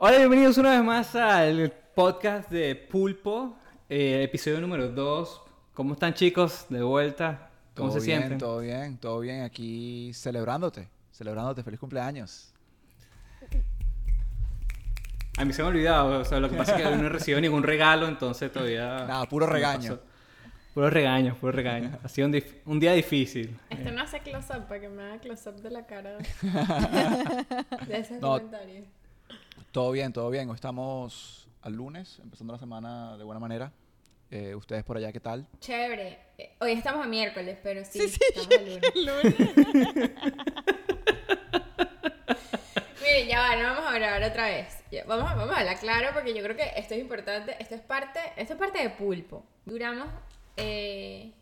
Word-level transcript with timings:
Hola, 0.00 0.18
bienvenidos 0.18 0.58
una 0.58 0.70
vez 0.72 0.82
más 0.84 1.14
al 1.16 1.72
podcast 1.94 2.50
de 2.50 2.74
Pulpo, 2.76 3.56
eh, 3.88 4.22
episodio 4.22 4.60
número 4.60 4.88
2. 4.88 5.42
¿Cómo 5.74 5.94
están 5.94 6.14
chicos? 6.14 6.66
De 6.68 6.82
vuelta. 6.82 7.50
¿Cómo 7.74 7.90
todo 7.90 8.00
se 8.00 8.06
bien, 8.06 8.18
sienten? 8.20 8.38
Todo 8.38 8.60
bien, 8.60 8.98
todo 8.98 9.20
bien. 9.20 9.42
Aquí 9.42 10.12
celebrándote, 10.14 10.88
celebrándote. 11.12 11.62
Feliz 11.62 11.80
cumpleaños. 11.80 12.52
A 15.36 15.44
mí 15.44 15.52
se 15.52 15.62
me 15.62 15.66
ha 15.68 15.70
olvidado, 15.70 16.20
o 16.20 16.24
sea, 16.24 16.40
lo 16.40 16.50
que 16.50 16.56
pasa 16.56 16.76
es 16.76 16.82
que 16.82 16.96
no 16.96 17.06
he 17.06 17.08
recibido 17.08 17.40
ningún 17.40 17.62
regalo, 17.62 18.08
entonces 18.08 18.50
todavía... 18.52 19.04
Nada, 19.08 19.24
puro 19.26 19.46
regaño. 19.46 20.00
Puro 20.74 20.90
regaño, 20.90 21.36
puro 21.36 21.52
regaño. 21.52 21.96
Ha 22.02 22.08
sido 22.08 22.26
un, 22.26 22.34
dif- 22.34 22.56
un 22.66 22.80
día 22.80 22.92
difícil. 22.92 23.56
Este 23.70 23.92
no 23.92 24.02
hace 24.02 24.18
close-up 24.20 24.66
para 24.66 24.80
que 24.80 24.88
me 24.88 25.02
haga 25.04 25.18
close-up 25.20 25.54
de 25.60 25.70
la 25.70 25.86
cara 25.86 26.18
de 27.86 27.98
ese 27.98 28.18
No. 28.18 28.32
comentario. 28.32 28.84
Todo 29.72 29.90
bien, 29.92 30.12
todo 30.12 30.30
bien. 30.30 30.48
Hoy 30.48 30.54
estamos 30.54 31.48
al 31.62 31.74
lunes, 31.74 32.18
empezando 32.22 32.52
la 32.52 32.58
semana 32.58 33.16
de 33.16 33.24
buena 33.24 33.38
manera. 33.40 33.72
Eh, 34.30 34.54
Ustedes 34.54 34.84
por 34.84 34.96
allá, 34.96 35.12
¿qué 35.12 35.20
tal? 35.20 35.46
Chévere. 35.60 36.18
Eh, 36.38 36.54
Hoy 36.60 36.72
estamos 36.72 37.04
a 37.04 37.08
miércoles, 37.08 37.58
pero 37.62 37.84
sí, 37.84 38.00
Sí, 38.00 38.08
sí, 38.08 38.20
estamos 38.34 38.48
a 38.56 38.60
lunes. 38.98 39.34
Miren, 43.02 43.28
ya 43.28 43.40
va, 43.40 43.56
no 43.56 43.62
vamos 43.74 43.86
a 43.90 43.94
grabar 43.94 44.22
otra 44.22 44.46
vez. 44.46 44.82
Ya, 44.90 45.04
vamos, 45.04 45.30
a- 45.30 45.34
vamos 45.34 45.54
a 45.56 45.60
hablar 45.60 45.78
claro 45.78 46.08
porque 46.14 46.34
yo 46.34 46.42
creo 46.42 46.56
que 46.56 46.72
esto 46.76 46.94
es 46.94 47.00
importante. 47.00 47.56
Esto 47.58 47.74
es 47.74 47.80
parte, 47.80 48.18
esto 48.36 48.54
es 48.54 48.58
parte 48.58 48.82
de 48.82 48.90
pulpo. 48.90 49.44
Duramos 49.64 50.08
eh, 50.56 51.32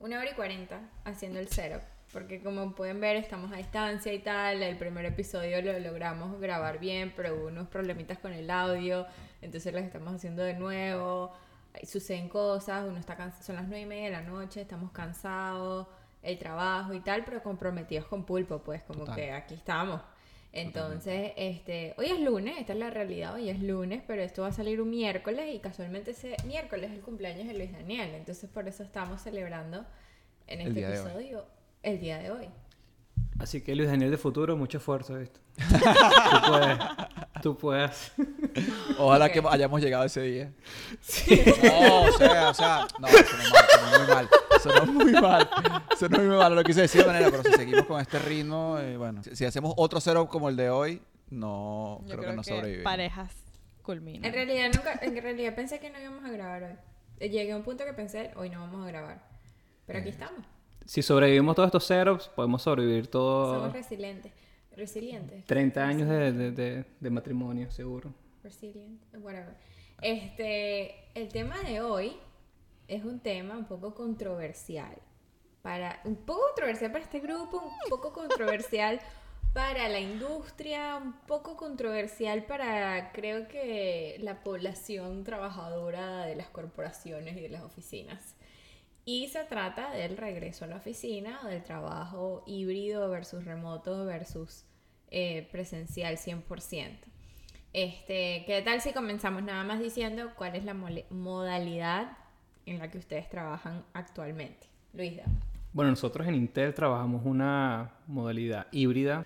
una 0.00 0.18
hora 0.18 0.30
y 0.30 0.34
cuarenta 0.34 0.80
haciendo 1.04 1.38
el 1.38 1.48
setup. 1.48 1.82
Porque 2.12 2.42
como 2.42 2.74
pueden 2.74 3.00
ver, 3.00 3.16
estamos 3.16 3.52
a 3.52 3.56
distancia 3.56 4.12
y 4.12 4.18
tal. 4.18 4.62
El 4.62 4.76
primer 4.76 5.06
episodio 5.06 5.62
lo 5.62 5.78
logramos 5.78 6.38
grabar 6.40 6.78
bien, 6.78 7.12
pero 7.16 7.34
hubo 7.34 7.46
unos 7.46 7.68
problemitas 7.68 8.18
con 8.18 8.32
el 8.32 8.50
audio. 8.50 9.06
Entonces 9.40 9.72
las 9.72 9.84
estamos 9.84 10.14
haciendo 10.14 10.42
de 10.42 10.54
nuevo. 10.54 11.32
Suceden 11.84 12.28
cosas, 12.28 12.86
uno 12.86 12.98
está 12.98 13.16
cansado, 13.16 13.42
son 13.42 13.56
las 13.56 13.64
nueve 13.64 13.80
y 13.80 13.86
media 13.86 14.04
de 14.04 14.10
la 14.10 14.20
noche, 14.20 14.60
estamos 14.60 14.90
cansados, 14.92 15.86
el 16.22 16.38
trabajo 16.38 16.92
y 16.92 17.00
tal, 17.00 17.24
pero 17.24 17.42
comprometidos 17.42 18.06
con 18.06 18.24
pulpo, 18.24 18.58
pues 18.58 18.82
como 18.82 19.00
Total. 19.00 19.16
que 19.16 19.32
aquí 19.32 19.54
estamos. 19.54 20.02
Entonces, 20.52 21.32
este, 21.36 21.94
hoy 21.96 22.10
es 22.10 22.20
lunes, 22.20 22.58
esta 22.58 22.74
es 22.74 22.78
la 22.78 22.90
realidad, 22.90 23.34
hoy 23.34 23.48
es 23.48 23.62
lunes, 23.62 24.02
pero 24.06 24.20
esto 24.20 24.42
va 24.42 24.48
a 24.48 24.52
salir 24.52 24.82
un 24.82 24.90
miércoles 24.90 25.54
y 25.54 25.60
casualmente 25.60 26.10
ese 26.10 26.36
miércoles 26.44 26.90
es 26.90 26.96
el 26.98 27.02
cumpleaños 27.02 27.46
de 27.48 27.54
Luis 27.54 27.72
Daniel, 27.72 28.14
entonces 28.14 28.50
por 28.50 28.68
eso 28.68 28.82
estamos 28.82 29.22
celebrando 29.22 29.86
en 30.46 30.60
El 30.60 30.76
este 30.76 30.86
episodio 30.86 31.46
el 31.82 32.00
día 32.00 32.18
de 32.18 32.30
hoy. 32.30 32.48
Así 33.38 33.60
que 33.60 33.74
Luis 33.74 33.88
Daniel 33.88 34.10
de 34.10 34.18
futuro, 34.18 34.56
mucho 34.56 34.78
esfuerzo 34.78 35.18
esto. 35.18 35.40
tú 35.58 36.48
puedes. 36.48 36.78
Tú 37.42 37.58
puedes. 37.58 38.12
Ojalá 38.98 39.30
que 39.32 39.42
hayamos 39.48 39.80
llegado 39.80 40.04
ese 40.04 40.22
día. 40.22 40.52
No, 41.62 42.02
o 42.02 42.12
sea, 42.12 42.50
o 42.50 42.54
sea, 42.54 42.86
no, 43.00 43.08
sonó 43.08 43.50
mal, 43.50 43.68
sonó 43.74 43.98
muy 43.98 44.06
mal. 44.14 44.28
Sonó 44.62 44.92
muy 44.92 45.12
mal. 45.12 45.50
Sonó 45.98 46.18
muy 46.18 46.36
mal, 46.36 46.50
no 46.50 46.56
lo 46.56 46.64
quise 46.64 46.82
decir 46.82 47.00
de 47.00 47.06
manera, 47.08 47.30
pero 47.30 47.42
si 47.42 47.52
seguimos 47.52 47.84
con 47.86 48.00
este 48.00 48.18
ritmo, 48.20 48.78
eh, 48.78 48.96
bueno, 48.96 49.22
si, 49.24 49.34
si 49.34 49.44
hacemos 49.44 49.74
otro 49.76 50.00
cero 50.00 50.28
como 50.28 50.48
el 50.48 50.56
de 50.56 50.70
hoy, 50.70 51.02
no, 51.30 52.00
Yo 52.06 52.16
creo, 52.18 52.30
que 52.30 52.36
no 52.36 52.44
sobrevivimos. 52.44 52.84
parejas 52.84 53.34
culminan. 53.82 54.24
En 54.24 54.32
realidad 54.34 54.70
nunca, 54.74 54.98
en 55.02 55.20
realidad 55.20 55.54
pensé 55.54 55.80
que 55.80 55.90
no 55.90 55.98
íbamos 56.00 56.24
a 56.24 56.30
grabar 56.30 56.62
hoy. 56.62 56.76
Eh, 57.18 57.28
Llegué 57.30 57.52
a 57.52 57.56
un 57.56 57.62
punto 57.62 57.84
que 57.84 57.92
pensé, 57.92 58.30
hoy 58.36 58.50
no 58.50 58.60
vamos 58.60 58.84
a 58.84 58.88
grabar. 58.88 59.22
Pero 59.86 59.98
aquí 59.98 60.10
estamos. 60.10 60.44
Si 60.86 61.02
sobrevivimos 61.02 61.54
todos 61.54 61.68
estos 61.68 61.84
setups, 61.84 62.28
podemos 62.28 62.62
sobrevivir 62.62 63.06
todo 63.08 63.54
Somos 63.54 63.72
resilientes. 63.72 64.32
Resilientes. 64.76 65.44
30 65.46 65.84
años 65.86 66.08
de, 66.08 66.32
de- 66.32 66.50
de- 66.52 66.84
de 66.98 67.10
matrimonio, 67.10 67.70
seguro. 67.70 68.12
Resilient, 68.42 69.00
whatever. 69.20 69.54
Este, 70.00 70.94
el 71.14 71.28
tema 71.28 71.58
de 71.62 71.80
hoy 71.80 72.16
es 72.88 73.04
un 73.04 73.20
tema 73.20 73.56
un 73.56 73.66
poco 73.66 73.94
controversial. 73.94 74.96
Para, 75.62 76.00
un 76.04 76.16
poco 76.16 76.40
controversial 76.48 76.90
para 76.90 77.04
este 77.04 77.20
grupo, 77.20 77.58
un 77.62 77.88
poco 77.90 78.12
controversial 78.12 79.00
para 79.52 79.88
la 79.88 80.00
industria, 80.00 80.96
un 80.96 81.12
poco 81.26 81.56
controversial 81.56 82.44
para, 82.46 83.12
creo 83.12 83.46
que, 83.46 84.16
la 84.20 84.42
población 84.42 85.22
trabajadora 85.22 86.24
de 86.26 86.34
las 86.34 86.48
corporaciones 86.48 87.36
y 87.36 87.40
de 87.42 87.48
las 87.50 87.62
oficinas. 87.62 88.34
Y 89.04 89.28
se 89.28 89.44
trata 89.44 89.90
del 89.90 90.16
regreso 90.16 90.64
a 90.64 90.68
la 90.68 90.76
oficina, 90.76 91.40
o 91.44 91.48
del 91.48 91.62
trabajo 91.64 92.44
híbrido 92.46 93.08
versus 93.10 93.44
remoto 93.44 94.04
versus 94.06 94.64
eh, 95.10 95.48
presencial 95.50 96.16
100%. 96.16 96.98
Este, 97.72 98.44
¿Qué 98.46 98.62
tal 98.64 98.80
si 98.80 98.92
comenzamos 98.92 99.42
nada 99.42 99.64
más 99.64 99.80
diciendo 99.80 100.30
cuál 100.36 100.54
es 100.56 100.64
la 100.64 100.74
modalidad 100.74 102.16
en 102.66 102.78
la 102.78 102.90
que 102.90 102.98
ustedes 102.98 103.28
trabajan 103.28 103.84
actualmente? 103.94 104.66
Luisa. 104.92 105.22
Bueno, 105.72 105.90
nosotros 105.90 106.26
en 106.28 106.34
Intel 106.34 106.74
trabajamos 106.74 107.22
una 107.24 107.92
modalidad 108.06 108.66
híbrida. 108.72 109.24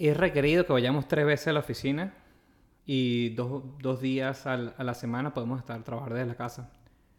Es 0.00 0.16
requerido 0.16 0.66
que 0.66 0.72
vayamos 0.72 1.06
tres 1.08 1.24
veces 1.24 1.48
a 1.48 1.52
la 1.52 1.60
oficina 1.60 2.12
y 2.84 3.30
dos, 3.30 3.62
dos 3.78 4.00
días 4.00 4.46
al- 4.46 4.74
a 4.76 4.84
la 4.84 4.94
semana 4.94 5.32
podemos 5.32 5.58
estar 5.60 5.82
trabajar 5.84 6.12
desde 6.14 6.26
la 6.26 6.34
casa. 6.34 6.70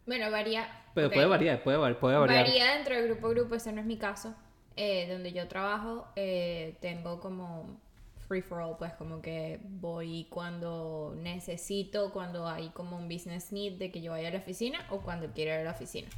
Bueno, 0.06 0.30
varía. 0.30 0.68
Pero 1.02 1.08
ok. 1.08 1.14
puede 1.14 1.26
variar, 1.26 1.62
puede, 1.62 1.94
puede 1.94 2.16
variar. 2.18 2.44
Varía 2.46 2.74
dentro 2.74 2.94
de 2.96 3.06
grupo 3.06 3.26
a 3.26 3.30
grupo, 3.30 3.54
ese 3.54 3.72
no 3.72 3.80
es 3.80 3.86
mi 3.86 3.96
caso. 3.96 4.34
Eh, 4.76 5.08
donde 5.10 5.32
yo 5.32 5.48
trabajo, 5.48 6.06
eh, 6.16 6.76
tengo 6.80 7.18
como 7.20 7.80
free 8.28 8.42
for 8.42 8.60
all, 8.60 8.76
pues 8.76 8.92
como 8.94 9.20
que 9.22 9.58
voy 9.64 10.26
cuando 10.30 11.14
necesito, 11.16 12.12
cuando 12.12 12.46
hay 12.46 12.68
como 12.70 12.96
un 12.96 13.08
business 13.08 13.52
need 13.52 13.72
de 13.78 13.90
que 13.90 14.00
yo 14.02 14.12
vaya 14.12 14.28
a 14.28 14.32
la 14.32 14.38
oficina 14.38 14.86
o 14.90 15.00
cuando 15.00 15.28
quiero 15.32 15.52
ir 15.54 15.60
a 15.60 15.64
la 15.64 15.70
oficina. 15.72 16.08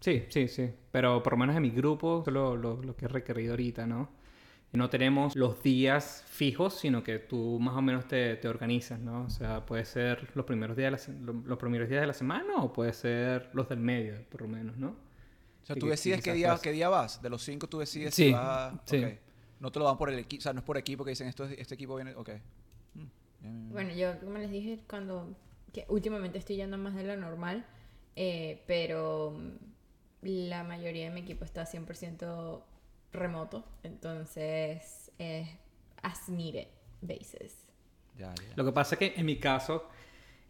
Sí, 0.00 0.24
sí, 0.28 0.48
sí. 0.48 0.70
Pero 0.92 1.22
por 1.22 1.32
lo 1.34 1.38
menos 1.38 1.56
en 1.56 1.62
mi 1.62 1.70
grupo, 1.70 2.22
lo, 2.26 2.56
lo- 2.56 2.80
lo 2.82 2.96
que 2.96 3.06
es 3.06 3.12
requerido 3.12 3.52
ahorita, 3.52 3.86
¿no? 3.86 4.08
No 4.72 4.90
tenemos 4.90 5.34
los 5.34 5.62
días 5.62 6.24
fijos, 6.26 6.74
sino 6.78 7.02
que 7.02 7.18
tú 7.18 7.58
más 7.58 7.74
o 7.74 7.80
menos 7.80 8.06
te, 8.06 8.36
te 8.36 8.48
organizas, 8.48 9.00
¿no? 9.00 9.22
O 9.24 9.30
sea, 9.30 9.64
puede 9.64 9.84
ser 9.86 10.30
los 10.34 10.44
primeros 10.44 10.76
días 10.76 11.06
de 11.06 11.12
la, 11.14 11.32
los 11.46 11.58
primeros 11.58 11.88
días 11.88 12.02
de 12.02 12.06
la 12.06 12.12
semana 12.12 12.56
o 12.58 12.72
puede 12.72 12.92
ser 12.92 13.48
los 13.54 13.68
del 13.68 13.78
medio, 13.80 14.22
por 14.28 14.42
lo 14.42 14.48
menos, 14.48 14.76
¿no? 14.76 14.88
O 15.62 15.64
sea, 15.66 15.74
tú 15.74 15.86
que- 15.86 15.90
decides 15.92 16.22
qué 16.22 16.34
día, 16.34 16.58
qué 16.62 16.72
día 16.72 16.88
vas. 16.90 17.22
De 17.22 17.30
los 17.30 17.42
cinco 17.42 17.66
tú 17.66 17.78
decides 17.78 18.14
Sí, 18.14 18.26
si 18.26 18.32
vas 18.32 18.74
sí. 18.84 19.02
ok. 19.04 19.12
No 19.60 19.72
te 19.72 19.78
lo 19.78 19.86
dan 19.86 19.96
por 19.96 20.10
el 20.10 20.18
equipo, 20.18 20.40
o 20.40 20.42
sea, 20.42 20.52
no 20.52 20.60
es 20.60 20.64
por 20.66 20.76
equipo 20.76 21.02
que 21.04 21.10
dicen 21.10 21.28
esto, 21.28 21.44
es- 21.44 21.58
este 21.58 21.74
equipo 21.74 21.96
viene... 21.96 22.14
Ok. 22.14 22.30
Mm. 22.94 23.70
Bueno, 23.72 23.94
yo 23.94 24.18
como 24.20 24.36
les 24.38 24.50
dije, 24.50 24.80
cuando 24.88 25.34
que 25.72 25.84
últimamente 25.88 26.38
estoy 26.38 26.56
yendo 26.56 26.76
más 26.78 26.94
de 26.94 27.04
lo 27.04 27.16
normal, 27.16 27.64
eh, 28.16 28.62
pero 28.66 29.38
la 30.22 30.62
mayoría 30.64 31.04
de 31.04 31.10
mi 31.14 31.20
equipo 31.20 31.44
está 31.44 31.64
100% 31.64 32.62
remoto, 33.12 33.64
entonces 33.82 35.10
es 35.18 35.48
as 36.02 36.28
needed 36.28 36.68
basis. 37.00 37.66
Ya, 38.16 38.34
ya. 38.34 38.52
Lo 38.56 38.64
que 38.64 38.72
pasa 38.72 38.94
es 38.94 38.98
que 38.98 39.14
en 39.16 39.26
mi 39.26 39.36
caso, 39.36 39.88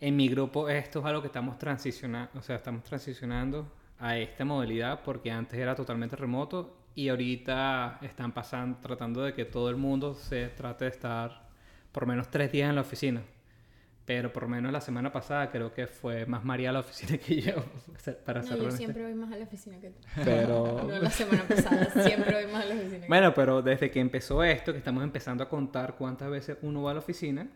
en 0.01 0.17
mi 0.17 0.29
grupo, 0.29 0.69
esto 0.69 1.01
es 1.01 1.05
algo 1.05 1.21
que 1.21 1.29
estamos 1.29 1.59
transicionando, 1.59 2.39
o 2.39 2.43
sea, 2.43 2.57
estamos 2.57 2.83
transicionando 2.85 3.71
a 3.99 4.17
esta 4.17 4.45
modalidad 4.45 5.03
porque 5.03 5.31
antes 5.31 5.59
era 5.59 5.75
totalmente 5.75 6.17
remoto 6.17 6.77
y 6.95 7.09
ahorita 7.09 7.99
están 8.03 8.33
pasando, 8.33 8.79
tratando 8.81 9.23
de 9.23 9.35
que 9.35 9.45
todo 9.45 9.71
el 9.71 9.77
mundo 9.77 10.15
se 10.15 10.49
trate 10.49 10.87
de 10.87 10.91
estar 10.91 11.49
por 11.93 12.05
lo 12.05 12.09
menos 12.09 12.31
tres 12.31 12.51
días 12.51 12.69
en 12.69 12.75
la 12.77 12.83
oficina. 12.83 13.23
Pero 14.09 14.33
por 14.33 14.45
lo 14.45 14.49
menos 14.49 14.73
la 14.73 14.81
semana 14.81 15.13
pasada 15.13 15.51
creo 15.51 15.75
que 15.75 15.87
fue 15.87 16.25
más 16.25 16.43
María 16.43 16.71
a 16.71 16.73
la 16.73 16.81
oficina 16.81 17.19
que 17.27 17.43
yo, 17.43 17.53
para 18.25 18.41
No, 18.41 18.49
yo 18.49 18.55
honesto. 18.55 18.77
siempre 18.79 19.03
voy 19.05 19.15
más 19.15 19.31
a 19.31 19.37
la 19.37 19.45
oficina 19.45 19.79
que 19.79 19.91
tú. 19.91 20.01
Pero... 20.25 20.83
No, 20.89 20.99
la 20.99 21.11
semana 21.11 21.45
pasada 21.47 21.91
siempre 22.09 22.43
voy 22.43 22.51
más 22.51 22.65
a 22.65 22.69
la 22.69 22.75
oficina 22.75 22.95
que 22.97 23.01
tú. 23.03 23.09
Bueno, 23.09 23.35
pero 23.35 23.61
desde 23.61 23.91
que 23.91 24.01
empezó 24.01 24.43
esto, 24.43 24.73
que 24.73 24.79
estamos 24.79 25.05
empezando 25.05 25.45
a 25.45 25.49
contar 25.51 25.95
cuántas 25.97 26.31
veces 26.31 26.57
uno 26.63 26.83
va 26.83 26.93
a 26.93 26.95
la 26.95 27.01
oficina, 27.01 27.49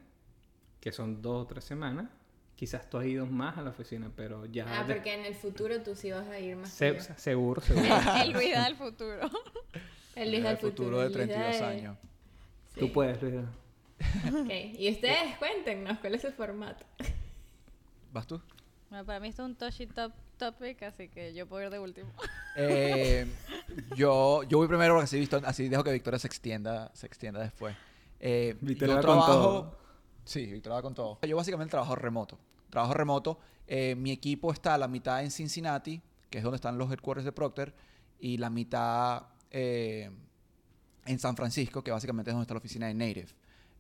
que 0.79 0.93
son 0.93 1.23
dos 1.23 1.45
o 1.45 1.47
tres 1.47 1.65
semanas, 1.65 2.11
quizás 2.55 2.91
tú 2.91 2.99
has 2.99 3.07
ido 3.07 3.25
más 3.25 3.57
a 3.57 3.63
la 3.63 3.71
oficina, 3.71 4.11
pero 4.15 4.45
ya... 4.45 4.67
Ah, 4.69 4.85
de- 4.85 4.93
porque 4.95 5.15
en 5.15 5.25
el 5.25 5.35
futuro 5.35 5.81
tú 5.81 5.95
sí 5.97 6.11
vas 6.11 6.29
a 6.29 6.39
ir 6.39 6.55
más. 6.57 6.69
se- 6.71 6.93
que 6.93 6.99
yo. 6.99 7.05
seguro, 7.17 7.61
seguro. 7.63 7.87
El 8.23 8.33
Luis 8.33 8.51
del 8.63 8.77
futuro. 8.77 9.21
El 10.15 10.29
Luis 10.31 10.39
El 10.41 10.45
del 10.45 10.57
futuro 10.59 11.01
de 11.01 11.09
32 11.09 11.63
años. 11.63 11.97
Sí. 12.75 12.81
Tú 12.81 12.93
puedes, 12.93 13.23
Luis. 13.23 13.37
Ok, 14.29 14.51
Y 14.79 14.91
ustedes 14.91 15.37
cuéntenos 15.39 15.99
cuál 15.99 16.15
es 16.15 16.23
su 16.23 16.33
formato. 16.33 16.85
¿Vas 18.13 18.27
tú? 18.27 18.41
Bueno, 18.91 19.05
para 19.07 19.21
mí 19.21 19.29
esto 19.29 19.43
es 19.43 19.49
un 19.49 19.57
touchy 19.57 19.87
top 19.87 20.13
topic, 20.37 20.83
así 20.83 21.09
que 21.09 21.33
yo 21.33 21.47
puedo 21.47 21.65
ir 21.65 21.71
de 21.71 21.79
último. 21.79 22.11
Eh, 22.57 23.27
yo, 23.97 24.43
yo 24.43 24.59
voy 24.59 24.69
primero 24.69 24.95
porque 24.95 25.05
así, 25.05 25.19
visto, 25.19 25.41
así 25.45 25.69
dejo 25.69 25.83
que 25.85 25.93
Victoria 25.93 26.19
se 26.19 26.27
extienda, 26.27 26.91
se 26.95 27.07
extienda 27.07 27.41
después. 27.41 27.75
Eh, 28.21 28.57
Victoria 28.61 28.95
yo 28.95 29.01
va 29.01 29.07
con 29.07 29.19
trabajo... 29.19 29.43
todo. 29.43 29.79
Sí, 30.25 30.47
Victoria 30.47 30.75
va 30.77 30.83
con 30.83 30.95
todo. 30.95 31.19
Yo 31.23 31.37
básicamente 31.37 31.71
trabajo 31.71 31.95
remoto. 31.95 32.39
Trabajo 32.71 32.95
remoto. 32.95 33.39
eh, 33.67 33.95
mi 33.97 34.11
equipo 34.11 34.53
está 34.53 34.77
la 34.77 34.89
mitad 34.89 35.23
en 35.23 35.31
Cincinnati, 35.31 36.01
que 36.29 36.39
es 36.39 36.45
donde 36.45 36.57
están 36.57 36.77
los 36.77 36.91
headquarters 36.91 37.25
de 37.25 37.33
Procter, 37.33 37.75
y 38.21 38.37
la 38.37 38.51
mitad 38.51 39.25
eh, 39.51 40.11
en 41.07 41.19
San 41.19 41.37
Francisco, 41.37 41.83
que 41.83 41.91
básicamente 41.91 42.31
es 42.31 42.35
donde 42.35 42.45
está 42.45 42.55
la 42.55 42.59
oficina 42.59 42.87
de 42.87 42.95
Native. 42.95 43.29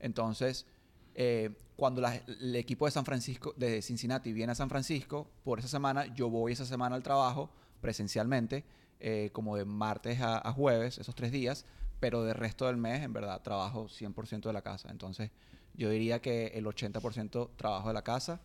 Entonces, 0.03 0.67
eh, 1.15 1.51
cuando 1.77 2.03
la- 2.03 2.17
el 2.17 2.55
equipo 2.57 2.85
de 2.85 2.91
San 2.91 3.05
Francisco, 3.07 3.55
de 3.57 3.81
Cincinnati 3.81 4.33
viene 4.35 4.53
a 4.53 4.55
San 4.55 4.69
Francisco, 4.69 5.27
por 5.45 5.59
esa 5.59 5.69
semana, 5.69 6.07
yo 6.15 6.29
voy 6.29 6.53
esa 6.53 6.67
semana 6.67 6.95
al 6.97 7.03
trabajo 7.03 7.49
presencialmente, 7.81 8.65
eh, 9.01 9.31
como 9.33 9.57
de 9.57 9.65
martes 9.65 10.21
a, 10.21 10.47
a 10.47 10.53
jueves, 10.53 10.99
esos 10.99 11.15
tres 11.15 11.33
días, 11.33 11.65
pero 11.99 12.23
del 12.25 12.35
resto 12.35 12.67
del 12.67 12.77
mes, 12.77 13.03
en 13.03 13.13
verdad, 13.13 13.41
trabajo 13.43 13.89
100% 13.89 14.49
de 14.49 14.53
la 14.53 14.63
casa. 14.63 14.91
Entonces, 14.91 15.31
yo 15.75 15.89
diría 15.91 16.21
que 16.21 16.49
el 16.55 16.67
80% 16.67 17.51
trabajo 17.57 17.89
de 17.89 17.95
la 17.95 18.03
casa 18.03 18.41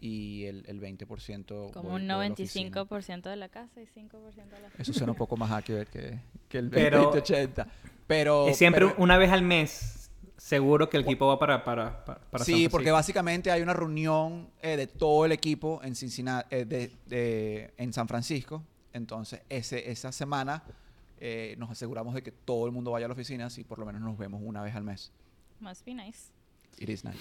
y 0.00 0.44
el, 0.44 0.64
el 0.68 0.80
20% 0.80 1.72
Como 1.72 1.90
voy- 1.90 2.00
un 2.02 2.06
voy 2.08 2.26
a 2.26 2.28
la. 2.28 2.34
95% 2.34 3.22
de 3.30 3.36
la 3.36 3.48
casa 3.48 3.80
y 3.80 3.86
5% 3.86 4.56
de 4.56 4.60
la 4.62 4.68
Eso 4.78 4.92
suena 4.92 5.12
un 5.12 5.18
poco 5.18 5.36
más 5.36 5.50
accurate 5.50 5.90
que, 5.90 6.18
que 6.48 6.58
el 6.58 6.70
Pero- 6.70 7.12
20-80. 7.12 7.66
Pero, 8.06 8.48
Es 8.48 8.56
siempre 8.56 8.86
pero- 8.86 8.94
una 9.02 9.18
vez 9.18 9.30
al 9.30 9.42
mes, 9.42 9.97
seguro 10.38 10.88
que 10.88 10.96
el 10.96 11.02
equipo 11.02 11.26
va 11.26 11.38
para, 11.38 11.62
para, 11.64 12.04
para, 12.04 12.20
para 12.20 12.44
San 12.44 12.46
sí, 12.54 12.68
porque 12.68 12.86
Francisco. 12.86 12.94
básicamente 12.94 13.50
hay 13.50 13.60
una 13.60 13.74
reunión 13.74 14.48
eh, 14.62 14.76
de 14.76 14.86
todo 14.86 15.26
el 15.26 15.32
equipo 15.32 15.80
en 15.82 15.94
Cincinnati, 15.94 16.54
eh, 16.54 16.64
de- 16.64 16.90
de- 17.06 17.74
en 17.76 17.92
San 17.92 18.08
Francisco. 18.08 18.62
Entonces, 18.92 19.42
ese, 19.50 19.90
esa 19.90 20.10
semana 20.12 20.62
eh, 21.20 21.54
nos 21.58 21.70
aseguramos 21.70 22.14
de 22.14 22.22
que 22.22 22.32
todo 22.32 22.64
el 22.66 22.72
mundo 22.72 22.92
vaya 22.92 23.06
a 23.06 23.08
la 23.08 23.14
oficina, 23.14 23.46
así 23.46 23.64
por 23.64 23.78
lo 23.78 23.84
menos 23.84 24.00
nos 24.00 24.16
vemos 24.16 24.40
una 24.42 24.62
vez 24.62 24.74
al 24.74 24.84
mes. 24.84 25.12
Must 25.60 25.84
be 25.84 25.92
nice. 25.92 26.30
It 26.78 26.88
is 26.88 27.04
nice. 27.04 27.18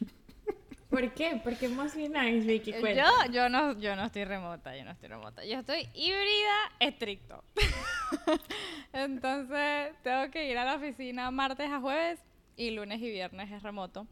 ¿Por 0.90 1.12
qué? 1.12 1.38
Porque 1.44 1.68
más 1.68 1.94
bien 1.94 2.12
nice, 2.12 2.46
Vicky. 2.46 2.72
Cuenta. 2.72 3.26
Yo, 3.26 3.32
yo, 3.32 3.48
no, 3.50 3.78
yo 3.78 3.94
no 3.96 4.04
estoy 4.06 4.24
remota, 4.24 4.74
yo 4.76 4.84
no 4.84 4.92
estoy 4.92 5.08
remota. 5.10 5.44
Yo 5.44 5.58
estoy 5.58 5.88
híbrida 5.94 6.54
estricto. 6.80 7.44
Entonces, 8.92 9.94
tengo 10.02 10.30
que 10.30 10.50
ir 10.50 10.56
a 10.58 10.64
la 10.64 10.76
oficina 10.76 11.30
martes 11.30 11.68
a 11.70 11.80
jueves 11.80 12.18
y 12.56 12.70
lunes 12.70 13.00
y 13.00 13.10
viernes 13.10 13.50
es 13.52 13.62
remoto. 13.62 14.06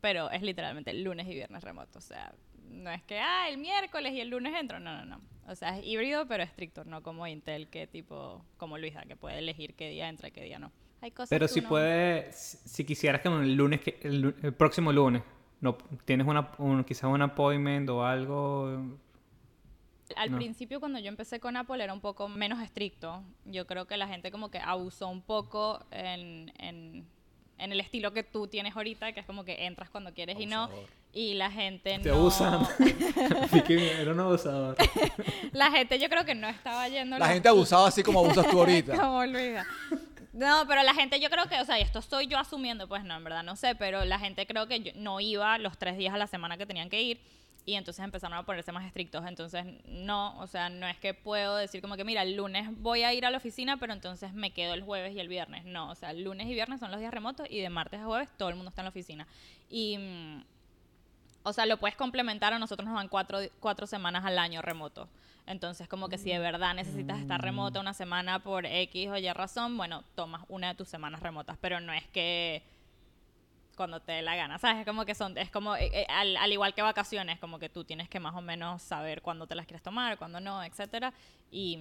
Pero 0.00 0.30
es 0.30 0.42
literalmente 0.42 0.92
lunes 0.94 1.26
y 1.26 1.34
viernes 1.34 1.64
remoto. 1.64 1.98
O 1.98 2.02
sea, 2.02 2.32
no 2.70 2.90
es 2.90 3.02
que, 3.02 3.18
ah, 3.18 3.48
el 3.48 3.58
miércoles 3.58 4.12
y 4.12 4.20
el 4.20 4.28
lunes 4.28 4.54
entro. 4.54 4.78
No, 4.78 4.94
no, 4.96 5.04
no. 5.04 5.20
O 5.48 5.54
sea, 5.56 5.78
es 5.78 5.84
híbrido, 5.86 6.26
pero 6.26 6.42
estricto. 6.42 6.84
No 6.84 7.02
como 7.02 7.26
Intel, 7.26 7.68
que 7.68 7.86
tipo, 7.86 8.44
como 8.56 8.78
Luisa, 8.78 9.02
que 9.02 9.16
puede 9.16 9.38
elegir 9.38 9.74
qué 9.74 9.88
día 9.90 10.08
entra 10.08 10.28
y 10.28 10.32
qué 10.32 10.42
día 10.42 10.58
no. 10.58 10.70
Hay 11.00 11.10
cosas 11.10 11.28
Pero 11.30 11.48
si 11.48 11.60
uno- 11.60 11.68
puede, 11.68 12.32
si 12.32 12.56
si 12.68 12.84
quisieras 12.84 13.20
que 13.20 13.28
el 13.28 13.54
lunes, 13.54 13.80
que- 13.80 13.98
el, 14.02 14.34
el 14.42 14.52
próximo 14.54 14.92
lunes, 14.92 15.22
no 15.60 15.76
tienes 16.04 16.26
una, 16.26 16.52
un, 16.58 16.84
quizás 16.84 17.04
un 17.04 17.22
appointment 17.22 17.88
o 17.90 18.04
algo. 18.04 18.96
Al 20.14 20.30
No. 20.30 20.36
principio 20.36 20.78
cuando 20.78 20.98
yo 21.00 21.08
empecé 21.08 21.40
con 21.40 21.56
Apple 21.56 21.82
era 21.82 21.92
un 21.92 22.00
poco 22.00 22.28
menos 22.28 22.62
estricto. 22.62 23.22
Yo 23.44 23.66
creo 23.66 23.86
que 23.86 23.96
la 23.96 24.06
gente 24.06 24.30
como 24.30 24.50
que 24.50 24.58
abusó 24.58 25.08
un 25.08 25.20
poco 25.22 25.84
en, 25.90 26.52
en, 26.58 27.06
en 27.58 27.72
el 27.72 27.80
estilo 27.80 28.12
que 28.12 28.22
tú 28.22 28.46
tienes 28.46 28.76
ahorita, 28.76 29.12
que 29.12 29.20
es 29.20 29.26
como 29.26 29.44
que 29.44 29.66
entras 29.66 29.90
cuando 29.90 30.12
quieres 30.12 30.38
y 30.38 30.46
no. 30.46 30.64
Abusador. 30.64 30.88
Y 31.12 31.32
la 31.34 31.50
gente 31.50 31.98
Te 31.98 32.08
no... 32.10 32.16
abusan. 32.16 32.66
Era 33.68 34.12
un 34.12 34.20
abusador. 34.20 34.76
La 35.52 35.70
gente 35.70 35.98
yo 35.98 36.10
creo 36.10 36.26
que 36.26 36.34
no 36.34 36.46
estaba 36.46 36.86
yendo... 36.88 37.16
La 37.18 37.28
gente 37.28 37.48
abusaba 37.48 37.88
así 37.88 38.02
como 38.02 38.18
abusas 38.18 38.46
tú 38.50 38.58
ahorita. 38.58 38.96
como 39.00 39.24
Luisa. 39.24 39.66
No, 40.34 40.64
pero 40.68 40.82
la 40.82 40.92
gente 40.92 41.18
yo 41.18 41.30
creo 41.30 41.46
que, 41.46 41.58
o 41.58 41.64
sea, 41.64 41.78
y 41.78 41.82
esto 41.82 42.00
estoy 42.00 42.26
yo 42.26 42.38
asumiendo, 42.38 42.86
pues 42.86 43.02
no, 43.04 43.16
en 43.16 43.24
verdad 43.24 43.42
no 43.42 43.56
sé, 43.56 43.74
pero 43.74 44.04
la 44.04 44.18
gente 44.18 44.46
creo 44.46 44.66
que 44.66 44.80
yo- 44.80 44.92
no 44.96 45.18
iba 45.20 45.56
los 45.56 45.78
tres 45.78 45.96
días 45.96 46.12
a 46.12 46.18
la 46.18 46.26
semana 46.26 46.58
que 46.58 46.66
tenían 46.66 46.90
que 46.90 47.00
ir 47.00 47.20
y 47.66 47.74
entonces 47.74 48.04
empezaron 48.04 48.38
a 48.38 48.44
ponerse 48.44 48.70
más 48.70 48.86
estrictos. 48.86 49.26
Entonces, 49.26 49.66
no, 49.86 50.38
o 50.38 50.46
sea, 50.46 50.68
no 50.68 50.86
es 50.86 50.96
que 50.98 51.14
puedo 51.14 51.56
decir 51.56 51.82
como 51.82 51.96
que, 51.96 52.04
mira, 52.04 52.22
el 52.22 52.36
lunes 52.36 52.68
voy 52.78 53.02
a 53.02 53.12
ir 53.12 53.26
a 53.26 53.30
la 53.30 53.38
oficina, 53.38 53.76
pero 53.76 53.92
entonces 53.92 54.32
me 54.32 54.52
quedo 54.52 54.72
el 54.72 54.82
jueves 54.82 55.14
y 55.14 55.20
el 55.20 55.26
viernes. 55.26 55.64
No, 55.64 55.90
o 55.90 55.94
sea, 55.96 56.12
el 56.12 56.22
lunes 56.22 56.46
y 56.46 56.54
viernes 56.54 56.78
son 56.78 56.92
los 56.92 57.00
días 57.00 57.12
remotos 57.12 57.48
y 57.50 57.60
de 57.60 57.68
martes 57.68 58.00
a 58.00 58.04
jueves 58.04 58.30
todo 58.38 58.48
el 58.48 58.54
mundo 58.54 58.70
está 58.70 58.82
en 58.82 58.86
la 58.86 58.90
oficina. 58.90 59.26
Y... 59.68 59.98
mm, 59.98 60.44
o 61.42 61.52
sea, 61.52 61.64
lo 61.64 61.76
puedes 61.76 61.94
complementar, 61.94 62.52
a 62.52 62.58
nosotros 62.58 62.88
nos 62.88 62.96
dan 62.96 63.06
cuatro, 63.06 63.38
cuatro 63.60 63.86
semanas 63.86 64.24
al 64.24 64.36
año 64.36 64.62
remoto. 64.62 65.08
Entonces, 65.46 65.86
como 65.86 66.08
que 66.08 66.18
si 66.18 66.30
de 66.30 66.40
verdad 66.40 66.74
necesitas 66.74 67.20
estar 67.20 67.40
remota 67.40 67.78
una 67.78 67.94
semana 67.94 68.40
por 68.40 68.66
X 68.66 69.08
o 69.10 69.16
Y 69.16 69.32
razón, 69.32 69.76
bueno, 69.76 70.02
tomas 70.16 70.42
una 70.48 70.68
de 70.68 70.74
tus 70.74 70.88
semanas 70.88 71.22
remotas, 71.22 71.56
pero 71.60 71.78
no 71.78 71.92
es 71.92 72.04
que 72.08 72.64
cuando 73.76 74.00
te 74.00 74.12
dé 74.12 74.22
la 74.22 74.34
gana, 74.36 74.58
¿sabes? 74.58 74.78
Es 74.80 74.86
como 74.86 75.04
que 75.04 75.14
son, 75.14 75.36
es 75.38 75.50
como, 75.50 75.76
eh, 75.76 75.90
eh, 75.92 76.06
al, 76.08 76.36
al 76.36 76.52
igual 76.52 76.74
que 76.74 76.82
vacaciones, 76.82 77.38
como 77.38 77.58
que 77.58 77.68
tú 77.68 77.84
tienes 77.84 78.08
que 78.08 78.18
más 78.18 78.34
o 78.34 78.40
menos 78.40 78.82
saber 78.82 79.22
cuándo 79.22 79.46
te 79.46 79.54
las 79.54 79.66
quieres 79.66 79.82
tomar, 79.82 80.16
cuándo 80.18 80.40
no, 80.40 80.62
etcétera. 80.64 81.12
Y, 81.50 81.78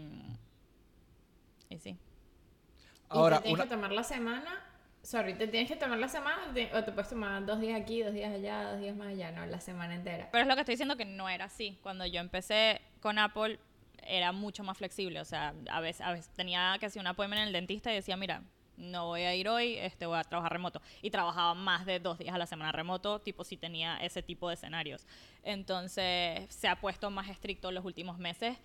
y 1.69 1.79
sí. 1.79 1.89
¿Y 1.91 1.97
Ahora, 3.09 3.37
te 3.37 3.43
tienes 3.43 3.59
una- 3.59 3.63
que 3.69 3.75
tomar 3.75 3.91
la 3.91 4.03
semana? 4.03 4.63
Sorry, 5.03 5.35
¿te 5.35 5.47
tienes 5.47 5.69
que 5.69 5.75
tomar 5.75 5.99
la 5.99 6.07
semana 6.07 6.47
o 6.49 6.53
te- 6.53 6.73
o 6.75 6.83
te 6.83 6.91
puedes 6.91 7.09
tomar 7.09 7.45
dos 7.45 7.59
días 7.59 7.79
aquí, 7.79 8.01
dos 8.01 8.13
días 8.13 8.33
allá, 8.33 8.71
dos 8.71 8.79
días 8.81 8.95
más 8.95 9.09
allá? 9.09 9.31
No, 9.31 9.45
la 9.45 9.59
semana 9.61 9.93
entera. 9.95 10.29
Pero 10.31 10.41
es 10.41 10.47
lo 10.47 10.55
que 10.55 10.61
estoy 10.61 10.73
diciendo 10.73 10.97
que 10.97 11.05
no 11.05 11.29
era 11.29 11.45
así. 11.45 11.77
Cuando 11.83 12.05
yo 12.07 12.19
empecé 12.19 12.81
con 13.01 13.19
Apple 13.19 13.59
era 14.07 14.31
mucho 14.31 14.63
más 14.63 14.77
flexible. 14.77 15.19
O 15.21 15.25
sea, 15.25 15.53
a 15.69 15.79
veces, 15.79 16.01
a 16.01 16.11
veces 16.11 16.29
tenía 16.35 16.75
que 16.79 16.87
hacer 16.87 16.99
un 16.99 17.07
appointment 17.07 17.41
en 17.41 17.47
el 17.47 17.53
dentista 17.53 17.91
y 17.91 17.95
decía, 17.95 18.17
mira, 18.17 18.41
no 18.77 19.07
voy 19.07 19.21
a 19.21 19.33
ir 19.35 19.47
hoy, 19.49 19.75
este, 19.77 20.05
voy 20.05 20.17
a 20.17 20.23
trabajar 20.23 20.51
remoto. 20.53 20.81
Y 21.01 21.09
trabajaba 21.11 21.53
más 21.53 21.85
de 21.85 21.99
dos 21.99 22.17
días 22.17 22.35
a 22.35 22.37
la 22.37 22.45
semana 22.45 22.71
remoto, 22.71 23.19
tipo 23.19 23.43
si 23.43 23.57
tenía 23.57 23.97
ese 23.97 24.21
tipo 24.23 24.47
de 24.49 24.55
escenarios. 24.55 25.05
Entonces 25.43 26.53
se 26.53 26.67
ha 26.67 26.75
puesto 26.79 27.09
más 27.09 27.29
estricto 27.29 27.69
en 27.69 27.75
los 27.75 27.85
últimos 27.85 28.17
meses. 28.17 28.57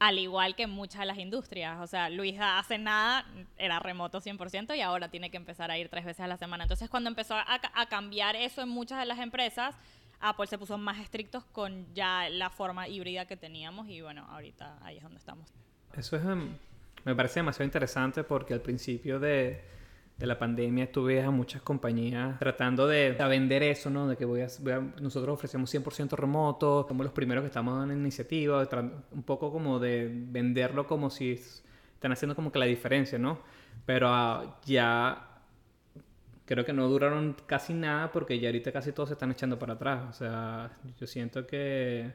Al 0.00 0.18
igual 0.18 0.56
que 0.56 0.66
muchas 0.66 1.00
de 1.00 1.06
las 1.06 1.18
industrias. 1.18 1.80
O 1.80 1.86
sea, 1.86 2.08
Luisa 2.10 2.58
hace 2.58 2.78
nada, 2.78 3.24
era 3.56 3.78
remoto 3.78 4.20
100% 4.20 4.76
y 4.76 4.80
ahora 4.80 5.08
tiene 5.08 5.30
que 5.30 5.36
empezar 5.36 5.70
a 5.70 5.78
ir 5.78 5.88
tres 5.88 6.04
veces 6.04 6.20
a 6.20 6.26
la 6.26 6.36
semana. 6.36 6.64
Entonces, 6.64 6.90
cuando 6.90 7.08
empezó 7.08 7.36
a, 7.36 7.58
ca- 7.60 7.72
a 7.74 7.86
cambiar 7.86 8.34
eso 8.36 8.60
en 8.62 8.68
muchas 8.68 8.98
de 8.98 9.06
las 9.06 9.18
empresas, 9.20 9.76
Apple 10.20 10.46
se 10.48 10.58
puso 10.58 10.78
más 10.78 10.98
estrictos 10.98 11.44
con 11.44 11.86
ya 11.94 12.28
la 12.28 12.50
forma 12.50 12.88
híbrida 12.88 13.26
que 13.26 13.36
teníamos 13.36 13.88
y 13.88 14.00
bueno, 14.00 14.26
ahorita 14.30 14.78
ahí 14.82 14.96
es 14.96 15.02
donde 15.02 15.18
estamos. 15.18 15.52
Eso 15.96 16.16
es, 16.16 16.24
em, 16.24 16.56
me 17.04 17.14
parece 17.14 17.40
demasiado 17.40 17.64
interesante 17.66 18.24
porque 18.24 18.54
al 18.54 18.60
principio 18.60 19.20
de, 19.20 19.62
de 20.18 20.26
la 20.26 20.38
pandemia 20.38 20.90
tú 20.90 21.04
ves 21.04 21.24
a 21.24 21.30
muchas 21.30 21.62
compañías 21.62 22.38
tratando 22.38 22.86
de, 22.86 23.16
a 23.18 23.28
vender 23.28 23.62
eso, 23.62 23.90
¿no? 23.90 24.08
De 24.08 24.16
que 24.16 24.24
voy 24.24 24.40
a, 24.42 24.48
voy 24.60 24.72
a- 24.72 24.80
nosotros 25.00 25.34
ofrecemos 25.34 25.70
100% 25.70 26.16
remoto, 26.16 26.86
somos 26.88 27.04
los 27.04 27.12
primeros 27.12 27.42
que 27.42 27.48
estamos 27.48 27.84
en 27.90 27.98
iniciativa, 27.98 28.66
un 29.12 29.22
poco 29.22 29.52
como 29.52 29.78
de 29.78 30.10
venderlo 30.12 30.86
como 30.86 31.10
si 31.10 31.32
s- 31.32 31.62
están 31.94 32.12
haciendo 32.12 32.34
como 32.34 32.50
que 32.52 32.58
la 32.58 32.66
diferencia, 32.66 33.18
¿no? 33.18 33.38
Pero 33.86 34.08
ah, 34.08 34.60
ya 34.66 35.28
creo 36.46 36.64
que 36.64 36.72
no 36.72 36.88
duraron 36.88 37.36
casi 37.46 37.74
nada 37.74 38.12
porque 38.12 38.38
ya 38.38 38.48
ahorita 38.48 38.72
casi 38.72 38.92
todos 38.92 39.08
se 39.10 39.14
están 39.14 39.30
echando 39.30 39.58
para 39.58 39.74
atrás. 39.74 40.04
O 40.10 40.12
sea, 40.12 40.70
yo 40.98 41.06
siento 41.06 41.46
que 41.46 42.12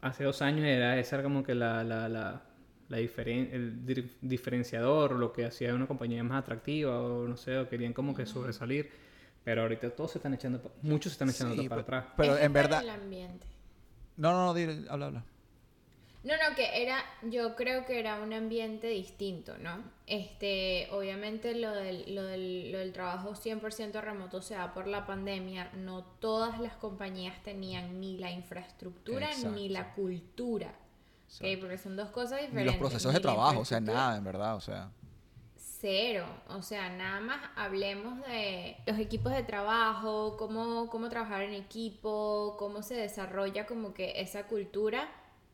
hace 0.00 0.24
dos 0.24 0.42
años 0.42 0.64
era 0.66 0.98
esa 0.98 1.16
era 1.16 1.22
como 1.22 1.42
que 1.42 1.54
la, 1.54 1.84
la, 1.84 2.08
la, 2.08 2.42
la 2.90 2.98
diferen- 2.98 3.48
el 3.52 3.84
diferenciador, 4.20 5.12
lo 5.12 5.32
que 5.32 5.46
hacía 5.46 5.74
una 5.74 5.86
compañía 5.86 6.22
más 6.22 6.42
atractiva 6.42 7.00
o 7.00 7.26
no 7.26 7.36
sé, 7.38 7.56
o 7.56 7.68
querían 7.68 7.92
como 7.94 8.14
que 8.14 8.26
sobresalir. 8.26 8.90
Pero 9.42 9.62
ahorita 9.62 9.88
todos 9.90 10.10
se 10.12 10.18
están 10.18 10.34
echando, 10.34 10.60
muchos 10.82 11.12
se 11.12 11.14
están 11.14 11.30
echando 11.30 11.54
Sí, 11.62 11.68
para 11.68 11.82
pero- 11.86 11.98
atrás. 11.98 12.14
Pero 12.16 12.36
en 12.36 12.52
verdad... 12.52 12.82
el 12.82 12.90
ambiente. 12.90 13.46
No, 14.18 14.32
no, 14.32 14.44
no, 14.46 14.54
dile, 14.54 14.84
habla, 14.90 15.06
habla. 15.06 15.24
No, 16.22 16.34
no, 16.34 16.54
que 16.54 16.82
era, 16.82 17.02
yo 17.22 17.56
creo 17.56 17.86
que 17.86 17.98
era 17.98 18.20
un 18.20 18.34
ambiente 18.34 18.88
distinto, 18.88 19.56
¿no? 19.56 19.82
Este, 20.06 20.86
obviamente 20.90 21.54
lo 21.54 21.70
del, 21.70 22.14
lo 22.14 22.24
del, 22.24 22.70
lo 22.72 22.78
del 22.78 22.92
trabajo 22.92 23.34
100% 23.34 24.02
remoto 24.02 24.42
se 24.42 24.52
da 24.52 24.74
por 24.74 24.86
la 24.86 25.06
pandemia, 25.06 25.70
no 25.78 26.04
todas 26.04 26.60
las 26.60 26.74
compañías 26.74 27.42
tenían 27.42 27.98
ni 28.00 28.18
la 28.18 28.30
infraestructura 28.30 29.30
ni 29.54 29.70
la 29.70 29.94
cultura, 29.94 30.74
¿ok? 31.36 31.42
Exacto. 31.44 31.60
Porque 31.60 31.78
son 31.78 31.96
dos 31.96 32.10
cosas 32.10 32.40
Ni 32.40 32.46
diferentes. 32.46 32.66
los 32.74 32.80
procesos 32.80 33.12
ni 33.12 33.18
de 33.18 33.22
trabajo, 33.22 33.60
o 33.60 33.64
sea, 33.64 33.80
nada, 33.80 34.16
en 34.16 34.24
verdad, 34.24 34.56
o 34.56 34.60
sea. 34.60 34.90
Cero, 35.56 36.26
o 36.48 36.60
sea, 36.62 36.90
nada 36.90 37.20
más 37.20 37.40
hablemos 37.56 38.20
de 38.26 38.76
los 38.86 38.98
equipos 38.98 39.32
de 39.32 39.42
trabajo, 39.42 40.36
cómo, 40.38 40.90
cómo 40.90 41.08
trabajar 41.08 41.40
en 41.42 41.54
equipo, 41.54 42.56
cómo 42.58 42.82
se 42.82 42.94
desarrolla 42.94 43.66
como 43.66 43.94
que 43.94 44.20
esa 44.20 44.46
cultura. 44.46 45.08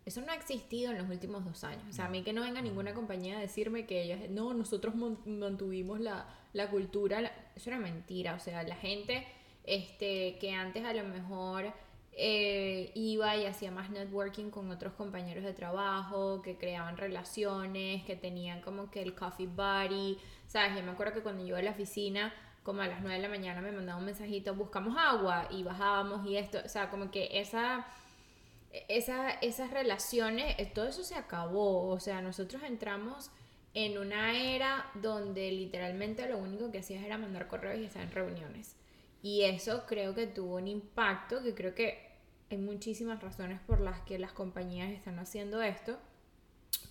Eso 0.05 0.21
no 0.23 0.33
ha 0.33 0.35
existido 0.35 0.91
en 0.93 0.99
los 0.99 1.09
últimos 1.09 1.45
dos 1.45 1.63
años. 1.65 1.83
O 1.89 1.93
sea, 1.93 2.07
a 2.07 2.09
mí 2.09 2.23
que 2.23 2.33
no 2.33 2.43
venga 2.43 2.61
ninguna 2.61 2.93
compañía 2.95 3.39
a 3.39 3.41
decirme 3.41 3.87
que 3.87 4.03
ellos, 4.03 4.31
no, 4.31 4.53
nosotros 4.55 4.95
mantuvimos 5.27 6.01
la, 6.01 6.27
la 6.53 6.71
cultura. 6.71 7.21
la- 7.21 7.33
Eso 7.55 7.71
era 7.71 7.79
mentira. 7.79 8.35
O 8.35 8.41
sea, 8.41 8.63
la 8.65 8.77
gente 8.77 9.27
este, 9.65 10.39
que 10.41 10.53
antes 10.53 10.85
a 10.85 10.93
lo 10.93 11.05
mejor 11.05 11.73
eh, 12.19 12.93
iba 12.95 13.37
y 13.37 13.45
hacía 13.45 13.71
más 13.71 13.91
networking 13.91 14.49
con 14.49 14.71
otros 14.71 14.95
compañeros 14.95 15.45
de 15.45 15.53
trabajo, 15.53 16.41
que 16.41 16.57
creaban 16.57 16.97
relaciones, 16.97 18.05
que 18.05 18.17
tenían 18.17 18.63
como 18.63 18.91
que 18.91 19.03
el 19.03 19.15
coffee 19.15 19.47
buddy, 19.47 20.19
¿sabes? 20.47 20.75
Yo 20.77 20.83
me 20.83 20.93
acuerdo 20.93 21.13
que 21.13 21.21
cuando 21.21 21.43
yo 21.43 21.49
iba 21.49 21.59
a 21.59 21.63
la 21.63 21.73
oficina, 21.73 22.33
como 22.63 22.81
a 22.81 22.87
las 22.89 23.03
9 23.03 23.17
de 23.17 23.23
la 23.23 23.29
mañana 23.29 23.61
me 23.61 23.71
mandaba 23.71 23.99
un 23.99 24.07
mensajito, 24.07 24.55
buscamos 24.55 24.97
agua 24.99 25.47
y 25.51 25.63
bajábamos 25.63 26.27
y 26.27 26.39
esto, 26.39 26.59
o 26.65 26.69
sea, 26.69 26.91
como 26.91 27.11
que 27.11 27.29
esa... 27.33 27.87
Esa, 28.89 29.31
esas 29.31 29.71
relaciones, 29.71 30.55
eh, 30.59 30.67
todo 30.67 30.87
eso 30.87 31.03
se 31.03 31.15
acabó, 31.15 31.89
o 31.89 31.99
sea, 31.99 32.21
nosotros 32.21 32.63
entramos 32.63 33.31
en 33.73 33.97
una 33.97 34.39
era 34.39 34.91
donde 34.95 35.51
literalmente 35.51 36.29
lo 36.29 36.37
único 36.37 36.71
que 36.71 36.81
hacías 36.81 37.03
era 37.03 37.17
mandar 37.17 37.49
correos 37.49 37.79
y 37.79 37.85
estar 37.85 38.03
en 38.03 38.11
reuniones. 38.11 38.77
Y 39.23 39.43
eso 39.43 39.85
creo 39.87 40.15
que 40.15 40.27
tuvo 40.27 40.57
un 40.57 40.69
impacto, 40.69 41.43
que 41.43 41.55
creo 41.55 41.75
que 41.75 42.06
hay 42.51 42.59
muchísimas 42.59 43.21
razones 43.23 43.61
por 43.67 43.81
las 43.81 44.01
que 44.01 44.19
las 44.19 44.33
compañías 44.33 44.91
están 44.91 45.19
haciendo 45.19 45.63
esto. 45.63 45.99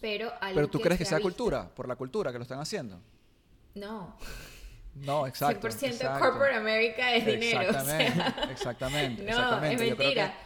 Pero, 0.02 0.32
Pero 0.54 0.68
tú 0.68 0.80
crees 0.80 0.98
que 0.98 1.06
se 1.06 1.10
sea 1.10 1.18
visto- 1.20 1.30
cultura, 1.30 1.70
por 1.74 1.88
la 1.88 1.96
cultura 1.96 2.32
que 2.32 2.38
lo 2.38 2.44
están 2.44 2.60
haciendo. 2.60 3.00
No. 3.76 4.18
No, 4.96 5.28
exacto. 5.28 5.68
100% 5.68 5.84
exacto. 5.88 6.20
corporate 6.20 6.56
America 6.56 7.14
es 7.14 7.26
dinero. 7.26 7.60
o 7.70 7.74
sea. 7.74 8.00
Exactamente, 8.00 8.52
exactamente. 8.52 9.24
No, 9.24 9.30
exactamente. 9.30 9.74
es 9.88 9.96
que- 9.96 9.96
mentira. 10.04 10.38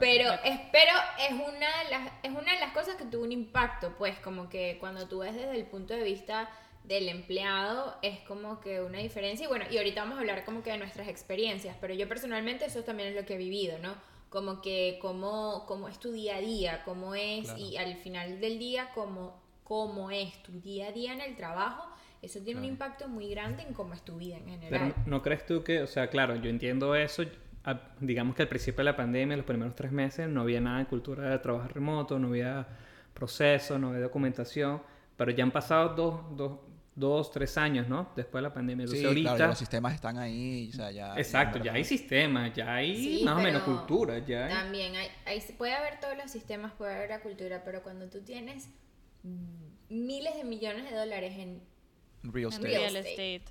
Pero 0.00 0.32
es, 0.44 0.60
pero 0.72 0.92
es 1.20 1.32
una 1.32 1.82
de 1.84 1.90
las 1.90 2.12
es 2.22 2.30
una 2.30 2.54
de 2.54 2.58
las 2.60 2.72
cosas 2.72 2.96
que 2.96 3.04
tuvo 3.04 3.22
un 3.22 3.32
impacto, 3.32 3.94
pues 3.98 4.18
como 4.20 4.48
que 4.48 4.78
cuando 4.80 5.06
tú 5.08 5.18
ves 5.18 5.34
desde 5.34 5.54
el 5.56 5.66
punto 5.66 5.92
de 5.92 6.02
vista 6.02 6.48
del 6.84 7.06
empleado 7.10 7.94
es 8.00 8.18
como 8.20 8.60
que 8.60 8.80
una 8.80 8.98
diferencia 8.98 9.44
y 9.44 9.46
bueno, 9.46 9.66
y 9.70 9.76
ahorita 9.76 10.00
vamos 10.02 10.16
a 10.16 10.20
hablar 10.20 10.44
como 10.46 10.62
que 10.62 10.70
de 10.70 10.78
nuestras 10.78 11.06
experiencias, 11.08 11.76
pero 11.82 11.92
yo 11.92 12.08
personalmente 12.08 12.64
eso 12.64 12.82
también 12.82 13.10
es 13.10 13.14
lo 13.14 13.26
que 13.26 13.34
he 13.34 13.38
vivido, 13.38 13.78
¿no? 13.78 13.94
Como 14.34 14.60
que 14.60 14.98
cómo, 15.00 15.64
cómo 15.68 15.86
es 15.88 16.00
tu 16.00 16.10
día 16.10 16.38
a 16.38 16.40
día, 16.40 16.82
cómo 16.84 17.14
es 17.14 17.44
Claro. 17.44 17.60
y 17.60 17.76
al 17.76 17.94
final 17.98 18.40
del 18.40 18.58
día 18.58 18.88
cómo, 18.92 19.40
cómo 19.62 20.10
es 20.10 20.42
tu 20.42 20.50
día 20.60 20.88
a 20.88 20.92
día 20.92 21.12
en 21.12 21.20
el 21.20 21.36
trabajo, 21.36 21.88
eso 22.20 22.40
tiene 22.40 22.58
un 22.58 22.66
impacto 22.66 23.06
muy 23.06 23.28
grande 23.28 23.62
en 23.62 23.72
cómo 23.74 23.94
es 23.94 24.02
tu 24.02 24.16
vida 24.16 24.36
en 24.38 24.44
Pero 24.46 24.58
general. 24.60 24.94
¿no 25.06 25.22
crees 25.22 25.46
tú 25.46 25.62
que, 25.62 25.82
o 25.82 25.86
sea, 25.86 26.08
claro, 26.08 26.34
yo 26.34 26.50
entiendo 26.50 26.96
eso, 26.96 27.22
digamos 28.00 28.34
que 28.34 28.42
al 28.42 28.48
principio 28.48 28.78
de 28.78 28.84
la 28.90 28.96
pandemia, 28.96 29.36
los 29.36 29.46
primeros 29.46 29.76
tres 29.76 29.92
meses, 29.92 30.28
no 30.28 30.40
había 30.40 30.60
nada 30.60 30.78
de 30.80 30.86
cultura 30.86 31.30
de 31.30 31.38
trabajo 31.38 31.68
remoto, 31.68 32.18
no 32.18 32.28
había 32.28 32.66
proceso, 33.14 33.78
no 33.78 33.90
había 33.90 34.00
documentación, 34.00 34.82
pero 35.16 35.30
ya 35.30 35.44
han 35.44 35.52
pasado 35.52 35.94
dos, 35.94 36.36
dos, 36.36 36.58
dos 36.96 37.30
tres 37.30 37.56
años, 37.58 37.88
¿no? 37.88 38.10
Después 38.14 38.40
de 38.40 38.48
la 38.48 38.54
pandemia. 38.54 38.86
Sí, 38.86 38.96
Entonces 38.96 39.06
ahorita... 39.08 39.28
claro, 39.30 39.38
ya 39.38 39.46
los 39.48 39.58
sistemas 39.58 39.94
están 39.94 40.18
ahí, 40.18 40.70
o 40.72 40.76
sea, 40.76 40.90
ya... 40.90 41.14
Exacto, 41.16 41.58
ya 41.58 41.72
hay 41.72 41.84
sistemas, 41.84 42.52
ya 42.54 42.74
hay 42.74 42.96
Sí, 42.96 43.24
más 43.24 43.36
o 43.38 43.40
menos 43.40 43.62
cultura, 43.62 44.18
ya 44.18 44.46
hay... 44.46 44.52
También 44.52 44.94
hay, 44.94 45.08
hay- 45.26 45.40
puede 45.58 45.74
haber 45.74 45.98
todos 46.00 46.16
los 46.16 46.30
sistemas, 46.30 46.72
puede 46.72 46.94
haber 46.94 47.10
la 47.10 47.20
cultura, 47.20 47.62
pero 47.64 47.82
cuando 47.82 48.08
tú 48.08 48.22
tienes 48.22 48.68
miles 49.88 50.36
de 50.36 50.44
millones 50.44 50.90
de 50.90 50.96
dólares 50.96 51.34
en 51.38 51.62
estate. 52.22 52.58
real 52.58 52.96
estate. 52.96 53.44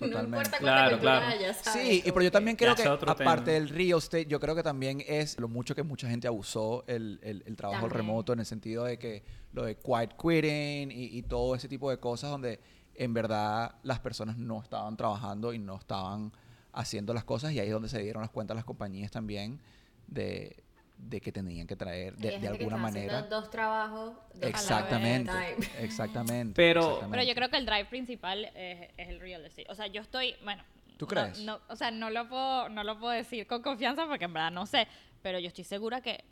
No 0.00 0.06
Totalmente. 0.08 0.36
importa 0.46 0.58
Claro, 0.58 0.90
cultura 0.90 1.18
claro. 1.20 1.26
haya, 1.36 1.54
¿sabes? 1.54 1.82
Sí, 1.88 2.02
y 2.04 2.12
pero 2.12 2.22
yo 2.22 2.30
también 2.30 2.56
creo 2.56 2.74
Ya 2.76 2.82
que 2.82 2.88
aparte 2.88 3.24
tema. 3.24 3.42
del 3.44 3.68
real 3.68 3.98
estate, 3.98 4.26
yo 4.26 4.38
creo 4.40 4.54
que 4.54 4.62
también 4.62 5.02
es 5.06 5.38
lo 5.40 5.48
mucho 5.48 5.74
que 5.74 5.82
mucha 5.82 6.08
gente 6.08 6.28
abusó 6.28 6.84
el, 6.86 7.18
el- 7.22 7.42
el 7.46 7.56
trabajo 7.56 7.82
También. 7.82 7.96
remoto 8.06 8.32
en 8.32 8.38
el 8.40 8.46
sentido 8.46 8.84
de 8.84 8.98
que 8.98 9.24
lo 9.52 9.64
de 9.64 9.76
quiet 9.76 10.16
quitting 10.16 10.90
y, 10.92 11.16
y 11.18 11.22
todo 11.22 11.54
ese 11.54 11.68
tipo 11.68 11.90
de 11.90 11.98
cosas 11.98 12.30
donde 12.30 12.60
en 12.94 13.12
verdad 13.14 13.74
las 13.82 14.00
personas 14.00 14.36
no 14.38 14.60
estaban 14.62 14.96
trabajando 14.96 15.52
y 15.52 15.58
no 15.58 15.76
estaban 15.76 16.32
haciendo 16.72 17.12
las 17.14 17.24
cosas 17.24 17.52
y 17.52 17.58
ahí 17.60 17.66
es 17.68 17.72
donde 17.72 17.88
se 17.88 17.98
dieron 18.00 18.20
las 18.22 18.30
cuentas 18.30 18.54
las 18.54 18.64
compañías 18.64 19.10
también 19.10 19.60
de, 20.06 20.62
de 20.98 21.20
que 21.20 21.32
tenían 21.32 21.66
que 21.66 21.76
traer 21.76 22.16
de, 22.16 22.46
alguna 22.48 22.76
manera. 22.76 23.22
dos 23.22 23.50
trabajos, 23.50 24.14
dos 24.34 24.42
Exactamente, 24.50 25.30
a 25.30 25.34
la 25.34 25.40
vez. 25.40 25.70
exactamente. 25.78 26.52
Pero- 26.54 26.80
exactamente. 26.80 27.10
Pero 27.16 27.22
yo 27.28 27.34
creo 27.34 27.48
que 27.50 27.56
el 27.56 27.66
drive 27.66 27.84
principal 27.86 28.44
es, 28.54 28.90
es 28.96 29.08
el 29.08 29.20
real 29.20 29.44
estate. 29.46 29.66
O 29.70 29.74
sea, 29.74 29.86
yo 29.86 30.02
estoy, 30.02 30.34
bueno. 30.44 30.62
¿Tú 30.98 31.04
no- 31.06 31.08
crees? 31.08 31.38
No, 31.40 31.60
o 31.68 31.76
sea, 31.76 31.90
no 31.90 32.10
lo, 32.10 32.28
puedo, 32.28 32.68
no 32.68 32.82
lo 32.84 32.98
puedo 32.98 33.12
decir 33.12 33.46
con 33.46 33.62
confianza 33.62 34.06
porque 34.06 34.24
en 34.24 34.32
verdad 34.32 34.50
no 34.50 34.66
sé. 34.66 34.86
Pero 35.22 35.38
yo 35.38 35.48
estoy 35.48 35.64
segura 35.64 36.00
que 36.00 36.24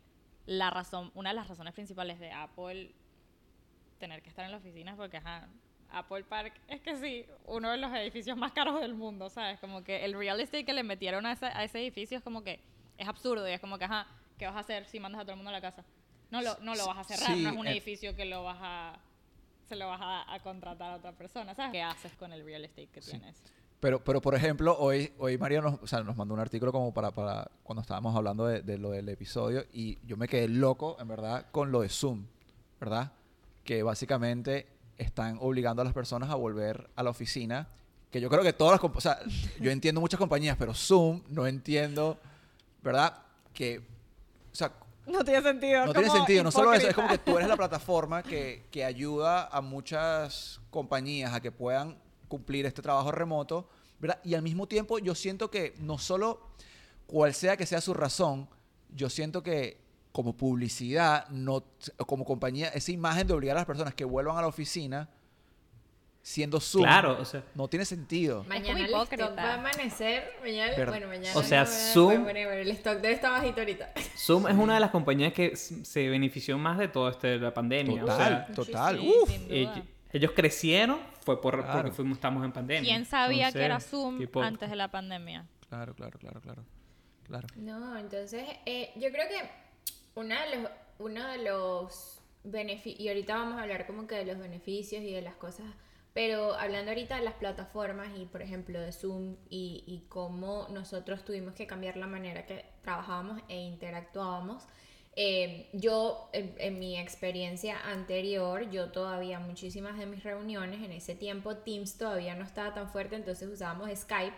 la 0.46 0.70
razón, 0.70 1.10
una 1.14 1.30
de 1.30 1.36
las 1.36 1.48
razones 1.48 1.72
principales 1.72 2.18
de 2.18 2.32
Apple 2.32 2.92
tener 3.98 4.22
que 4.22 4.28
estar 4.28 4.44
en 4.44 4.50
la 4.50 4.58
oficina 4.58 4.90
es 4.92 4.96
porque, 4.96 5.16
ajá, 5.16 5.48
Apple 5.90 6.24
Park 6.24 6.52
es 6.68 6.80
que 6.80 6.96
sí, 6.96 7.24
uno 7.46 7.70
de 7.70 7.78
los 7.78 7.92
edificios 7.94 8.36
más 8.36 8.52
caros 8.52 8.80
del 8.80 8.94
mundo, 8.94 9.30
¿sabes? 9.30 9.58
Como 9.60 9.82
que 9.84 10.04
el 10.04 10.14
real 10.14 10.40
estate 10.40 10.64
que 10.64 10.72
le 10.72 10.82
metieron 10.82 11.24
a 11.26 11.32
ese, 11.32 11.46
a 11.46 11.64
ese 11.64 11.78
edificio 11.80 12.18
es 12.18 12.24
como 12.24 12.42
que 12.42 12.60
es 12.98 13.08
absurdo 13.08 13.48
y 13.48 13.52
es 13.52 13.60
como 13.60 13.78
que, 13.78 13.84
ajá, 13.84 14.06
¿qué 14.38 14.46
vas 14.46 14.56
a 14.56 14.60
hacer 14.60 14.86
si 14.86 15.00
mandas 15.00 15.20
a 15.20 15.24
todo 15.24 15.32
el 15.32 15.36
mundo 15.36 15.50
a 15.50 15.52
la 15.52 15.60
casa? 15.60 15.84
No 16.30 16.42
lo, 16.42 16.56
no 16.60 16.74
lo 16.74 16.86
vas 16.86 16.98
a 16.98 17.04
cerrar, 17.04 17.34
Sí, 17.34 17.42
no 17.42 17.50
es 17.50 17.56
un 17.56 17.66
eh, 17.66 17.72
edificio 17.72 18.14
que 18.16 18.24
lo 18.24 18.44
vas 18.44 18.58
a 18.60 18.98
se 19.68 19.74
lo 19.76 19.88
vas 19.88 20.00
a, 20.00 20.32
a 20.32 20.40
contratar 20.40 20.92
a 20.92 20.96
otra 20.96 21.12
persona, 21.12 21.54
¿sabes? 21.54 21.72
¿Qué 21.72 21.82
haces 21.82 22.12
con 22.12 22.32
el 22.32 22.44
real 22.44 22.64
estate 22.64 22.88
que 22.88 23.00
tienes? 23.00 23.42
Pero, 23.80 24.02
pero 24.02 24.20
por 24.20 24.34
ejemplo, 24.34 24.76
hoy, 24.78 25.12
hoy 25.18 25.36
María 25.38 25.60
nos, 25.60 25.82
o 25.82 25.86
sea, 25.86 26.02
nos 26.02 26.16
mandó 26.16 26.34
un 26.34 26.40
artículo 26.40 26.72
como 26.72 26.94
para, 26.94 27.10
para 27.10 27.50
cuando 27.62 27.82
estábamos 27.82 28.14
hablando 28.16 28.46
de, 28.46 28.62
de 28.62 28.78
lo 28.78 28.90
del 28.90 29.08
episodio 29.08 29.64
y 29.72 29.98
yo 30.06 30.16
me 30.16 30.28
quedé 30.28 30.48
loco, 30.48 30.96
en 31.00 31.08
verdad, 31.08 31.46
con 31.50 31.72
lo 31.72 31.80
de 31.80 31.88
Zoom, 31.88 32.26
¿verdad? 32.80 33.12
Que 33.64 33.82
básicamente 33.82 34.66
están 34.98 35.38
obligando 35.40 35.82
a 35.82 35.84
las 35.84 35.94
personas 35.94 36.30
a 36.30 36.36
volver 36.36 36.88
a 36.96 37.02
la 37.02 37.10
oficina. 37.10 37.68
Que 38.10 38.20
yo 38.20 38.30
creo 38.30 38.42
que 38.42 38.52
todas 38.52 38.80
las... 38.80 38.90
O 38.96 39.00
sea, 39.00 39.18
yo 39.60 39.70
entiendo 39.70 40.00
muchas 40.00 40.18
compañías, 40.18 40.56
pero 40.56 40.72
Zoom 40.72 41.22
no 41.28 41.46
entiendo, 41.46 42.18
¿verdad? 42.82 43.18
Que... 43.52 43.95
O 44.56 44.58
sea, 44.58 44.72
No 45.06 45.22
tiene 45.22 45.42
sentido. 45.42 45.84
no 45.84 45.92
tiene 45.92 46.10
sentido, 46.10 46.42
no 46.42 46.50
solo 46.50 46.72
eso, 46.72 46.88
es 46.88 46.94
como 46.94 47.08
que 47.08 47.18
tú 47.18 47.36
eres 47.36 47.46
la 47.46 47.56
plataforma 47.58 48.22
que, 48.22 48.66
que 48.70 48.84
ayuda 48.84 49.48
a 49.48 49.60
muchas 49.60 50.60
compañías 50.70 51.34
a 51.34 51.40
que 51.40 51.52
puedan 51.52 51.98
cumplir 52.26 52.64
este 52.64 52.80
trabajo 52.80 53.12
remoto, 53.12 53.68
¿verdad? 54.00 54.18
Y 54.24 54.34
al 54.34 54.40
mismo 54.42 54.66
tiempo 54.66 54.98
yo 54.98 55.14
siento 55.14 55.50
que 55.50 55.74
no 55.78 55.98
solo 55.98 56.40
cual 57.06 57.34
sea 57.34 57.56
que 57.58 57.66
sea 57.66 57.82
su 57.82 57.92
razón, 57.92 58.48
yo 58.88 59.10
siento 59.10 59.42
que 59.42 59.84
como 60.10 60.34
publicidad, 60.34 61.28
no, 61.28 61.64
como 62.06 62.24
compañía, 62.24 62.68
esa 62.68 62.90
imagen 62.92 63.26
de 63.26 63.34
obligar 63.34 63.58
a 63.58 63.60
las 63.60 63.66
personas 63.66 63.94
que 63.94 64.06
vuelvan 64.06 64.38
a 64.38 64.40
la 64.40 64.46
oficina 64.46 65.10
siendo 66.26 66.58
Zoom, 66.60 66.82
Claro, 66.82 67.18
o 67.20 67.24
sea, 67.24 67.44
no 67.54 67.68
tiene 67.68 67.84
sentido. 67.84 68.42
Mañana 68.48 68.80
el 68.80 68.86
stock 68.86 69.12
va 69.38 69.42
a 69.42 69.54
amanecer. 69.54 70.32
Mañana, 70.42 70.72
bueno, 70.86 71.06
mañana. 71.06 71.38
O 71.38 71.42
sea, 71.44 71.62
no, 71.62 71.68
Zoom- 71.70 72.06
bueno, 72.06 72.24
whatever, 72.26 72.58
el 72.58 72.70
stock 72.72 72.94
debe 73.00 73.14
estar 73.14 73.30
bajito 73.30 73.60
ahorita. 73.60 73.92
Zoom 74.18 74.48
es 74.48 74.56
una 74.56 74.74
de 74.74 74.80
las 74.80 74.90
compañías 74.90 75.32
que 75.32 75.54
se 75.54 76.08
benefició 76.08 76.58
más 76.58 76.78
de 76.78 76.88
todo 76.88 77.08
este 77.10 77.28
de 77.28 77.38
la 77.38 77.54
pandemia. 77.54 78.02
o 78.02 78.06
Total, 78.06 78.44
sea, 78.46 78.54
total. 78.56 78.98
Sí, 78.98 79.08
Uf. 79.08 79.84
ellos 80.12 80.32
crecieron 80.34 80.98
fue 81.24 81.40
por, 81.40 81.58
Claro. 81.62 81.72
porque 81.82 81.92
fuimos, 81.92 82.18
estamos 82.18 82.44
en 82.44 82.50
pandemia. 82.50 82.90
¿Quién 82.92 83.04
sabía 83.04 83.52
que 83.52 83.64
era 83.64 83.78
Zoom 83.78 84.18
tipo, 84.18 84.42
antes 84.42 84.68
de 84.68 84.74
la 84.74 84.88
pandemia? 84.90 85.46
Claro, 85.68 85.94
claro, 85.94 86.18
claro, 86.18 86.40
claro. 86.40 86.64
Claro. 87.22 87.46
No, 87.54 87.96
entonces 87.98 88.42
eh, 88.66 88.90
yo 88.96 89.10
creo 89.12 89.28
que 89.28 89.48
una 90.16 90.44
de 90.44 90.56
los, 90.56 90.70
uno 90.98 91.24
de 91.28 91.38
los 91.38 92.20
beneficios, 92.42 92.98
y 93.00 93.08
ahorita 93.08 93.36
vamos 93.36 93.58
a 93.58 93.62
hablar 93.62 93.86
como 93.86 94.08
que 94.08 94.16
de 94.16 94.24
los 94.26 94.38
beneficios 94.38 95.02
y 95.04 95.12
de 95.12 95.22
las 95.22 95.34
cosas, 95.36 95.66
pero 96.16 96.54
hablando 96.54 96.92
ahorita 96.92 97.16
de 97.18 97.24
las 97.24 97.34
plataformas 97.34 98.08
y 98.16 98.24
por 98.24 98.40
ejemplo 98.40 98.80
de 98.80 98.90
Zoom 98.90 99.36
y, 99.50 99.84
y 99.86 100.06
cómo 100.08 100.66
nosotros 100.70 101.26
tuvimos 101.26 101.54
que 101.54 101.66
cambiar 101.66 101.98
la 101.98 102.06
manera 102.06 102.46
que 102.46 102.64
trabajábamos 102.80 103.42
e 103.50 103.56
interactuábamos. 103.60 104.62
eh, 105.14 105.68
yo, 105.74 106.30
en, 106.32 106.54
en 106.58 106.78
mi 106.78 106.98
experiencia 106.98 107.78
anterior, 107.90 108.70
yo 108.70 108.90
todavía 108.92 109.40
muchísimas 109.40 109.98
de 109.98 110.06
mis 110.06 110.22
reuniones, 110.24 110.82
en 110.82 110.92
ese 110.92 111.14
tiempo 111.14 111.56
Teams 111.58 111.98
todavía 111.98 112.34
no 112.34 112.44
estaba 112.44 112.72
tan 112.72 112.88
fuerte, 112.88 113.16
entonces 113.16 113.46
usábamos 113.50 113.90
Skype. 113.94 114.36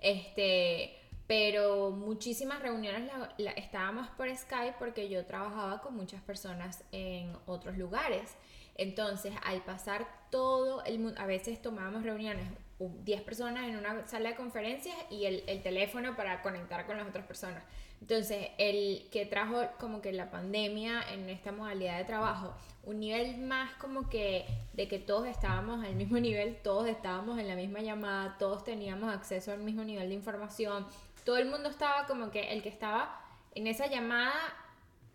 Este, 0.00 0.96
pero 1.26 1.90
muchísimas 1.90 2.60
reuniones 2.62 3.04
la- 3.06 3.34
la- 3.36 3.50
estábamos 3.52 4.08
por 4.16 4.34
Skype 4.34 4.76
porque 4.78 5.10
yo 5.10 5.26
trabajaba 5.26 5.82
con 5.82 5.94
muchas 5.94 6.22
personas 6.22 6.84
en 6.92 7.32
otros 7.46 7.76
lugares. 7.76 8.34
Entonces, 8.78 9.34
al 9.44 9.60
pasar 9.62 10.06
todo 10.30 10.82
el 10.84 10.98
mundo, 10.98 11.20
a 11.20 11.26
veces 11.26 11.60
tomábamos 11.60 12.02
reuniones, 12.04 12.46
u- 12.78 12.90
10 13.04 13.20
personas 13.22 13.64
en 13.68 13.76
una 13.76 14.06
sala 14.06 14.30
de 14.30 14.36
conferencias 14.36 14.96
y 15.10 15.26
el, 15.26 15.42
el 15.46 15.62
teléfono 15.62 16.16
para 16.16 16.40
conectar 16.42 16.86
con 16.86 16.96
las 16.96 17.06
otras 17.06 17.26
personas. 17.26 17.62
Entonces, 18.00 18.50
el 18.58 19.08
que 19.10 19.26
trajo 19.26 19.60
como 19.80 20.00
que 20.00 20.12
la 20.12 20.30
pandemia 20.30 21.02
en 21.12 21.28
esta 21.28 21.50
modalidad 21.50 21.98
de 21.98 22.04
trabajo, 22.04 22.54
un 22.84 23.00
nivel 23.00 23.36
más 23.38 23.74
como 23.74 24.08
que 24.08 24.46
de 24.74 24.86
que 24.86 25.00
todos 25.00 25.26
estábamos 25.26 25.84
al 25.84 25.96
mismo 25.96 26.18
nivel, 26.20 26.56
todos 26.62 26.86
estábamos 26.86 27.38
en 27.40 27.48
la 27.48 27.56
misma 27.56 27.80
llamada, 27.80 28.36
todos 28.38 28.62
teníamos 28.62 29.12
acceso 29.12 29.50
al 29.52 29.58
mismo 29.58 29.82
nivel 29.82 30.08
de 30.08 30.14
información, 30.14 30.86
todo 31.24 31.36
el 31.38 31.46
mundo 31.50 31.68
estaba 31.68 32.06
como 32.06 32.30
que 32.30 32.52
el 32.52 32.62
que 32.62 32.68
estaba 32.68 33.20
en 33.56 33.66
esa 33.66 33.88
llamada 33.88 34.32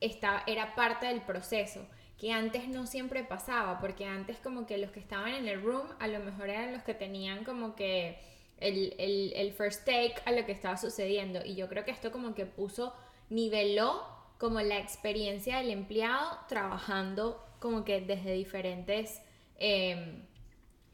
estaba, 0.01 0.43
era 0.47 0.75
parte 0.75 1.05
del 1.07 1.21
proceso, 1.21 1.85
que 2.23 2.31
antes 2.31 2.69
no 2.69 2.87
siempre 2.87 3.25
pasaba, 3.25 3.81
porque 3.81 4.05
antes 4.05 4.37
como 4.37 4.65
que 4.65 4.77
los 4.77 4.91
que 4.91 5.01
estaban 5.01 5.33
en 5.33 5.45
el 5.45 5.61
room 5.61 5.85
a 5.99 6.07
lo 6.07 6.19
mejor 6.21 6.49
eran 6.49 6.71
los 6.71 6.81
que 6.81 6.93
tenían 6.93 7.43
como 7.43 7.75
que 7.75 8.17
el, 8.59 8.95
el, 8.97 9.33
el 9.35 9.51
first 9.51 9.83
take 9.83 10.15
a 10.23 10.31
lo 10.31 10.45
que 10.45 10.53
estaba 10.53 10.77
sucediendo. 10.77 11.41
Y 11.43 11.55
yo 11.55 11.67
creo 11.67 11.83
que 11.83 11.91
esto 11.91 12.13
como 12.13 12.33
que 12.33 12.45
puso, 12.45 12.93
niveló 13.29 14.07
como 14.37 14.61
la 14.61 14.77
experiencia 14.77 15.57
del 15.57 15.71
empleado 15.71 16.39
trabajando 16.47 17.45
como 17.59 17.83
que 17.83 17.99
desde 17.99 18.31
diferentes 18.31 19.21
em, 19.57 20.23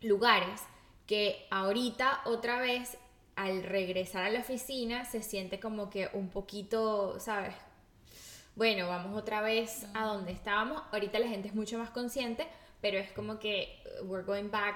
lugares, 0.02 0.64
que 1.06 1.46
ahorita 1.52 2.22
otra 2.26 2.60
vez 2.60 2.98
al 3.36 3.62
regresar 3.62 4.24
a 4.24 4.32
la 4.32 4.40
oficina 4.40 5.06
se 5.06 5.22
siente 5.22 5.60
como 5.60 5.92
que 5.92 6.10
un 6.12 6.30
poquito, 6.30 7.20
¿sabes? 7.20 7.54
Bueno, 8.60 8.90
vamos 8.90 9.18
otra 9.18 9.42
vez 9.42 9.88
a 9.94 10.04
donde 10.04 10.34
estábamos. 10.34 10.84
Ahorita 10.92 11.18
la 11.18 11.30
gente 11.30 11.48
es 11.48 11.56
mucho 11.56 11.78
más 11.78 11.92
consciente, 11.92 12.46
pero 12.82 12.98
es 12.98 13.10
como 13.14 13.40
que 13.40 13.82
we're 14.04 14.26
going 14.26 14.50
back 14.52 14.76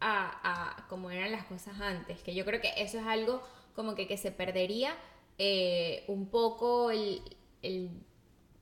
a, 0.00 0.72
a 0.80 0.88
como 0.88 1.12
eran 1.12 1.30
las 1.30 1.44
cosas 1.44 1.80
antes. 1.80 2.20
Que 2.22 2.34
yo 2.34 2.44
creo 2.44 2.60
que 2.60 2.72
eso 2.78 2.98
es 2.98 3.06
algo 3.06 3.40
como 3.76 3.94
que, 3.94 4.08
que 4.08 4.16
se 4.16 4.32
perdería 4.32 4.96
eh, 5.38 6.02
un 6.08 6.28
poco 6.28 6.90
el, 6.90 7.22
el 7.62 7.90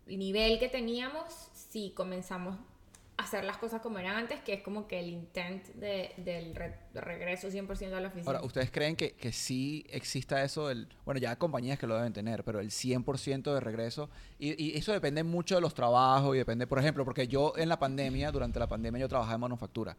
nivel 0.06 0.58
que 0.58 0.68
teníamos 0.68 1.32
si 1.54 1.92
comenzamos 1.92 2.58
hacer 3.18 3.44
las 3.44 3.58
cosas 3.58 3.80
como 3.82 3.98
eran 3.98 4.16
antes, 4.16 4.40
que 4.42 4.54
es 4.54 4.62
como 4.62 4.86
que 4.86 5.00
el 5.00 5.08
intent 5.08 5.66
de- 5.74 6.12
del 6.18 6.54
re- 6.54 6.78
regreso 6.94 7.48
100% 7.50 7.92
a 7.96 8.00
la 8.00 8.08
oficina. 8.08 8.26
Ahora, 8.30 8.42
¿ustedes 8.44 8.70
creen 8.70 8.94
que, 8.96 9.12
que 9.12 9.32
sí 9.32 9.84
exista 9.90 10.42
eso? 10.44 10.68
del 10.68 10.88
bueno, 11.04 11.20
ya 11.20 11.30
hay 11.30 11.36
compañías 11.36 11.78
que 11.78 11.86
lo 11.88 11.96
deben 11.96 12.12
tener, 12.12 12.44
pero 12.44 12.60
el 12.60 12.70
100% 12.70 13.52
de 13.52 13.60
regreso. 13.60 14.08
Y, 14.38 14.62
y 14.62 14.76
eso 14.78 14.92
depende 14.92 15.24
mucho 15.24 15.56
de 15.56 15.60
los 15.60 15.74
trabajos 15.74 16.34
y 16.34 16.38
depende, 16.38 16.66
por 16.68 16.78
ejemplo, 16.78 17.04
porque 17.04 17.26
yo 17.28 17.52
en 17.56 17.68
la 17.68 17.78
pandemia, 17.78 18.30
durante 18.30 18.58
la 18.60 18.68
pandemia, 18.68 19.00
yo 19.00 19.08
trabajaba 19.08 19.34
en 19.34 19.40
manufactura, 19.40 19.96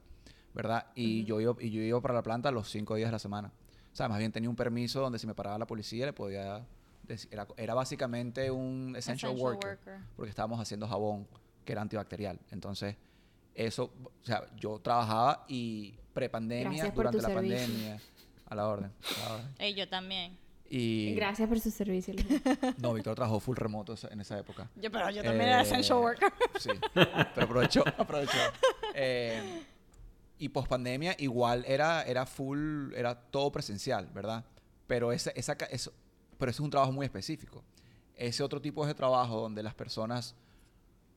¿verdad? 0.54 0.88
Y, 0.96 1.26
yo, 1.26 1.42
iba, 1.42 1.56
y 1.60 1.70
yo 1.72 1.82
iba 1.82 2.00
para 2.02 2.14
la 2.14 2.24
planta 2.24 2.52
los 2.52 2.70
cinco 2.72 2.96
días 2.96 3.10
de 3.10 3.14
la 3.14 3.20
semana. 3.20 3.52
O 3.92 3.96
sea, 3.96 4.08
más 4.08 4.20
bien 4.20 4.32
tenía 4.32 4.50
un 4.50 4.56
permiso 4.56 5.02
donde 5.02 5.20
si 5.20 5.28
me 5.28 5.36
paraba 5.36 5.58
la 5.58 5.68
policía 5.68 6.06
le 6.06 6.14
podía... 6.14 6.66
decir- 7.06 7.28
Era, 7.34 7.46
era 7.58 7.74
básicamente 7.74 8.50
un 8.50 8.96
essential, 8.96 9.32
Essential 9.34 9.36
worker, 9.54 9.70
worker. 9.72 9.98
porque 10.16 10.30
estábamos 10.30 10.60
haciendo 10.62 10.88
jabón 10.88 11.28
que 11.66 11.74
era 11.74 11.82
antibacterial. 11.82 12.40
Entonces, 12.52 12.96
eso, 13.66 13.92
o 14.04 14.25
sea, 14.25 14.44
yo 14.56 14.80
trabajaba 14.80 15.46
y 15.48 15.96
prepandemia, 16.13 16.92
durante 16.92 17.22
la 17.22 17.28
servicio. 17.30 17.58
pandemia, 17.58 18.00
a 18.46 18.56
la 18.56 18.68
orden. 18.68 18.92
a 18.92 19.30
la 19.30 19.36
orden. 19.36 19.75
Yo 19.75 19.88
también. 19.89 20.38
Y 20.72 21.16
Gracias 21.16 21.48
por 21.50 21.60
su 21.60 21.72
servicio. 21.72 22.13
Luis. 22.13 22.42
no, 22.78 22.94
Víctor 22.94 23.16
trabajó 23.16 23.39
full 23.39 23.56
remoto 23.58 23.96
en 24.10 24.22
esa 24.22 24.38
época. 24.38 24.70
Yo, 24.75 24.92
pero 24.92 25.10
yo 25.10 25.24
también 25.24 25.50
era 25.50 25.60
Eh, 25.60 25.63
essential 25.63 25.98
worker. 26.00 26.32
Sí, 26.60 26.70
pero 26.94 27.46
aprovechó, 27.46 27.84
aprovechó. 27.98 28.38
Eh, 28.94 29.63
y 30.38 30.48
post 30.50 30.68
pandemia 30.70 31.16
igual 31.18 31.66
era, 31.68 32.04
era 32.04 32.25
full, 32.25 32.94
era 32.94 33.16
todo 33.20 33.51
presencial, 33.51 34.08
¿verdad? 34.13 34.46
Pero 34.88 35.12
esa, 35.12 35.32
esa, 35.32 35.56
ca- 35.58 35.66
eso, 35.66 35.92
pero 36.38 36.51
eso 36.51 36.62
es 36.62 36.66
un 36.66 36.70
trabajo 36.72 36.92
muy 36.92 37.06
específico. 37.06 37.63
Ese 38.16 38.44
otro 38.44 38.62
tipo 38.62 38.86
de 38.86 38.94
trabajo 38.94 39.42
donde 39.42 39.63
las 39.63 39.74
personas 39.74 40.36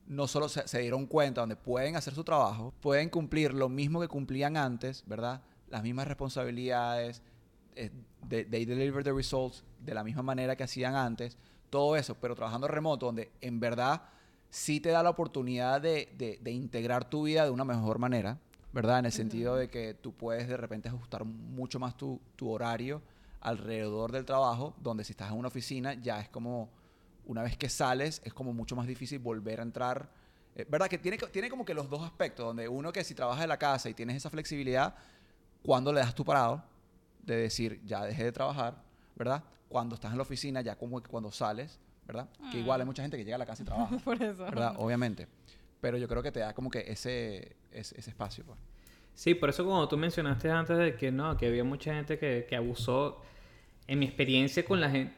no 0.07 0.27
solo 0.27 0.49
se, 0.49 0.79
dieron 0.79 1.05
cuenta, 1.07 1.41
donde 1.41 1.55
pueden 1.55 1.95
hacer 1.95 2.13
su 2.13 2.23
trabajo, 2.23 2.73
pueden 2.81 3.09
cumplir 3.09 3.53
lo 3.53 3.69
mismo 3.69 4.01
que 4.01 4.07
cumplían 4.07 4.57
antes, 4.57 5.03
¿verdad? 5.07 5.41
Las 5.69 5.81
mismas 5.83 6.07
responsabilidades, 6.07 7.21
eh, 7.75 7.89
they, 8.27 8.65
deliver 8.65 9.03
the 9.03 9.13
results 9.13 9.63
de 9.79 9.93
la 9.93 10.03
misma 10.03 10.21
manera 10.21 10.55
que 10.55 10.63
hacían 10.63 10.95
antes, 10.95 11.37
todo 11.69 11.95
eso, 11.95 12.15
pero 12.15 12.35
trabajando 12.35 12.67
remoto, 12.67 13.07
donde 13.07 13.31
en 13.41 13.59
verdad 13.59 14.03
sí 14.49 14.79
te 14.79 14.89
da 14.89 15.01
la 15.01 15.09
oportunidad 15.09 15.81
de, 15.81 16.13
de- 16.17 16.39
de 16.41 16.51
integrar 16.51 17.09
tu 17.09 17.23
vida 17.23 17.43
de 17.45 17.49
una 17.49 17.65
mejor 17.65 17.97
manera, 17.97 18.37
¿verdad? 18.71 18.99
En 18.99 19.05
el 19.05 19.11
sentido 19.11 19.55
de 19.55 19.69
que 19.69 19.93
tú 19.95 20.13
puedes 20.13 20.47
de 20.47 20.57
repente 20.57 20.89
ajustar 20.89 21.25
mucho 21.25 21.79
más 21.79 21.95
tu, 21.97 22.19
tu 22.35 22.49
horario 22.49 23.01
alrededor 23.41 24.11
del 24.11 24.25
trabajo, 24.25 24.73
donde 24.81 25.03
si 25.03 25.11
estás 25.13 25.31
en 25.31 25.37
una 25.37 25.47
oficina 25.47 25.93
ya 25.95 26.19
es 26.19 26.29
como, 26.29 26.69
una 27.25 27.43
vez 27.43 27.57
que 27.57 27.69
sales, 27.69 28.21
es 28.23 28.33
como 28.33 28.53
mucho 28.53 28.75
más 28.75 28.87
difícil 28.87 29.19
volver 29.19 29.59
a 29.59 29.63
entrar. 29.63 30.09
Eh, 30.55 30.65
¿Verdad? 30.69 30.87
Que 30.87 30.97
tiene, 30.97 31.17
tiene 31.17 31.49
como 31.49 31.65
que 31.65 31.73
los 31.73 31.89
dos 31.89 32.03
aspectos, 32.03 32.45
donde 32.45 32.67
uno 32.67 32.91
que 32.91 33.03
si 33.03 33.15
trabajas 33.15 33.41
de 33.41 33.47
la 33.47 33.57
casa 33.57 33.89
y 33.89 33.93
tienes 33.93 34.17
esa 34.17 34.29
flexibilidad, 34.29 34.95
cuando 35.63 35.91
le 35.91 35.99
das 35.99 36.13
tu 36.13 36.23
parado, 36.23 36.63
de 37.23 37.37
decir, 37.37 37.81
ya 37.85 38.03
dejé 38.03 38.25
de 38.25 38.31
trabajar, 38.31 38.75
¿verdad? 39.15 39.43
Cuando 39.69 39.95
estás 39.95 40.11
en 40.11 40.17
la 40.17 40.23
oficina, 40.23 40.61
ya 40.61 40.75
como 40.75 41.01
que 41.01 41.09
cuando 41.09 41.31
sales, 41.31 41.79
¿verdad? 42.05 42.27
Que 42.51 42.59
igual 42.59 42.81
hay 42.81 42.85
mucha 42.85 43.01
gente 43.01 43.17
que 43.17 43.23
llega 43.23 43.35
a 43.35 43.39
la 43.39 43.45
casa 43.45 43.63
y 43.63 43.65
trabaja, 43.67 43.97
Por 43.97 44.21
eso. 44.21 44.43
¿verdad? 44.43 44.75
Obviamente. 44.77 45.27
Pero 45.81 45.97
yo 45.97 46.07
creo 46.07 46.21
que 46.21 46.31
te 46.31 46.39
da 46.41 46.53
como 46.53 46.69
que 46.69 46.79
ese, 46.87 47.55
ese, 47.71 47.99
ese 47.99 48.09
espacio. 48.09 48.43
pues. 48.45 48.57
Sí, 49.15 49.35
por 49.35 49.49
eso 49.49 49.63
como 49.63 49.87
tú 49.87 49.97
mencionaste 49.97 50.49
antes 50.49 50.77
de 50.77 50.95
que 50.95 51.11
no, 51.11 51.37
que 51.37 51.47
había 51.47 51.63
mucha 51.63 51.93
gente 51.93 52.17
que, 52.17 52.45
que 52.47 52.55
abusó, 52.55 53.21
en 53.87 53.99
mi 53.99 54.05
experiencia 54.05 54.65
con 54.65 54.79
la 54.79 54.89
gente, 54.89 55.15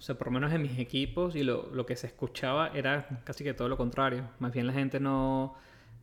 o 0.00 0.02
sea, 0.02 0.16
por 0.16 0.28
lo 0.28 0.32
menos 0.32 0.50
en 0.52 0.62
mis 0.62 0.78
equipos 0.78 1.36
y 1.36 1.42
lo, 1.44 1.68
lo 1.74 1.84
que 1.84 1.94
se 1.94 2.06
escuchaba 2.06 2.68
era 2.74 3.06
casi 3.24 3.44
que 3.44 3.52
todo 3.54 3.68
lo 3.68 3.76
contrario. 3.76 4.24
Más 4.38 4.50
bien 4.50 4.66
la 4.66 4.72
gente 4.72 4.98
no, 4.98 5.54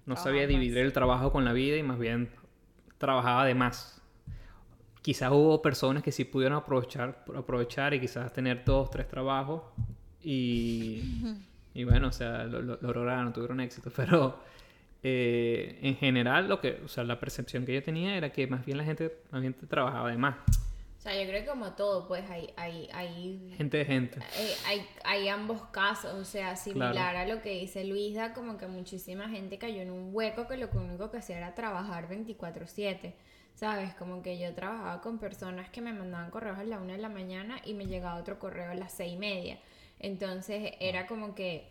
no 0.06 0.14
sabía 0.24 0.46
dividir 0.48 0.78
el 0.78 0.94
trabajo 0.94 1.32
con 1.32 1.44
la 1.44 1.52
vida 1.52 1.76
y 1.78 1.82
más 1.84 1.98
bien 1.98 2.30
trabajaba 3.00 3.44
de 3.46 3.56
más. 3.56 4.00
Quizás 5.02 5.32
hubo 5.32 5.62
personas 5.64 6.04
que 6.04 6.12
sí 6.12 6.26
pudieron 6.26 6.58
aprovechar, 6.60 7.24
aprovechar 7.36 7.94
y 7.96 8.00
quizás 8.00 8.32
tener 8.32 8.64
dos, 8.64 8.92
tres 8.92 9.08
trabajos 9.08 9.64
y, 10.22 11.02
y 11.74 11.84
bueno, 11.84 12.10
o 12.10 12.12
sea, 12.12 12.44
lo, 12.44 12.62
lo- 12.62 12.78
lo 12.82 12.94
lograron, 12.94 13.34
tuvieron 13.34 13.60
éxito, 13.62 13.92
pero 13.96 14.40
eh, 15.04 15.80
en 15.82 15.96
general 15.96 16.48
lo 16.50 16.60
que, 16.62 16.82
o 16.86 16.88
sea, 16.88 17.04
la 17.04 17.20
percepción 17.20 17.66
que 17.66 17.74
yo 17.74 17.82
tenía 17.84 18.16
era 18.16 18.32
que 18.32 18.46
más 18.48 18.66
bien 18.66 18.78
la 18.78 18.84
gente, 18.84 19.22
más 19.32 19.42
bien 19.42 19.56
trabajaba 19.56 20.12
de 20.12 20.18
más, 20.18 20.36
O 21.08 21.10
sea, 21.10 21.22
yo 21.24 21.30
creo 21.30 21.42
que 21.44 21.48
como 21.50 21.72
todo, 21.72 22.06
pues 22.06 22.30
hay, 22.30 22.54
hay, 22.58 22.90
hay, 22.92 23.54
gente 23.56 23.78
de 23.78 23.86
gente. 23.86 24.20
eh, 24.38 24.54
hay, 24.66 24.86
hay 25.06 25.30
ambos 25.30 25.62
casos, 25.72 26.14
o 26.14 26.26
sea, 26.26 26.58
similar 26.58 27.16
a 27.16 27.26
lo 27.26 27.42
que 27.42 27.52
dice 27.52 27.86
Luisa, 27.86 28.34
como 28.34 28.58
que 28.58 28.68
muchísima 28.68 29.30
gente 29.30 29.58
cayó 29.58 29.82
en 29.82 29.90
un 29.92 30.10
hueco 30.14 30.48
que 30.48 30.58
lo 30.58 30.68
único 30.74 31.10
que 31.10 31.20
hacía 31.20 31.38
era 31.38 31.56
trabajar 31.56 32.10
24/7. 32.10 33.14
¿Sabes? 33.56 33.94
Como 33.96 34.22
que 34.22 34.38
yo 34.38 34.54
trabajaba 34.54 35.02
con 35.02 35.18
personas 35.18 35.70
que 35.70 35.80
me 35.82 35.94
mandaban 35.94 36.30
correos 36.30 36.60
a 36.60 36.64
la 36.66 36.78
una 36.78 36.94
de 36.94 37.00
la 37.00 37.10
mañana 37.10 37.60
y 37.66 37.74
me 37.74 37.88
llegaba 37.88 38.20
otro 38.20 38.38
correo 38.38 38.70
a 38.70 38.76
las 38.76 38.92
seis 38.92 39.14
y 39.14 39.18
media. 39.18 39.60
Entonces 40.00 40.74
era 40.80 41.08
como 41.08 41.34
que, 41.34 41.70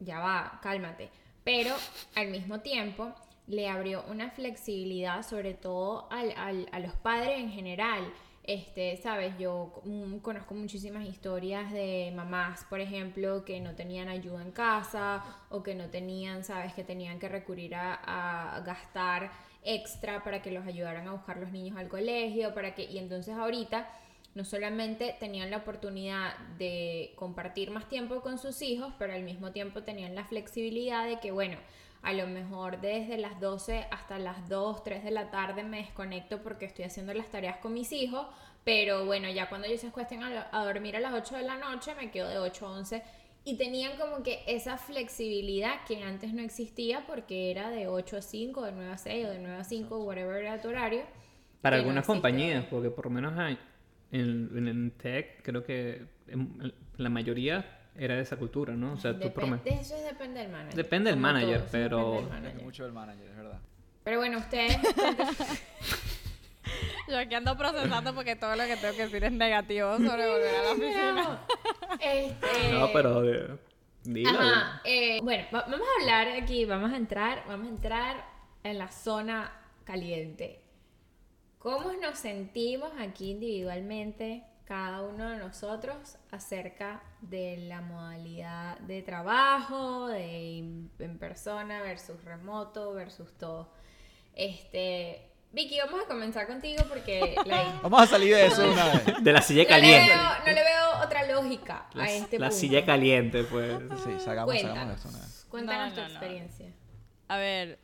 ya 0.00 0.18
va, 0.18 0.58
cálmate. 0.60 1.08
Pero 1.44 1.74
al 2.16 2.28
mismo 2.30 2.60
tiempo 2.60 3.14
le 3.46 3.68
abrió 3.68 4.04
una 4.10 4.30
flexibilidad, 4.30 5.22
sobre 5.22 5.54
todo 5.54 6.06
al- 6.12 6.34
al- 6.36 6.68
a 6.72 6.80
los 6.80 6.94
padres 6.96 7.38
en 7.40 7.50
general. 7.50 8.12
Este, 8.44 8.96
sabes, 8.96 9.38
yo 9.38 9.80
mm, 9.84 10.18
conozco 10.18 10.54
muchísimas 10.54 11.06
historias 11.06 11.72
de 11.72 12.12
mamás, 12.14 12.64
por 12.64 12.80
ejemplo, 12.80 13.44
que 13.44 13.60
no 13.60 13.76
tenían 13.76 14.08
ayuda 14.08 14.42
en 14.42 14.50
casa 14.50 15.24
o 15.48 15.62
que 15.62 15.76
no 15.76 15.90
tenían, 15.90 16.42
sabes, 16.42 16.72
que 16.74 16.82
tenían 16.82 17.20
que 17.20 17.28
recurrir 17.28 17.76
a, 17.76 18.56
a 18.56 18.60
gastar 18.60 19.30
extra 19.64 20.24
para 20.24 20.42
que 20.42 20.50
los 20.50 20.66
ayudaran 20.66 21.06
a 21.06 21.12
buscar 21.12 21.38
los 21.38 21.52
niños 21.52 21.76
al 21.76 21.88
colegio, 21.88 22.52
para 22.52 22.74
que, 22.74 22.84
y 22.84 22.98
entonces 22.98 23.34
ahorita 23.34 23.88
no 24.34 24.44
solamente 24.44 25.14
tenían 25.20 25.50
la 25.50 25.58
oportunidad 25.58 26.38
de 26.58 27.12
compartir 27.16 27.70
más 27.70 27.88
tiempo 27.88 28.22
con 28.22 28.38
sus 28.38 28.62
hijos, 28.62 28.92
pero 28.98 29.12
al 29.12 29.22
mismo 29.22 29.52
tiempo 29.52 29.82
tenían 29.82 30.14
la 30.14 30.24
flexibilidad 30.24 31.06
de 31.06 31.20
que, 31.20 31.30
bueno, 31.30 31.58
a 32.02 32.12
lo 32.12 32.26
mejor 32.26 32.80
desde 32.80 33.16
las 33.18 33.38
12 33.40 33.86
hasta 33.90 34.18
las 34.18 34.48
2, 34.48 34.82
3 34.82 35.04
de 35.04 35.10
la 35.12 35.30
tarde 35.30 35.62
me 35.62 35.78
desconecto 35.78 36.42
porque 36.42 36.64
estoy 36.66 36.84
haciendo 36.84 37.14
las 37.14 37.30
tareas 37.30 37.58
con 37.58 37.72
mis 37.72 37.92
hijos, 37.92 38.26
pero 38.64 39.06
bueno, 39.06 39.28
ya 39.30 39.48
cuando 39.48 39.66
ellos 39.66 39.80
se 39.80 39.88
acuesten 39.88 40.22
a, 40.22 40.48
a 40.52 40.64
dormir 40.64 40.96
a 40.96 41.00
las 41.00 41.12
8 41.14 41.36
de 41.36 41.42
la 41.44 41.56
noche, 41.58 41.94
me 41.94 42.10
quedo 42.10 42.28
de 42.28 42.38
8 42.38 42.66
a 42.66 42.70
11 42.72 43.02
y 43.44 43.56
tenían 43.56 43.96
como 43.98 44.22
que 44.22 44.40
esa 44.46 44.78
flexibilidad 44.78 45.84
que 45.86 46.02
antes 46.02 46.32
no 46.32 46.42
existía 46.42 47.04
porque 47.06 47.50
era 47.50 47.70
de 47.70 47.88
8 47.88 48.16
a 48.18 48.22
5, 48.22 48.62
de 48.62 48.72
9 48.72 48.92
a 48.92 48.98
6 48.98 49.26
o 49.26 49.30
de 49.30 49.38
9 49.38 49.56
a 49.56 49.64
5, 49.64 49.98
whatever 50.04 50.42
era 50.42 50.60
tu 50.60 50.68
horario. 50.68 51.02
Para 51.60 51.76
que 51.76 51.82
no 51.82 51.88
algunas 51.88 52.02
existe 52.04 52.12
compañías, 52.12 52.64
porque 52.70 52.90
por 52.90 53.04
lo 53.06 53.10
menos 53.12 53.38
hay- 53.38 53.58
en, 54.12 54.50
en 54.56 54.68
el 54.68 54.92
tech 54.92 55.42
creo 55.42 55.64
que 55.64 56.06
en- 56.28 56.58
en 56.62 56.72
la 56.98 57.08
mayoría 57.08 57.64
era 57.96 58.16
de 58.16 58.22
esa 58.22 58.36
cultura, 58.36 58.74
¿no? 58.74 58.94
O 58.94 58.96
sea, 58.96 59.12
tú 59.12 59.18
Depende, 59.20 59.58
menos- 59.64 59.80
eso 59.82 59.96
es 59.96 60.04
depende 60.04 60.40
del 60.40 60.50
manager. 60.50 60.74
Depende 60.74 61.10
del 61.10 61.20
manager, 61.20 61.58
todo, 61.60 61.68
pero- 61.72 61.96
depende 61.98 62.14
del 62.16 62.24
Depende 62.24 62.40
manager. 62.48 62.62
mucho 62.64 62.84
del 62.84 62.92
manager, 62.92 63.28
es 63.30 63.36
verdad. 63.36 63.58
Pero 64.04 64.18
bueno, 64.18 64.38
ustedes 64.38 64.76
Yo 67.08 67.18
aquí 67.18 67.34
ando 67.34 67.56
procesando 67.56 68.14
porque 68.14 68.36
todo 68.36 68.54
lo 68.56 68.64
que 68.64 68.76
tengo 68.76 68.94
que 68.96 69.02
decir 69.04 69.24
es 69.24 69.32
negativo 69.32 69.96
sobre 69.98 70.28
volver 70.30 70.54
a 70.54 70.62
la 70.62 70.70
oficina. 70.70 71.46
Este, 72.00 72.72
No, 72.72 72.88
pero... 72.92 73.24
eh, 73.24 73.58
dilo. 74.04 74.30
Ajá, 74.30 74.80
eh, 74.84 75.18
bueno, 75.22 75.44
va- 75.54 75.66
vamos 75.68 75.86
a 75.86 76.00
hablar 76.00 76.28
aquí, 76.42 76.64
vamos 76.64 76.92
a 76.92 76.96
entrar, 76.96 77.44
vamos 77.46 77.66
a 77.66 77.70
entrar 77.70 78.24
en 78.62 78.78
la 78.78 78.88
zona 78.90 79.52
caliente. 79.84 80.60
¿Cómo 81.58 81.92
nos 82.00 82.18
sentimos 82.18 82.90
aquí 82.98 83.32
individualmente, 83.32 84.44
cada 84.64 85.02
uno 85.02 85.28
de 85.30 85.36
nosotros, 85.38 86.16
acerca 86.30 87.02
de 87.20 87.56
la 87.68 87.80
modalidad 87.80 88.78
de 88.80 89.02
trabajo, 89.02 90.08
de 90.08 90.58
en 90.98 91.18
persona 91.18 91.80
versus 91.82 92.22
remoto 92.24 92.92
versus 92.94 93.32
todo? 93.38 93.72
Este, 94.34 95.28
Vicky, 95.52 95.78
vamos 95.84 96.00
a 96.04 96.08
comenzar 96.08 96.46
contigo 96.46 96.82
porque 96.88 97.34
like, 97.46 97.70
Vamos 97.82 98.02
a 98.02 98.06
salir 98.06 98.34
de 98.34 98.46
eso 98.46 98.70
una 98.70 98.84
vez. 98.88 99.22
De 99.22 99.32
la 99.32 99.42
silla 99.42 99.62
no, 99.64 99.68
le 99.68 99.74
caliente. 99.74 100.08
veo, 100.08 100.22
no 100.46 100.52
le 100.52 100.64
veo 100.64 101.04
otra 101.04 101.26
lógica 101.26 101.86
La, 101.94 102.04
a 102.04 102.10
este 102.10 102.38
la 102.38 102.46
punto. 102.48 102.60
silla 102.60 102.84
caliente, 102.86 103.44
pues. 103.44 103.76
Sí, 104.04 104.10
salgamos, 104.24 104.58
salgamos 104.58 104.88
de 104.88 104.94
esto 104.94 105.08
una 105.08 105.18
vez. 105.18 105.46
Cuéntanos, 105.48 105.48
cuéntanos 105.48 105.88
No, 105.90 105.94
tu 105.94 106.00
no, 106.00 106.08
no. 106.08 106.12
experiencia. 106.14 106.72
A 107.28 107.36
ver, 107.36 107.78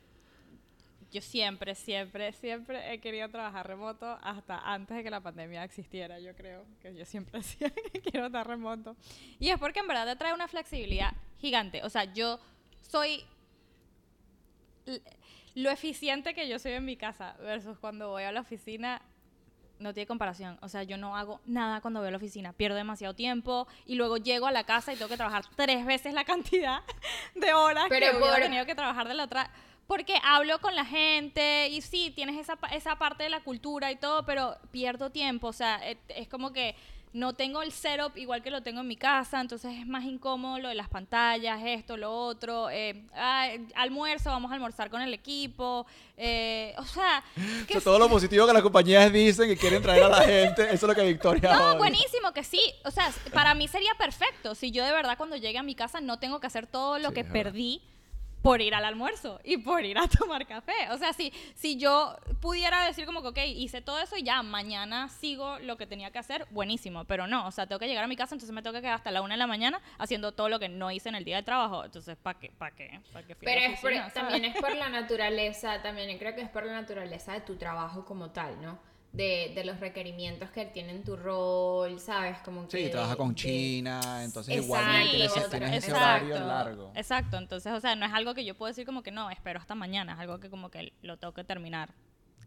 yo 1.11 1.21
siempre, 1.21 1.73
siempre, 1.75 2.31
siempre 2.33 2.93
he 2.93 2.99
querido 2.99 3.29
trabajar 3.29 3.67
remoto 3.67 4.17
hasta 4.21 4.59
antes 4.59 4.97
de 4.97 5.03
que 5.03 5.09
la 5.09 5.21
pandemia 5.21 5.63
existiera, 5.63 6.19
yo 6.19 6.35
creo. 6.35 6.63
Que 6.81 6.95
yo 6.95 7.05
siempre 7.05 7.39
decía 7.39 7.69
que 7.71 8.01
quiero 8.01 8.27
estar 8.27 8.47
remoto. 8.47 8.95
Y 9.39 9.49
es 9.49 9.57
porque 9.57 9.79
en 9.79 9.87
verdad 9.87 10.05
te 10.05 10.15
trae 10.15 10.33
una 10.33 10.47
flexibilidad 10.47 11.13
gigante. 11.39 11.83
O 11.83 11.89
sea, 11.89 12.03
yo 12.05 12.39
soy 12.81 13.23
lo 15.55 15.69
eficiente 15.71 16.33
que 16.33 16.47
yo 16.47 16.59
soy 16.59 16.73
en 16.73 16.85
mi 16.85 16.95
casa 16.95 17.35
versus 17.41 17.77
cuando 17.79 18.09
voy 18.09 18.23
a 18.23 18.31
la 18.31 18.41
oficina 18.41 19.01
no 19.79 19.93
tiene 19.93 20.07
comparación. 20.07 20.57
O 20.61 20.67
sea, 20.69 20.83
yo 20.83 20.97
no 20.97 21.15
hago 21.15 21.39
nada 21.45 21.79
cuando 21.81 22.01
voy 22.01 22.09
a 22.09 22.11
la 22.11 22.17
oficina. 22.17 22.51
Pierdo 22.53 22.75
demasiado 22.75 23.13
tiempo 23.13 23.67
y 23.85 23.95
luego 23.95 24.17
llego 24.17 24.45
a 24.45 24.51
la 24.51 24.65
casa 24.65 24.91
y 24.93 24.97
tengo 24.97 25.07
que 25.09 25.15
trabajar 25.17 25.43
tres 25.55 25.85
veces 25.85 26.13
la 26.13 26.23
cantidad 26.25 26.81
de 27.35 27.53
horas 27.53 27.85
Pero 27.89 28.11
que 28.11 28.19
por- 28.19 28.35
tenido 28.35 28.65
que 28.65 28.75
trabajar 28.75 29.07
de 29.07 29.13
la 29.13 29.23
otra. 29.23 29.49
Porque 29.89 30.13
hablo 30.23 30.59
con 30.61 30.75
la 30.75 30.85
gente 30.85 31.67
y 31.69 31.81
sí, 31.81 32.11
tienes 32.15 32.37
esa, 32.37 32.57
esa 32.71 32.95
parte 32.97 33.23
de 33.23 33.29
la 33.29 33.41
cultura 33.41 33.91
y 33.91 33.95
todo, 33.95 34.23
pero 34.23 34.55
pierdo 34.71 35.09
tiempo. 35.09 35.47
O 35.47 35.53
sea, 35.53 35.75
es, 35.89 35.97
es 36.09 36.27
como 36.27 36.53
que 36.53 36.75
no 37.11 37.33
tengo 37.33 37.63
el 37.63 37.71
setup 37.71 38.15
igual 38.17 38.43
que 38.43 38.51
lo 38.51 38.61
tengo 38.61 38.81
en 38.81 38.87
mi 38.87 38.95
casa, 38.95 39.41
entonces 39.41 39.75
es 39.79 39.87
más 39.87 40.03
incómodo 40.03 40.59
lo 40.59 40.69
de 40.69 40.75
las 40.75 40.89
pantallas, 40.89 41.59
esto, 41.65 41.97
lo 41.97 42.11
otro. 42.15 42.69
eh, 42.69 43.03
ah, 43.15 43.47
almuerzo, 43.75 44.29
vamos 44.29 44.51
a 44.51 44.53
almorzar 44.53 44.91
con 44.91 45.01
el 45.01 45.11
equipo. 45.11 45.87
eh, 46.15 46.75
o 46.77 46.85
sea, 46.85 47.23
O 47.63 47.65
que 47.65 47.79
sea, 47.79 47.81
todo 47.81 47.97
lo 47.97 48.07
positivo 48.09 48.45
que 48.45 48.53
las 48.53 48.61
compañías 48.61 49.11
dicen 49.11 49.47
que 49.49 49.57
quieren 49.57 49.81
traer 49.81 50.03
a 50.03 50.09
la 50.09 50.21
gente, 50.23 50.63
eso 50.65 50.85
es 50.85 50.89
lo 50.89 50.93
que 50.95 51.01
Victoria 51.07 51.57
no, 51.57 51.73
odia. 51.73 51.77
buenísimo, 51.77 52.31
que 52.33 52.43
sí. 52.43 52.61
O 52.85 52.91
sea, 52.91 53.11
para 53.33 53.55
mí 53.55 53.67
sería 53.67 53.93
perfecto 53.97 54.53
si 54.55 54.71
yo 54.71 54.85
de 54.85 54.91
verdad 54.91 55.17
cuando 55.17 55.35
llegue 55.35 55.57
a 55.57 55.63
mi 55.63 55.73
casa 55.75 56.01
no 56.01 56.19
tengo 56.19 56.39
que 56.39 56.47
hacer 56.47 56.67
todo 56.67 56.99
lo 56.99 57.11
Sí, 57.11 57.13
que 57.13 57.23
verdad. 57.23 57.55
Por 58.41 58.61
ir 58.61 58.73
al 58.73 58.85
almuerzo 58.85 59.39
y 59.43 59.57
por 59.57 59.83
ir 59.83 59.97
a 59.97 60.07
tomar 60.19 60.47
café. 60.47 60.73
O 60.91 60.97
sea, 60.97 61.11
si, 61.13 61.33
si 61.55 61.77
yo 61.77 62.15
pudiera 62.41 62.85
decir 62.85 63.05
como 63.05 63.21
que, 63.21 63.27
ok, 63.27 63.37
hice 63.55 63.81
todo 63.81 63.99
eso 63.99 64.15
y 64.15 64.23
ya, 64.23 64.41
mañana 64.43 65.09
sigo 65.09 65.59
lo 65.59 65.77
que 65.77 65.85
tenía 65.85 66.11
que 66.11 66.19
hacer, 66.19 66.45
buenísimo. 66.51 67.03
Pero 67.05 67.27
no, 67.27 67.47
o 67.47 67.51
sea, 67.51 67.67
tengo 67.67 67.79
que 67.79 67.87
llegar 67.87 68.03
a 68.03 68.07
mi 68.07 68.15
casa, 68.15 68.35
entonces 68.35 68.53
me 68.55 68.61
tengo 68.61 68.73
que 68.75 68.81
quedar 68.81 68.95
hasta 68.95 69.11
la 69.11 69.21
una 69.21 69.33
de 69.33 69.39
la 69.39 69.47
mañana 69.47 69.81
haciendo 69.97 70.31
todo 70.31 70.47
lo 70.49 70.59
que 70.59 70.69
no 70.69 70.89
hice 70.91 71.09
en 71.09 71.15
el 71.15 71.25
día 71.25 71.35
de 71.37 71.43
trabajo. 71.43 71.83
Entonces, 71.83 72.15
¿para 72.17 72.39
qué? 72.39 72.51
¿Para 72.57 72.75
qué? 72.75 73.01
¿Para 73.11 73.27
qué 73.27 73.35
Pero 73.35 73.59
es 73.73 73.79
por- 73.81 73.91
oficina, 73.91 74.09
también 74.11 74.45
es 74.45 74.55
por 74.55 74.73
la 74.75 74.89
naturaleza, 74.89 75.81
también 75.81 76.17
creo 76.17 76.33
que 76.33 76.41
es 76.41 76.49
por 76.49 76.65
la 76.65 76.73
naturaleza 76.73 77.33
de 77.33 77.41
tu 77.41 77.57
trabajo 77.57 78.05
como 78.05 78.29
tal, 78.31 78.61
¿no? 78.61 78.79
De, 79.11 79.51
de 79.55 79.65
los 79.65 79.79
requerimientos 79.79 80.51
que 80.51 80.65
tiene 80.65 80.91
en 80.91 81.03
tu 81.03 81.15
rol, 81.15 81.99
¿sabes? 81.99 82.37
Como 82.45 82.67
que 82.67 82.77
Sí, 82.77 82.83
de- 82.83 82.89
trabaja 82.89 83.15
con 83.15 83.29
de- 83.29 83.35
China, 83.35 84.23
entonces 84.23 84.53
Exacto, 84.55 84.65
igualmente 84.65 85.09
tienes, 85.09 85.31
exacto. 85.31 85.49
tienes 85.57 85.83
ese 85.83 85.93
horario 85.93 86.39
largo. 86.39 86.91
Exacto, 86.95 87.37
entonces, 87.37 87.73
o 87.73 87.79
sea, 87.79 87.95
no 87.95 88.05
es 88.05 88.13
algo 88.13 88.35
que 88.35 88.45
yo 88.45 88.55
puedo 88.55 88.67
decir 88.69 88.85
como 88.85 89.01
que 89.01 89.11
no, 89.11 89.31
espero 89.31 89.59
hasta 89.59 89.73
mañana, 89.73 90.13
es 90.13 90.19
algo 90.19 90.39
que 90.39 90.49
como 90.51 90.69
que 90.69 90.93
lo 91.01 91.17
tengo 91.17 91.33
que 91.33 91.43
terminar 91.43 91.89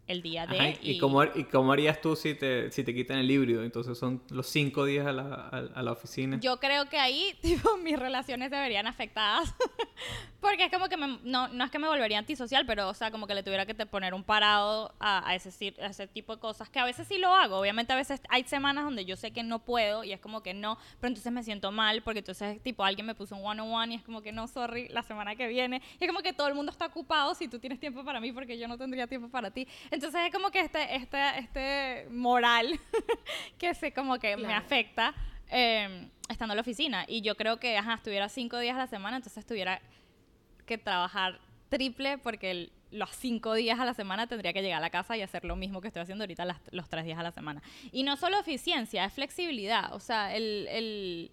el 0.07 0.21
día 0.21 0.45
de. 0.47 0.57
Ajá, 0.59 0.69
¿y, 0.81 0.91
y 0.91 0.97
cómo, 0.99 1.23
¿Y 1.23 1.45
cómo 1.45 1.71
harías 1.71 2.01
tú 2.01 2.15
si 2.15 2.33
te, 2.35 2.71
si 2.71 2.83
te 2.83 2.93
quitan 2.93 3.17
el 3.19 3.29
híbrido? 3.31 3.63
Entonces 3.63 3.97
son 3.97 4.21
los 4.29 4.47
cinco 4.47 4.85
días 4.85 5.05
a 5.07 5.11
la, 5.13 5.23
a, 5.23 5.57
a 5.79 5.83
la 5.83 5.91
oficina. 5.91 6.39
Yo 6.41 6.59
creo 6.59 6.89
que 6.89 6.97
ahí, 6.97 7.35
tipo, 7.41 7.77
mis 7.77 7.97
relaciones 7.97 8.49
se 8.49 8.55
verían 8.57 8.87
afectadas. 8.87 9.53
Porque 10.41 10.65
es 10.65 10.71
como 10.71 10.89
que 10.89 10.97
me- 10.97 11.19
no, 11.23 11.47
no 11.47 11.63
es 11.63 11.71
que 11.71 11.79
me 11.79 11.87
volvería 11.87 12.19
antisocial, 12.19 12.65
pero, 12.65 12.89
o 12.89 12.93
sea, 12.93 13.11
como 13.11 13.27
que 13.27 13.33
le 13.33 13.43
tuviera 13.43 13.65
que 13.65 13.73
te 13.73 13.85
poner 13.85 14.13
un 14.13 14.23
parado 14.25 14.93
a, 14.99 15.25
a 15.27 15.35
ese, 15.35 15.73
a 15.81 15.85
ese 15.87 16.05
tipo 16.07 16.35
de 16.35 16.41
cosas, 16.41 16.69
que 16.69 16.79
a 16.79 16.85
veces 16.85 17.07
sí 17.07 17.17
lo 17.17 17.33
hago. 17.33 17.57
Obviamente, 17.59 17.93
a 17.93 17.95
veces 17.95 18.21
hay 18.29 18.43
semanas 18.43 18.83
donde 18.83 19.05
yo 19.05 19.15
sé 19.15 19.31
que 19.31 19.41
no 19.43 19.59
puedo 19.59 20.03
y 20.03 20.11
es 20.11 20.19
como 20.19 20.43
que 20.43 20.53
no, 20.53 20.77
pero 20.99 21.07
entonces 21.09 21.31
me 21.31 21.43
siento 21.43 21.71
mal 21.71 22.01
porque 22.03 22.19
entonces, 22.19 22.61
tipo, 22.61 22.83
alguien 22.83 23.05
me 23.05 23.15
puso 23.15 23.37
un 23.37 23.45
one-on-one 23.45 23.93
y 23.93 23.97
es 23.97 24.03
como 24.03 24.21
que 24.21 24.33
no, 24.33 24.47
sorry, 24.49 24.89
la 24.89 25.01
semana 25.03 25.37
que 25.37 25.47
viene. 25.47 25.81
Y 25.99 26.03
es 26.03 26.09
como 26.09 26.19
que 26.21 26.33
todo 26.33 26.47
el 26.49 26.55
mundo 26.55 26.73
está 26.73 26.87
ocupado 26.87 27.33
si 27.35 27.47
tú 27.47 27.59
tienes 27.59 27.79
tiempo 27.79 28.03
para 28.03 28.19
mí 28.19 28.33
porque 28.33 28.57
yo 28.59 28.67
no 28.67 28.77
tendría 28.77 29.07
tiempo 29.07 29.29
para 29.29 29.49
ti. 29.51 29.65
Entonces 29.93 30.21
es 30.25 30.31
como 30.33 30.49
que 30.49 30.59
este, 30.61 30.95
este, 30.95 31.39
este 31.39 32.07
moral 32.09 32.79
que 33.59 33.73
se 33.75 33.93
como 33.93 34.17
que 34.17 34.35
me 34.37 34.43
Claro. 34.45 34.65
afecta 34.65 35.13
eh, 35.51 36.09
estando 36.27 36.53
en 36.53 36.57
la 36.57 36.61
oficina. 36.61 37.05
Y 37.07 37.21
yo 37.21 37.35
creo 37.35 37.59
que, 37.59 37.77
ajá, 37.77 37.93
estuviera 37.93 38.27
cinco 38.27 38.57
días 38.57 38.75
a 38.75 38.79
la 38.79 38.87
semana, 38.87 39.17
entonces 39.17 39.45
tuviera 39.45 39.79
que 40.65 40.77
trabajar 40.79 41.39
triple 41.69 42.17
porque 42.17 42.49
el- 42.51 42.71
los 42.89 43.09
cinco 43.11 43.53
días 43.55 43.79
a 43.79 43.85
la 43.85 43.93
semana 43.93 44.27
tendría 44.27 44.51
que 44.53 44.61
llegar 44.61 44.77
a 44.77 44.81
la 44.81 44.89
casa 44.89 45.15
y 45.17 45.21
hacer 45.21 45.45
lo 45.45 45.55
mismo 45.55 45.79
que 45.81 45.87
estoy 45.89 46.01
haciendo 46.03 46.23
ahorita 46.23 46.45
las- 46.45 46.61
los 46.71 46.89
tres 46.89 47.05
días 47.05 47.19
a 47.19 47.23
la 47.23 47.31
semana. 47.31 47.61
Y 47.91 48.03
no 48.03 48.17
solo 48.17 48.39
eficiencia, 48.39 49.05
es 49.05 49.13
flexibilidad. 49.13 49.93
O 49.93 49.99
sea, 49.99 50.35
el, 50.35 50.67
el, 50.71 51.31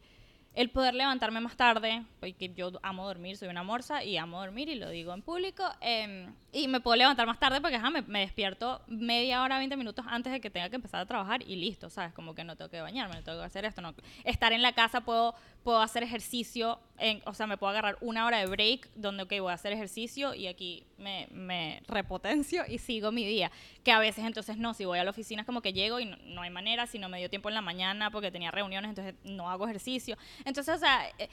el 0.54 0.70
poder 0.70 0.94
levantarme 0.94 1.40
más 1.40 1.56
tarde, 1.56 2.04
porque 2.18 2.52
yo 2.54 2.72
amo 2.82 3.06
dormir, 3.06 3.36
soy 3.36 3.48
una 3.48 3.62
morsa 3.62 4.02
y 4.02 4.16
amo 4.16 4.40
dormir 4.40 4.68
y 4.68 4.74
lo 4.74 4.90
digo 4.90 5.14
en 5.14 5.22
público. 5.22 5.64
eh, 5.80 6.28
y 6.52 6.66
me 6.66 6.80
puedo 6.80 6.96
levantar 6.96 7.26
más 7.26 7.38
tarde 7.38 7.60
porque 7.60 7.76
ajá, 7.76 7.90
me, 7.90 8.02
me 8.02 8.20
despierto 8.20 8.82
media 8.88 9.42
hora, 9.42 9.58
20 9.58 9.76
minutos 9.76 10.04
antes 10.08 10.32
de 10.32 10.40
que 10.40 10.50
tenga 10.50 10.68
que 10.68 10.76
empezar 10.76 11.00
a 11.00 11.06
trabajar 11.06 11.42
y 11.42 11.54
listo, 11.56 11.90
¿sabes? 11.90 12.12
Como 12.12 12.34
que 12.34 12.42
no 12.42 12.56
tengo 12.56 12.70
que 12.70 12.80
bañarme, 12.80 13.14
no 13.14 13.22
tengo 13.22 13.38
que 13.38 13.44
hacer 13.44 13.64
esto. 13.64 13.80
No. 13.80 13.94
Estar 14.24 14.52
en 14.52 14.62
la 14.62 14.72
casa 14.72 15.02
puedo, 15.02 15.34
puedo 15.64 15.80
hacer 15.80 16.02
ejercicio, 16.02 16.80
en, 16.98 17.20
o 17.26 17.34
sea, 17.34 17.46
me 17.46 17.56
puedo 17.58 17.70
agarrar 17.70 17.98
una 18.00 18.24
hora 18.26 18.38
de 18.38 18.46
break 18.46 18.88
donde, 18.94 19.24
ok, 19.24 19.32
voy 19.40 19.50
a 19.50 19.54
hacer 19.54 19.72
ejercicio 19.72 20.34
y 20.34 20.46
aquí 20.46 20.84
me, 20.98 21.28
me 21.30 21.82
repotencio 21.88 22.62
y 22.68 22.78
sigo 22.78 23.12
mi 23.12 23.24
día. 23.26 23.50
Que 23.84 23.92
a 23.92 23.98
veces 23.98 24.24
entonces 24.24 24.56
no, 24.56 24.72
si 24.74 24.84
voy 24.84 24.98
a 24.98 25.04
la 25.04 25.10
oficina 25.10 25.42
es 25.42 25.46
como 25.46 25.60
que 25.62 25.72
llego 25.72 26.00
y 26.00 26.06
no, 26.06 26.16
no 26.24 26.42
hay 26.42 26.50
manera, 26.50 26.86
si 26.86 26.98
no 26.98 27.08
me 27.08 27.18
dio 27.18 27.28
tiempo 27.30 27.48
en 27.48 27.54
la 27.54 27.62
mañana 27.62 28.10
porque 28.10 28.30
tenía 28.30 28.50
reuniones, 28.50 28.88
entonces 28.90 29.14
no 29.24 29.50
hago 29.50 29.64
ejercicio. 29.66 30.16
Entonces, 30.44 30.74
o 30.74 30.78
sea... 30.78 31.08
eh, 31.18 31.28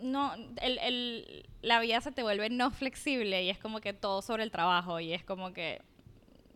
no, 0.00 0.34
el, 0.60 0.78
el- 0.78 1.46
la 1.62 1.80
vida 1.80 2.00
se 2.00 2.12
te 2.12 2.22
vuelve 2.22 2.50
no 2.50 2.70
flexible 2.70 3.42
y 3.44 3.50
es 3.50 3.58
como 3.58 3.80
que 3.80 3.92
todo 3.92 4.20
sobre 4.20 4.42
el 4.42 4.50
trabajo 4.50 5.00
y 5.00 5.12
es 5.12 5.24
como 5.24 5.52
que 5.52 5.80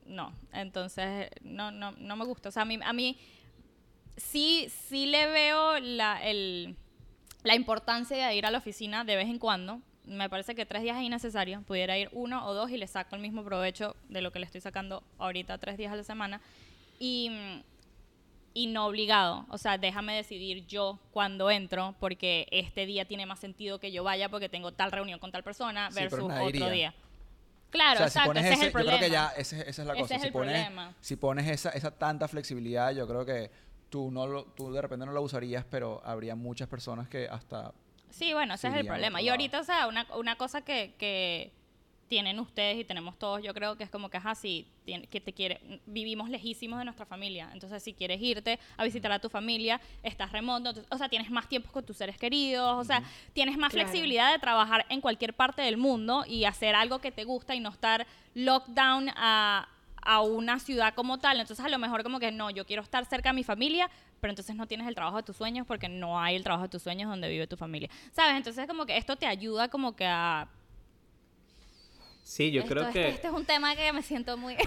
no, 0.06 0.32
entonces 0.52 1.30
no, 1.42 1.70
no, 1.70 1.92
no 1.92 2.16
me 2.16 2.24
gusta. 2.24 2.48
O 2.48 2.52
sea, 2.52 2.62
a 2.62 2.64
mí, 2.64 2.78
a 2.84 2.92
mí 2.92 3.18
sí, 4.16 4.68
sí 4.88 5.06
le 5.06 5.26
veo 5.26 5.78
la, 5.80 6.24
el, 6.24 6.76
la 7.42 7.54
importancia 7.54 8.26
de 8.28 8.34
ir 8.34 8.46
a 8.46 8.50
la 8.50 8.58
oficina 8.58 9.04
de 9.04 9.16
vez 9.16 9.28
en 9.28 9.38
cuando. 9.38 9.80
Me 10.04 10.28
parece 10.30 10.54
que 10.54 10.64
tres 10.66 10.82
días 10.82 10.96
es 10.96 11.02
innecesario. 11.02 11.62
Pudiera 11.62 11.98
ir 11.98 12.08
uno 12.12 12.46
o 12.46 12.54
dos 12.54 12.70
y 12.70 12.76
le 12.76 12.86
saco 12.86 13.16
el 13.16 13.22
mismo 13.22 13.42
provecho 13.44 13.96
de 14.08 14.20
lo 14.20 14.30
que 14.30 14.38
le 14.38 14.46
estoy 14.46 14.60
sacando 14.60 15.02
ahorita 15.18 15.58
tres 15.58 15.76
días 15.76 15.92
a 15.92 15.96
la 15.96 16.04
semana. 16.04 16.40
Y, 17.00 17.30
y 18.54 18.68
no 18.68 18.86
obligado. 18.86 19.46
O 19.50 19.58
sea, 19.58 19.78
déjame 19.78 20.14
decidir 20.14 20.64
yo 20.66 20.98
cuando 21.10 21.50
entro, 21.50 21.94
porque 21.98 22.46
este 22.52 22.86
día 22.86 23.04
tiene 23.04 23.26
más 23.26 23.40
sentido 23.40 23.80
que 23.80 23.90
yo 23.90 24.04
vaya 24.04 24.28
porque 24.28 24.48
tengo 24.48 24.72
tal 24.72 24.92
reunión 24.92 25.18
con 25.18 25.32
tal 25.32 25.42
persona 25.42 25.90
Sí, 25.90 25.96
versus 26.00 26.20
otro 26.20 26.48
iría. 26.48 26.70
día. 26.70 26.94
Claro, 27.70 27.94
o 27.96 27.98
sea, 27.98 28.08
si 28.10 28.18
exacto, 28.18 28.30
pones 28.30 28.44
ese 28.44 28.54
ese, 28.54 28.66
es 28.68 28.74
el 28.74 28.80
yo 28.82 28.86
creo 28.86 28.98
que 29.00 29.10
ya 29.10 29.32
ese- 29.36 29.68
esa 29.68 29.82
es 29.82 29.86
la 29.88 29.92
Ese 29.94 30.02
cosa. 30.02 30.14
es 30.14 30.22
si, 30.22 30.30
pones, 30.30 30.54
problema. 30.54 30.94
si 31.00 31.16
pones 31.16 31.48
esa, 31.48 31.70
esa 31.70 31.90
tanta 31.90 32.28
flexibilidad, 32.28 32.92
yo 32.94 33.06
creo 33.08 33.26
que 33.26 33.50
tú 33.96 34.10
no 34.10 34.26
lo, 34.26 34.44
tú 34.44 34.70
de 34.70 34.82
repente 34.82 35.06
no 35.06 35.12
la 35.12 35.20
usarías, 35.20 35.64
pero 35.70 36.02
habría 36.04 36.34
muchas 36.36 36.68
personas 36.68 37.08
que 37.08 37.26
hasta 37.30 37.72
Sí, 38.10 38.34
bueno, 38.34 38.52
ese 38.52 38.68
es 38.68 38.74
el 38.74 38.86
problema. 38.86 39.22
Y 39.22 39.30
ahorita, 39.30 39.58
o 39.60 39.64
sea, 39.64 39.86
una, 39.88 40.06
una 40.18 40.36
cosa 40.36 40.60
que, 40.60 40.94
que 40.98 41.50
tienen 42.08 42.38
ustedes 42.38 42.76
y 42.78 42.84
tenemos 42.84 43.18
todos, 43.18 43.42
yo 43.42 43.54
creo 43.54 43.76
que 43.76 43.84
es 43.84 43.90
como 43.90 44.10
que, 44.10 44.18
ajá, 44.18 44.34
sí, 44.34 44.66
tien- 44.86 45.08
que 45.08 45.18
te 45.20 45.32
quiere, 45.32 45.80
vivimos 45.86 46.28
lejísimos 46.28 46.78
de 46.78 46.84
nuestra 46.84 47.06
familia. 47.06 47.48
Entonces, 47.54 47.82
si 47.82 47.94
quieres 47.94 48.20
irte 48.20 48.58
a 48.76 48.84
visitar 48.84 49.10
a 49.12 49.18
tu 49.18 49.30
familia, 49.30 49.80
estás 50.02 50.30
remoto, 50.30 50.58
entonces, 50.68 50.84
o 50.90 50.98
sea, 50.98 51.08
tienes 51.08 51.30
más 51.30 51.48
tiempo 51.48 51.72
con 51.72 51.84
tus 51.86 51.96
seres 51.96 52.18
queridos, 52.18 52.76
o 52.78 52.84
sea, 52.84 53.02
tienes 53.32 53.56
más 53.56 53.72
Claro. 53.72 53.88
flexibilidad 53.88 54.30
de 54.30 54.38
trabajar 54.38 54.84
en 54.90 55.00
cualquier 55.00 55.32
parte 55.32 55.62
del 55.62 55.78
mundo 55.78 56.24
y 56.28 56.44
hacer 56.44 56.74
algo 56.74 56.98
que 57.00 57.12
te 57.12 57.24
gusta 57.24 57.54
y 57.54 57.60
no 57.60 57.70
estar 57.70 58.06
lockdown 58.34 59.08
a 59.16 59.68
a 60.06 60.20
una 60.22 60.58
ciudad 60.60 60.94
como 60.94 61.18
tal, 61.18 61.40
entonces 61.40 61.64
a 61.64 61.68
lo 61.68 61.78
mejor 61.78 62.02
como 62.02 62.18
que 62.20 62.30
no, 62.30 62.48
yo 62.50 62.64
quiero 62.64 62.82
estar 62.82 63.04
cerca 63.04 63.30
de 63.30 63.34
mi 63.34 63.44
familia, 63.44 63.90
pero 64.20 64.30
entonces 64.30 64.54
no 64.56 64.66
tienes 64.66 64.86
el 64.86 64.94
trabajo 64.94 65.16
de 65.18 65.22
tus 65.24 65.36
sueños 65.36 65.66
porque 65.66 65.88
no 65.88 66.20
hay 66.20 66.36
el 66.36 66.42
trabajo 66.44 66.62
de 66.64 66.68
tus 66.70 66.82
sueños 66.82 67.10
donde 67.10 67.28
vive 67.28 67.46
tu 67.46 67.56
familia. 67.56 67.90
¿Sabes? 68.12 68.36
Entonces 68.36 68.66
como 68.66 68.86
que 68.86 68.96
esto 68.96 69.16
te 69.16 69.26
ayuda 69.26 69.68
como 69.68 69.94
que 69.96 70.06
a... 70.06 70.48
Sí, 72.22 72.50
yo 72.50 72.62
esto- 72.62 72.74
creo 72.74 72.86
este, 72.88 72.92
que... 73.02 73.08
este 73.08 73.26
es 73.28 73.32
un 73.32 73.44
tema 73.44 73.74
que 73.76 73.92
me 73.92 74.02
siento 74.02 74.36
muy... 74.36 74.56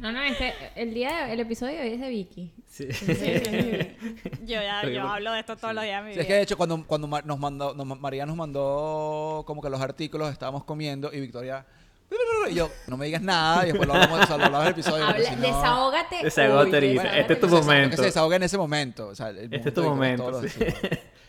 No, 0.00 0.10
no, 0.10 0.20
este, 0.22 0.52
el 0.74 0.92
día, 0.92 1.32
el 1.32 1.38
episodio 1.38 1.76
de 1.76 1.82
hoy 1.82 1.92
es 1.94 2.00
de 2.00 2.08
Vicky. 2.08 2.52
Sí. 2.66 2.88
yo 4.44 4.60
ya 4.60 4.84
yo 4.88 5.08
hablo 5.08 5.32
de 5.32 5.38
esto 5.40 5.56
todos 5.56 5.72
los 5.72 5.84
días 5.84 6.02
de 6.02 6.08
mi 6.08 6.14
Sí, 6.14 6.20
es 6.20 6.26
que 6.26 6.32
vida. 6.32 6.36
de 6.38 6.42
hecho 6.42 6.56
cuando, 6.56 6.84
cuando 6.84 7.06
nos 7.24 7.38
mandó, 7.38 7.74
nos- 7.74 8.00
María 8.00 8.26
nos 8.26 8.34
mandó 8.36 9.44
como 9.46 9.62
que 9.62 9.70
los 9.70 9.80
artículos, 9.80 10.32
estábamos 10.32 10.64
comiendo 10.64 11.12
y 11.12 11.20
Victoria... 11.20 11.64
Y 12.50 12.54
yo, 12.54 12.70
no 12.88 12.96
me 12.98 13.06
digas 13.06 13.22
nada 13.22 13.64
y 13.64 13.68
después 13.68 13.88
lo 13.88 13.94
hablamos, 13.94 14.20
o 14.20 14.26
sea, 14.26 14.36
lo 14.36 14.44
hablamos 14.44 14.64
del 14.66 14.72
episodio. 14.74 15.04
Habla, 15.06 15.24
si 15.30 15.36
no- 15.36 15.40
desahógate. 15.42 16.16
Desahógate 16.22 16.74
ahorita. 16.76 17.18
Este 17.18 17.32
es 17.32 17.40
tu 17.40 17.48
momento. 17.48 17.90
Que 17.90 17.96
se 17.96 18.02
desahogue 18.04 18.36
en 18.36 18.42
ese 18.42 18.58
momento. 18.58 19.08
O 19.08 19.14
sea, 19.14 19.30
el 19.30 19.52
Este 19.54 19.68
es 19.70 19.74
tu 19.74 19.82
momento, 19.82 20.42
sí. 20.42 20.58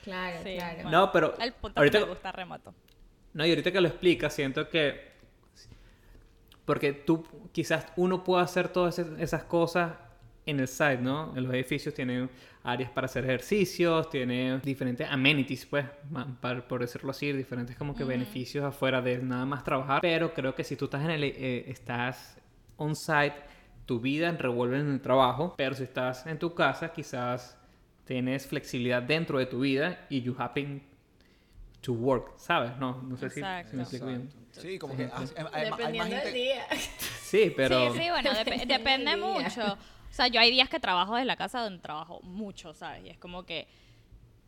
Claro, 0.03 0.37
Sí, 0.43 0.55
claro. 0.57 0.73
bueno, 0.83 0.91
No, 0.91 1.11
pero 1.11 1.37
El 1.39 1.53
punto 1.53 1.79
ahorita- 1.79 1.99
que 1.99 2.03
me 2.05 2.09
gusta 2.11 2.31
remoto. 2.31 2.73
No, 3.33 3.45
y 3.45 3.49
ahorita 3.49 3.71
que 3.71 3.81
lo 3.81 3.87
explicas, 3.87 4.33
siento 4.33 4.69
que. 4.69 5.13
Porque 6.65 6.93
tú, 6.93 7.25
quizás 7.51 7.85
uno 7.95 8.23
puede 8.23 8.43
hacer 8.43 8.69
todas 8.69 8.97
esas 8.99 9.43
cosas 9.43 9.91
en 10.45 10.59
el 10.59 10.67
site, 10.67 10.97
¿no? 10.99 11.33
En 11.35 11.43
los 11.43 11.53
edificios 11.53 11.93
tienen 11.93 12.29
áreas 12.63 12.89
para 12.91 13.05
hacer 13.05 13.23
ejercicios, 13.25 14.09
tiene 14.09 14.59
diferentes 14.59 15.07
amenities, 15.09 15.65
pues, 15.65 15.85
para- 16.41 16.67
por 16.67 16.81
decirlo 16.81 17.11
así, 17.11 17.31
diferentes 17.31 17.75
como 17.75 17.95
que 17.95 18.03
beneficios 18.03 18.63
afuera 18.63 19.01
de 19.01 19.17
nada 19.19 19.45
más 19.45 19.63
trabajar. 19.63 20.01
Pero 20.01 20.33
creo 20.33 20.53
que 20.55 20.63
si 20.63 20.75
tú 20.75 20.85
estás 20.85 21.03
en 21.03 21.11
el, 21.11 21.23
eh, 21.23 21.65
estás 21.69 22.37
on 22.77 22.95
site, 22.95 23.35
tu 23.85 23.99
vida 23.99 24.31
revuelve 24.31 24.79
en 24.79 24.91
el 24.93 25.01
trabajo, 25.01 25.53
pero 25.57 25.75
si 25.75 25.83
estás 25.83 26.25
en 26.25 26.39
tu 26.39 26.53
casa, 26.55 26.91
quizás 26.91 27.57
tienes 28.05 28.45
flexibilidad 28.47 29.01
dentro 29.03 29.37
de 29.39 29.45
tu 29.47 29.59
vida 29.59 30.05
y 30.09 30.21
you 30.21 30.35
happen 30.37 30.81
to 31.81 31.93
work, 31.93 32.33
¿sabes? 32.37 32.75
No, 32.77 33.01
no 33.03 33.15
sé 33.17 33.29
si, 33.29 33.35
si 33.69 33.75
me 33.75 33.81
explico 33.83 34.07
bien. 34.07 34.29
Sí, 34.51 34.79
como 34.79 34.95
que 34.97 35.03
ah, 35.05 35.19
hay, 35.19 35.27
hay- 35.53 35.63
hay 35.63 35.69
más 35.69 35.77
Dependiendo 35.77 36.15
del 36.17 36.33
día. 36.33 36.65
Sí, 37.21 37.53
pero... 37.55 37.93
Sí, 37.93 37.99
sí, 37.99 38.09
bueno, 38.09 38.29
dep- 38.31 38.65
Depende 38.67 39.17
mucho. 39.17 39.77
O 40.15 40.17
sea, 40.17 40.27
yo 40.29 40.39
hay 40.39 40.49
días 40.49 40.69
que 40.69 40.79
trabajo 40.79 41.15
desde 41.15 41.25
la 41.25 41.35
casa 41.35 41.59
donde 41.59 41.79
trabajo 41.81 42.21
mucho, 42.23 42.73
¿sabes? 42.73 43.03
Y 43.03 43.09
es 43.09 43.17
como 43.17 43.43
que 43.45 43.67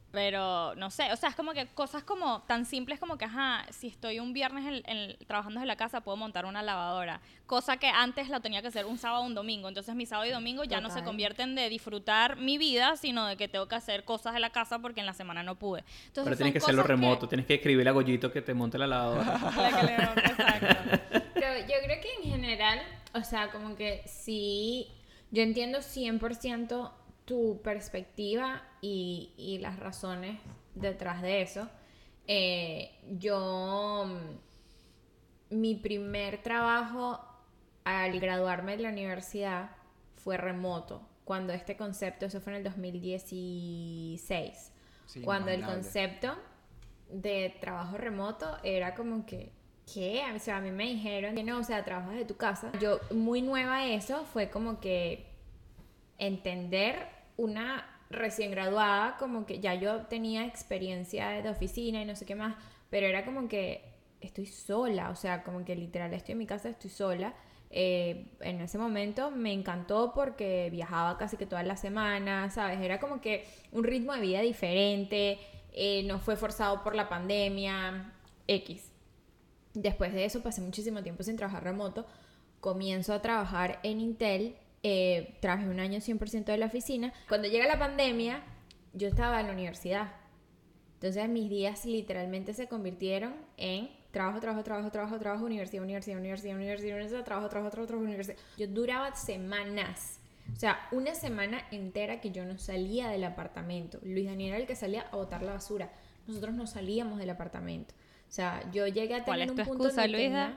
pero 0.10 0.74
no 0.76 0.90
sé, 0.90 1.12
o 1.12 1.18
sea, 1.18 1.30
es 1.30 1.36
como 1.36 1.52
que 1.52 1.68
cosas 1.68 2.02
como 2.02 2.42
tan 2.44 2.66
simples 2.66 2.98
como 2.98 3.18
que, 3.18 3.26
ajá, 3.26 3.66
si 3.72 3.88
estoy 3.88 4.20
un 4.22 4.32
viernes 4.32 4.66
en- 4.66 4.90
en- 4.90 5.18
trabajando 5.28 5.60
desde 5.60 5.68
la 5.68 5.76
casa, 5.76 6.00
puedo 6.00 6.16
montar 6.16 6.46
una 6.46 6.64
lavadora. 6.64 7.20
Cosa 7.46 7.76
que 7.76 7.88
antes 7.88 8.30
la 8.30 8.40
tenía 8.40 8.62
que 8.62 8.70
hacer 8.70 8.86
un 8.86 8.98
sábado 8.98 9.24
o 9.24 9.26
un 9.28 9.36
domingo. 9.36 9.68
Entonces 9.68 9.94
mi 9.96 10.06
sábado 10.06 10.28
y 10.28 10.32
domingo 10.32 10.64
ya 10.64 10.80
no 10.80 10.88
se 10.88 10.94
Total. 10.96 11.06
convierten 11.08 11.56
de 11.56 11.68
disfrutar 11.68 12.38
mi 12.38 12.58
vida, 12.58 12.96
sino 12.96 13.28
de 13.28 13.36
que 13.36 13.50
tengo 13.50 13.68
que 13.68 13.76
hacer 13.76 14.06
cosas 14.06 14.34
de 14.34 14.40
la 14.40 14.50
casa 14.50 14.80
porque 14.80 15.02
en 15.02 15.06
la 15.06 15.14
semana 15.14 15.44
no 15.44 15.56
pude. 15.56 15.82
Entonces, 16.08 16.24
Pero 16.24 16.38
tienes 16.38 16.54
que 16.54 16.60
hacerlo 16.60 16.84
remoto, 16.84 17.28
tienes 17.28 17.46
que 17.46 17.56
escribirle 17.56 17.90
a 17.90 17.94
Goyito 17.94 18.32
que 18.32 18.42
te 18.42 18.54
monte 18.54 18.78
la 18.78 18.88
lavadora. 18.88 19.24
La 19.58 19.80
que 19.82 19.86
le- 19.86 19.94
exacto. 20.32 21.18
Pero 21.34 21.60
yo 21.60 21.76
creo 21.84 22.02
que 22.02 22.14
en 22.24 22.32
general, 22.32 22.80
o 23.14 23.24
sea, 23.24 23.52
como 23.52 23.76
que 23.76 24.04
sí, 24.08 24.88
yo 25.32 25.44
entiendo 25.44 25.80
100% 25.80 26.92
tu 27.26 27.62
perspectiva 27.62 28.64
y, 28.82 29.34
y 29.38 29.60
las 29.60 29.80
razones 29.80 30.40
detrás 30.76 31.22
de 31.22 31.42
eso. 31.42 31.70
Eh, 32.28 32.92
yo, 33.18 34.06
mm, 34.06 35.58
mi 35.58 35.76
primer 35.76 36.42
trabajo 36.42 37.20
al 37.84 38.20
graduarme 38.20 38.76
de 38.76 38.84
la 38.84 38.90
universidad 38.90 39.72
fue 40.16 40.38
remoto, 40.38 41.08
cuando 41.24 41.54
este 41.54 41.78
concepto, 41.78 42.26
eso 42.26 42.42
fue 42.42 42.54
en 42.54 42.58
el 42.58 42.64
2016, 42.66 44.74
Sí, 45.06 45.22
cuando 45.22 45.52
el 45.52 45.64
concepto 45.64 46.36
de 47.10 47.56
trabajo 47.62 47.98
remoto 47.98 48.58
era 48.64 48.94
como 48.94 49.26
que, 49.26 49.54
¿qué? 49.92 50.24
O 50.36 50.40
sea, 50.40 50.58
a 50.58 50.62
mí 50.62 50.72
me 50.72 50.86
dijeron 50.86 51.36
que 51.36 51.44
no, 51.44 51.60
o 51.60 51.64
sea, 51.64 51.84
trabajas 51.84 52.16
de 52.16 52.26
tu 52.26 52.36
casa. 52.36 52.72
Yo, 52.80 53.00
muy 53.12 53.42
nueva 53.42 53.88
eso, 53.88 54.26
fue 54.26 54.50
como 54.50 54.80
que 54.80 55.26
entender 56.18 57.08
una 57.38 57.86
recién 58.10 58.52
graduada, 58.52 59.18
como 59.18 59.46
que 59.46 59.60
ya 59.60 59.76
yo 59.76 60.04
tenía 60.04 60.46
experiencia 60.46 61.30
de 61.30 61.50
oficina 61.50 62.02
y 62.02 62.06
no 62.06 62.16
sé 62.16 62.26
qué 62.26 62.36
más, 62.36 62.56
pero 62.90 63.08
era 63.08 63.26
como 63.26 63.48
que 63.48 63.84
estoy 64.22 64.46
sola, 64.46 65.10
o 65.10 65.16
sea, 65.16 65.44
como 65.44 65.64
que 65.66 65.76
literal 65.76 66.14
estoy 66.14 66.34
en 66.34 66.40
mi 66.40 66.48
casa, 66.48 66.70
estoy 66.70 66.90
sola. 66.90 67.34
Eh, 67.70 68.32
en 68.40 68.62
ese 68.62 68.78
momento 68.78 69.30
me 69.30 69.52
encantó 69.52 70.14
porque 70.14 70.70
viajaba 70.72 71.18
casi 71.18 71.36
que 71.36 71.46
todas 71.46 71.68
las 71.68 71.82
semanas, 71.82 72.54
¿sabes? 72.54 72.80
Era 72.80 73.00
como 73.00 73.20
que 73.20 73.46
un 73.74 73.84
ritmo 73.84 74.14
de 74.14 74.22
vida 74.22 74.42
diferente, 74.42 75.38
eh, 75.74 76.04
no 76.04 76.20
fue 76.20 76.38
forzado 76.38 76.82
por 76.84 76.96
la 76.96 77.10
pandemia, 77.10 78.14
X. 78.48 78.97
Después 79.74 80.14
de 80.14 80.26
eso 80.26 80.42
pasé 80.42 80.62
muchísimo 80.62 81.04
tiempo 81.04 81.24
sin 81.24 81.36
trabajar 81.36 81.64
remoto. 81.64 82.06
Comienzo 82.60 83.14
a 83.14 83.22
trabajar 83.22 83.80
en 83.84 84.00
Intel. 84.02 84.56
eh, 84.84 85.38
trabajé 85.42 85.68
un 85.68 85.80
año 85.80 86.00
100% 86.00 86.46
de 86.46 86.58
la 86.58 86.68
oficina. 86.68 87.12
Cuando 87.28 87.48
llega 87.48 87.66
la 87.68 87.80
pandemia, 87.80 88.44
yo 88.94 89.08
estaba 89.08 89.40
en 89.42 89.48
la 89.48 89.54
universidad. 89.54 90.12
Entonces 90.94 91.28
mis 91.30 91.50
días 91.50 91.86
literalmente 91.86 92.54
se 92.54 92.68
convirtieron 92.68 93.36
en 93.58 93.90
trabajo, 94.12 94.40
trabajo, 94.40 94.64
trabajo, 94.64 94.92
trabajo, 94.92 95.20
trabajo, 95.20 95.46
universidad, 95.46 95.84
universidad, 95.84 96.18
universidad, 96.18 96.56
universidad, 96.56 96.96
universidad, 96.96 97.24
trabajo, 97.24 97.50
trabajo, 97.50 97.72
trabajo, 97.72 97.88
trabajo, 97.88 98.06
universidad. 98.06 98.38
Yo 98.58 98.68
duraba 98.68 99.14
semanas. 99.16 100.20
O 100.56 100.60
sea, 100.60 100.88
una 100.92 101.14
semana 101.14 101.62
entera 101.72 102.22
que 102.22 102.32
yo 102.32 102.46
no 102.46 102.58
salía 102.58 103.10
del 103.10 103.26
apartamento. 103.26 104.00
Luis 104.04 104.26
Daniel 104.26 104.54
era 104.54 104.62
el 104.62 104.68
que 104.68 104.76
salía 104.76 105.02
a 105.12 105.16
botar 105.16 105.44
la 105.44 105.54
basura. 105.54 105.92
Nosotros 106.26 106.56
no 106.56 106.66
salíamos 106.66 107.20
del 107.20 107.30
apartamento. 107.30 107.94
O 108.28 108.32
sea, 108.32 108.62
yo 108.72 108.88
llegué 108.88 109.16
a 109.16 109.24
¿Cuál 109.24 109.40
tener 109.40 109.46
es 109.46 109.52
un 109.52 109.58
tu 109.58 109.64
punto 109.64 109.84
excusa, 109.86 110.08
Luisa? 110.08 110.54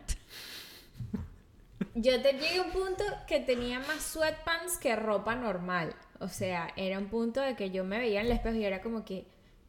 yo 1.94 2.20
te 2.22 2.32
llegué 2.32 2.58
a 2.58 2.62
un 2.62 2.70
punto 2.70 3.04
que 3.26 3.40
tenía 3.40 3.78
más 3.80 4.02
sweatpants 4.02 4.78
que 4.78 4.96
ropa 4.96 5.34
normal. 5.34 5.94
O 6.20 6.28
sea, 6.28 6.68
era 6.76 6.98
un 6.98 7.06
punto 7.06 7.40
de 7.40 7.56
que 7.56 7.70
yo 7.70 7.84
me 7.84 7.98
veía 7.98 8.20
en 8.20 8.26
el 8.26 8.32
espejo 8.32 8.56
y 8.56 8.64
era 8.64 8.82
como 8.82 9.04
que, 9.04 9.26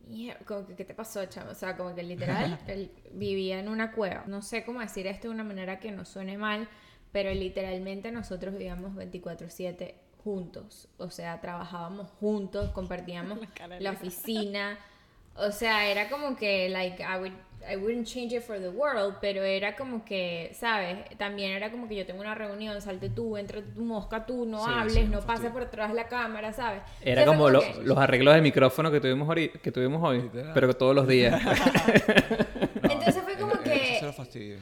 "Mier- 0.09 0.43
como 0.45 0.65
que, 0.67 0.75
¿qué 0.75 0.83
te 0.85 0.93
pasó, 0.93 1.25
chamo? 1.25 1.51
O 1.51 1.55
sea, 1.55 1.77
como 1.77 1.95
que 1.95 2.03
literal, 2.03 2.59
vivía 3.13 3.59
en 3.59 3.69
una 3.69 3.91
cueva. 3.93 4.23
No 4.27 4.41
sé 4.41 4.63
cómo 4.65 4.81
decir 4.81 5.07
esto 5.07 5.27
de 5.29 5.33
una 5.33 5.43
manera 5.43 5.79
que 5.79 5.91
no 5.91 6.05
suene 6.05 6.37
mal, 6.37 6.67
pero 7.11 7.33
literalmente 7.33 8.11
nosotros 8.11 8.53
vivíamos 8.53 8.93
24/7 8.95 9.95
juntos. 10.23 10.87
O 10.97 11.09
sea, 11.09 11.39
trabajábamos 11.41 12.09
juntos, 12.19 12.71
compartíamos 12.71 13.39
La 13.59 13.79
la 13.79 13.91
oficina. 13.91 14.77
O 15.35 15.51
sea, 15.51 15.87
era 15.87 16.09
como 16.09 16.35
que, 16.35 16.67
like, 16.69 17.01
I, 17.01 17.17
would, 17.19 17.31
I 17.69 17.75
wouldn't 17.75 18.05
change 18.07 18.33
it 18.33 18.41
for 18.43 18.59
the 18.59 18.69
world, 18.69 19.17
pero 19.21 19.43
era 19.43 19.75
como 19.75 20.03
que, 20.03 20.51
¿sabes? 20.53 20.97
También 21.17 21.51
era 21.51 21.69
como 21.71 21.87
que 21.87 21.95
yo 21.95 22.05
tengo 22.05 22.21
una 22.21 22.33
reunión, 22.35 22.81
salte 22.81 23.09
tú, 23.09 23.37
entra 23.37 23.61
tu 23.61 23.81
mosca 23.81 24.25
tú, 24.25 24.45
no 24.45 24.65
Sí, 24.65 24.71
hables, 24.73 24.93
sí, 24.93 25.03
no 25.03 25.21
pases 25.21 25.51
por 25.51 25.61
detrás 25.65 25.89
de 25.89 25.95
la 25.95 26.07
cámara, 26.07 26.53
¿sabes? 26.53 26.81
Era 27.01 27.25
como 27.25 27.49
lo- 27.49 27.61
que- 27.61 27.81
los 27.83 27.97
arreglos 27.97 28.33
de 28.35 28.41
micrófono 28.41 28.91
que 28.91 28.99
tuvimos, 28.99 29.27
ahorita- 29.27 29.59
que 29.59 29.71
tuvimos 29.71 30.01
hoy, 30.03 30.21
Literal. 30.23 30.51
pero 30.53 30.67
que 30.67 30.73
todos 30.73 30.95
los 30.95 31.07
días. 31.07 31.39
Entonces 32.83 33.23
fue 33.23 33.35
como 33.35 33.53
Eh, 33.55 33.59
que- 33.63 33.97
Eso 33.97 34.13
fastidio. 34.13 34.57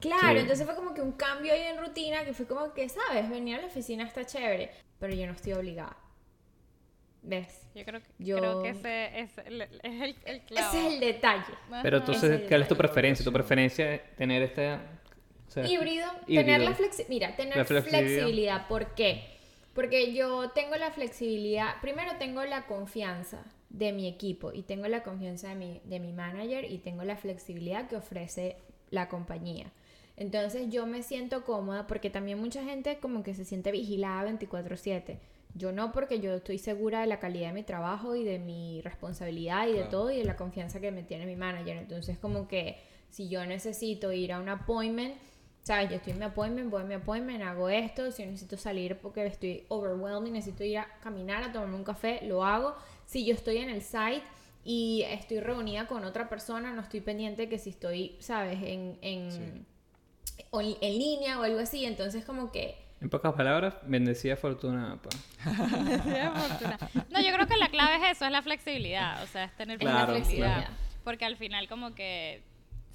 Claro, 0.00 0.32
Sí. 0.34 0.38
entonces 0.40 0.66
fue 0.66 0.74
como 0.74 0.94
que 0.94 1.00
un 1.00 1.12
cambio 1.12 1.52
ahí 1.52 1.60
en 1.62 1.78
rutina 1.78 2.24
que 2.24 2.32
fue 2.32 2.46
como 2.46 2.72
que, 2.72 2.88
¿sabes? 2.88 3.28
Venir 3.30 3.56
a 3.58 3.60
la 3.60 3.66
oficina 3.68 4.04
está 4.04 4.24
chévere, 4.24 4.70
pero 4.98 5.14
yo 5.14 5.26
no 5.26 5.32
estoy 5.32 5.52
obligada. 5.52 5.96
¿Ves? 7.22 7.66
Yo 7.74 7.84
creo 7.84 8.00
que, 8.00 8.08
Yo- 8.18 8.36
creo 8.38 8.62
que 8.62 8.68
ese 8.70 9.20
es 9.20 9.38
el, 9.46 9.62
es 9.62 9.70
el, 9.84 10.16
el 10.24 10.40
clavo. 10.42 10.68
Ese 10.68 10.86
es 10.86 10.92
el 10.94 11.00
detalle. 11.00 11.54
Pero 11.82 11.98
entonces, 11.98 12.30
es 12.42 12.48
¿cuál 12.48 12.62
es 12.62 12.68
tu 12.68 12.76
preferencia? 12.76 13.24
¿Tu 13.24 13.32
preferencia 13.32 13.94
es 13.94 14.16
tener 14.16 14.42
este... 14.42 14.72
o 14.74 14.78
sea, 15.50 15.64
híbrido, 15.66 16.06
híbrido. 16.26 16.42
tener 16.44 16.60
la 16.62 16.74
flexi 16.74 17.04
mira, 17.08 17.36
tener 17.36 17.56
La 17.56 17.64
flexibilidad. 17.64 18.08
flexibilidad. 18.08 18.68
¿Por 18.68 18.94
qué? 18.94 19.24
Porque 19.72 20.12
yo 20.12 20.50
tengo 20.50 20.74
la 20.76 20.90
flexibilidad, 20.90 21.80
primero 21.80 22.12
tengo 22.18 22.44
la 22.44 22.66
confianza 22.66 23.44
de 23.70 23.92
mi 23.92 24.06
equipo 24.06 24.52
y 24.52 24.62
tengo 24.62 24.86
la 24.88 25.02
confianza 25.02 25.48
de 25.48 25.54
mi, 25.54 25.80
de 25.84 25.98
mi 26.00 26.12
manager 26.12 26.70
y 26.70 26.78
tengo 26.78 27.04
la 27.04 27.16
flexibilidad 27.16 27.88
que 27.88 27.96
ofrece 27.96 28.56
la 28.90 29.08
compañía. 29.08 29.72
Entonces 30.16 30.68
yo 30.70 30.86
me 30.86 31.02
siento 31.02 31.44
cómoda 31.44 31.86
porque 31.86 32.10
también 32.10 32.38
mucha 32.38 32.62
gente 32.64 32.98
como 32.98 33.22
que 33.22 33.34
se 33.34 33.44
siente 33.46 33.70
vigilada 33.72 34.28
24/7. 34.30 35.18
Yo 35.54 35.70
no 35.72 35.92
porque 35.92 36.18
yo 36.20 36.34
estoy 36.34 36.58
segura 36.58 37.00
de 37.02 37.06
la 37.06 37.18
calidad 37.20 37.48
de 37.48 37.54
mi 37.54 37.62
trabajo 37.62 38.14
y 38.16 38.24
de 38.24 38.38
mi 38.38 38.80
responsabilidad 38.82 39.68
y 39.68 39.72
de 39.72 39.84
todo 39.84 40.10
y 40.10 40.16
de 40.18 40.24
la 40.24 40.36
confianza 40.36 40.80
que 40.80 40.90
me 40.90 41.02
tiene 41.02 41.26
mi 41.26 41.36
manager. 41.36 41.76
Entonces 41.76 42.18
como 42.18 42.48
que 42.48 42.78
si 43.10 43.28
yo 43.28 43.44
necesito 43.44 44.12
ir 44.12 44.32
a 44.32 44.40
un 44.40 44.48
appointment, 44.48 45.14
¿sabes? 45.62 45.90
Yo 45.90 45.96
estoy 45.96 46.14
en 46.14 46.20
mi 46.20 46.24
appointment, 46.24 46.70
voy 46.70 46.82
a 46.82 46.84
mi 46.86 46.94
appointment, 46.94 47.42
hago 47.42 47.68
esto. 47.68 48.10
Si 48.10 48.22
yo 48.22 48.30
necesito 48.30 48.56
salir 48.56 48.96
porque 48.96 49.26
estoy 49.26 49.64
overwhelmed 49.68 50.28
y 50.28 50.30
necesito 50.32 50.64
ir 50.64 50.78
a 50.78 50.88
caminar, 51.00 51.42
a 51.44 51.52
tomarme 51.52 51.76
un 51.76 51.84
café, 51.84 52.20
lo 52.24 52.44
hago. 52.44 52.74
Si 53.04 53.24
yo 53.26 53.34
estoy 53.34 53.58
en 53.58 53.68
el 53.68 53.82
site 53.82 54.22
y 54.64 55.02
estoy 55.06 55.40
reunida 55.40 55.86
con 55.86 56.04
otra 56.04 56.30
persona, 56.30 56.72
no 56.72 56.80
estoy 56.80 57.02
pendiente 57.02 57.50
que 57.50 57.58
si 57.58 57.70
estoy, 57.70 58.16
¿sabes? 58.20 58.58
En, 58.62 58.96
en, 59.02 59.30
Sí. 59.30 59.38
en, 60.52 60.76
en 60.80 60.98
línea 60.98 61.38
o 61.38 61.42
algo 61.42 61.58
así. 61.58 61.84
Entonces 61.84 62.24
como 62.24 62.50
que... 62.50 62.76
En 63.02 63.10
pocas 63.10 63.32
palabras, 63.34 63.74
bendecida 63.84 64.36
fortuna, 64.36 64.96
pa. 65.02 65.10
Sí, 65.10 65.50
fortuna. 66.48 66.78
No, 67.10 67.20
yo 67.20 67.32
creo 67.34 67.46
que 67.48 67.56
la 67.56 67.68
clave 67.68 67.96
es 67.96 68.16
eso, 68.16 68.24
es 68.26 68.30
la 68.30 68.42
flexibilidad. 68.42 69.22
O 69.24 69.26
sea, 69.26 69.44
es 69.44 69.56
tener 69.56 69.78
Claro, 69.78 70.12
flexibilidad. 70.12 70.58
claro. 70.58 70.74
Porque 71.02 71.24
al 71.24 71.36
final 71.36 71.68
como 71.68 71.94
que 71.96 72.42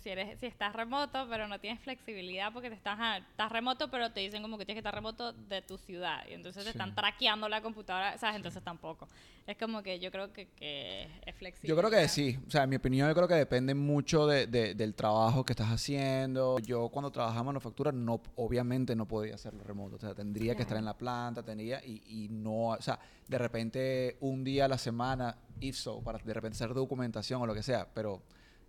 si 0.08 0.12
eres, 0.12 0.39
si 0.39 0.46
estás 0.46 0.72
remoto, 0.74 1.28
pero 1.30 1.50
no 1.50 1.60
tienes 1.60 1.82
flexibilidad 1.82 2.54
porque 2.54 2.70
te 2.70 2.76
estás, 2.76 2.98
ah, 2.98 3.17
estás 3.17 3.52
remoto, 3.52 3.91
pero 3.91 4.10
te 4.13 4.22
dicen 4.22 4.41
como 4.41 4.58
que 4.58 4.65
tienes 4.65 4.78
que 4.82 4.88
estar 4.88 4.96
remoto 4.96 5.34
de 5.34 5.62
tu 5.62 5.78
ciudad. 5.78 6.24
Y 6.30 6.34
entonces 6.34 6.63
te 6.63 6.72
Sí. 6.72 6.78
están 6.78 6.96
traqueando 6.96 7.50
la 7.50 7.62
computadora, 7.62 8.17
¿sabes? 8.17 8.38
Entonces 8.38 8.63
tampoco. 8.63 9.10
Es 9.46 9.58
como 9.58 9.84
que 9.84 10.00
yo 10.00 10.10
creo 10.10 10.32
que, 10.32 10.48
que 10.56 11.10
es 11.26 11.36
flexible. 11.36 11.67
Yo 11.67 11.76
creo 11.78 11.89
que 11.91 12.08
sí. 12.08 12.39
O 12.48 12.50
sea, 12.50 12.63
en 12.63 12.70
mi 12.70 12.78
opinión, 12.78 13.10
yo 13.10 13.15
creo 13.15 13.28
que 13.28 13.34
depende 13.34 13.76
mucho 13.76 14.28
de- 14.28 14.48
de- 14.48 14.76
del 14.76 14.96
trabajo 14.96 15.43
que 15.43 15.52
estás 15.52 15.67
haciendo. 15.70 16.58
Yo 16.60 16.88
cuando 16.88 17.12
trabajaba 17.12 17.41
en 17.41 17.46
manufactura, 17.48 17.91
no, 17.91 18.22
obviamente 18.38 18.96
no 18.96 19.06
podía 19.08 19.36
hacerlo 19.36 19.62
remoto. 19.65 19.98
O 19.98 20.00
sea, 20.00 20.15
tendría 20.15 20.56
que 20.56 20.62
estar 20.62 20.76
Claro. 20.76 20.80
en 20.80 20.86
la 20.86 20.98
planta, 20.98 21.43
tendría, 21.43 21.84
y, 21.84 22.02
y 22.08 22.30
no, 22.30 22.67
o 22.70 22.82
sea, 22.82 22.98
de 23.28 23.38
repente 23.38 24.15
un 24.22 24.46
día 24.46 24.65
a 24.65 24.67
la 24.70 24.78
semana, 24.78 25.36
if 25.60 25.76
so, 25.76 26.02
para 26.02 26.17
de 26.20 26.34
repente 26.34 26.56
hacer 26.56 26.74
documentación 26.74 27.41
o 27.41 27.46
lo 27.46 27.54
que 27.54 27.62
sea, 27.63 27.86
pero 27.93 28.22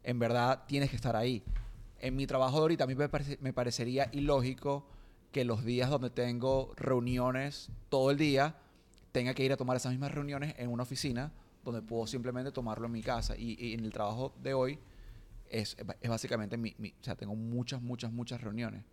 en 0.08 0.18
verdad 0.18 0.64
tienes 0.66 0.88
que 0.88 0.96
estar 0.96 1.14
ahí. 1.16 1.42
En 2.00 2.16
mi 2.16 2.26
trabajo 2.26 2.56
de 2.56 2.62
ahorita, 2.62 2.84
a 2.84 2.86
mí 2.86 2.94
me, 2.94 3.10
parece- 3.10 3.36
me 3.42 3.52
parecería 3.52 4.08
ilógico 4.12 4.86
que 5.32 5.44
los 5.44 5.64
días 5.66 5.90
donde 5.90 6.08
tengo 6.08 6.72
reuniones 6.76 7.68
todo 7.90 8.10
el 8.10 8.16
día, 8.16 8.56
tenga 9.12 9.34
que 9.34 9.44
ir 9.44 9.52
a 9.52 9.58
tomar 9.58 9.76
esas 9.76 9.92
mismas 9.92 10.10
reuniones 10.12 10.54
en 10.56 10.70
una 10.70 10.84
oficina 10.84 11.30
donde 11.62 11.82
puedo 11.82 12.06
simplemente 12.06 12.50
tomarlo 12.52 12.86
en 12.86 12.92
mi 12.92 13.02
casa. 13.02 13.36
Y, 13.36 13.62
y 13.62 13.74
en 13.74 13.84
el 13.84 13.92
trabajo 13.92 14.32
de 14.42 14.54
hoy 14.54 14.78
es, 15.50 15.76
es 16.00 16.08
básicamente 16.10 16.56
mi, 16.56 16.74
mi- 16.78 16.94
O 17.00 17.04
sea, 17.04 17.14
tengo 17.14 17.34
muchas, 17.36 17.82
muchas, 17.82 18.10
muchas 18.10 18.40
reuniones. 18.40 18.84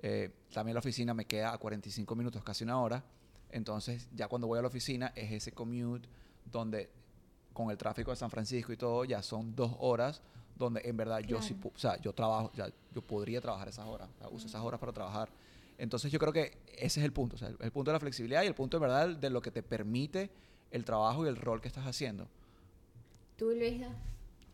Eh, 0.00 0.30
también 0.52 0.74
la 0.74 0.80
oficina 0.80 1.14
me 1.14 1.24
queda 1.24 1.54
a 1.54 1.58
45 1.58 2.14
minutos, 2.14 2.44
casi 2.44 2.64
una 2.64 2.78
hora. 2.78 3.02
Entonces, 3.50 4.06
ya 4.14 4.28
cuando 4.28 4.46
voy 4.46 4.58
a 4.58 4.62
la 4.62 4.68
oficina, 4.68 5.12
es 5.16 5.32
ese 5.32 5.52
commute 5.52 6.06
donde, 6.44 6.90
con 7.54 7.70
el 7.70 7.78
tráfico 7.78 8.10
de 8.10 8.16
San 8.18 8.28
Francisco 8.30 8.70
y 8.72 8.76
todo, 8.76 9.06
ya 9.06 9.22
son 9.22 9.54
dos 9.56 9.74
horas 9.78 10.22
donde 10.58 10.80
en 10.84 10.96
verdad 10.96 11.20
yo 11.20 11.40
sí, 11.40 11.54
Claro. 11.54 11.72
o 11.74 11.78
sea, 11.78 12.00
yo 12.00 12.12
trabajo, 12.12 12.50
ya, 12.54 12.68
yo 12.94 13.00
podría 13.02 13.40
trabajar 13.40 13.68
esas 13.68 13.86
horas, 13.86 14.08
o 14.16 14.18
sea, 14.18 14.28
uso 14.28 14.46
esas 14.46 14.62
horas 14.62 14.78
para 14.80 14.92
trabajar. 14.92 15.28
Entonces 15.78 16.10
yo 16.10 16.18
creo 16.18 16.32
que 16.32 16.58
ese 16.76 17.00
es 17.00 17.04
el 17.04 17.12
punto, 17.12 17.36
o 17.36 17.38
sea, 17.38 17.48
el, 17.48 17.56
el 17.60 17.70
punto 17.70 17.90
de 17.90 17.94
la 17.94 18.00
flexibilidad 18.00 18.42
y 18.42 18.46
el 18.46 18.54
punto, 18.54 18.76
en 18.78 18.80
verdad, 18.82 19.08
de 19.08 19.30
lo 19.30 19.40
que 19.40 19.50
te 19.50 19.62
permite 19.62 20.30
el 20.70 20.84
trabajo 20.84 21.24
y 21.24 21.28
el 21.28 21.36
rol 21.36 21.60
que 21.60 21.68
estás 21.68 21.86
haciendo. 21.86 22.26
Tú, 23.36 23.50
Luisa, 23.52 23.88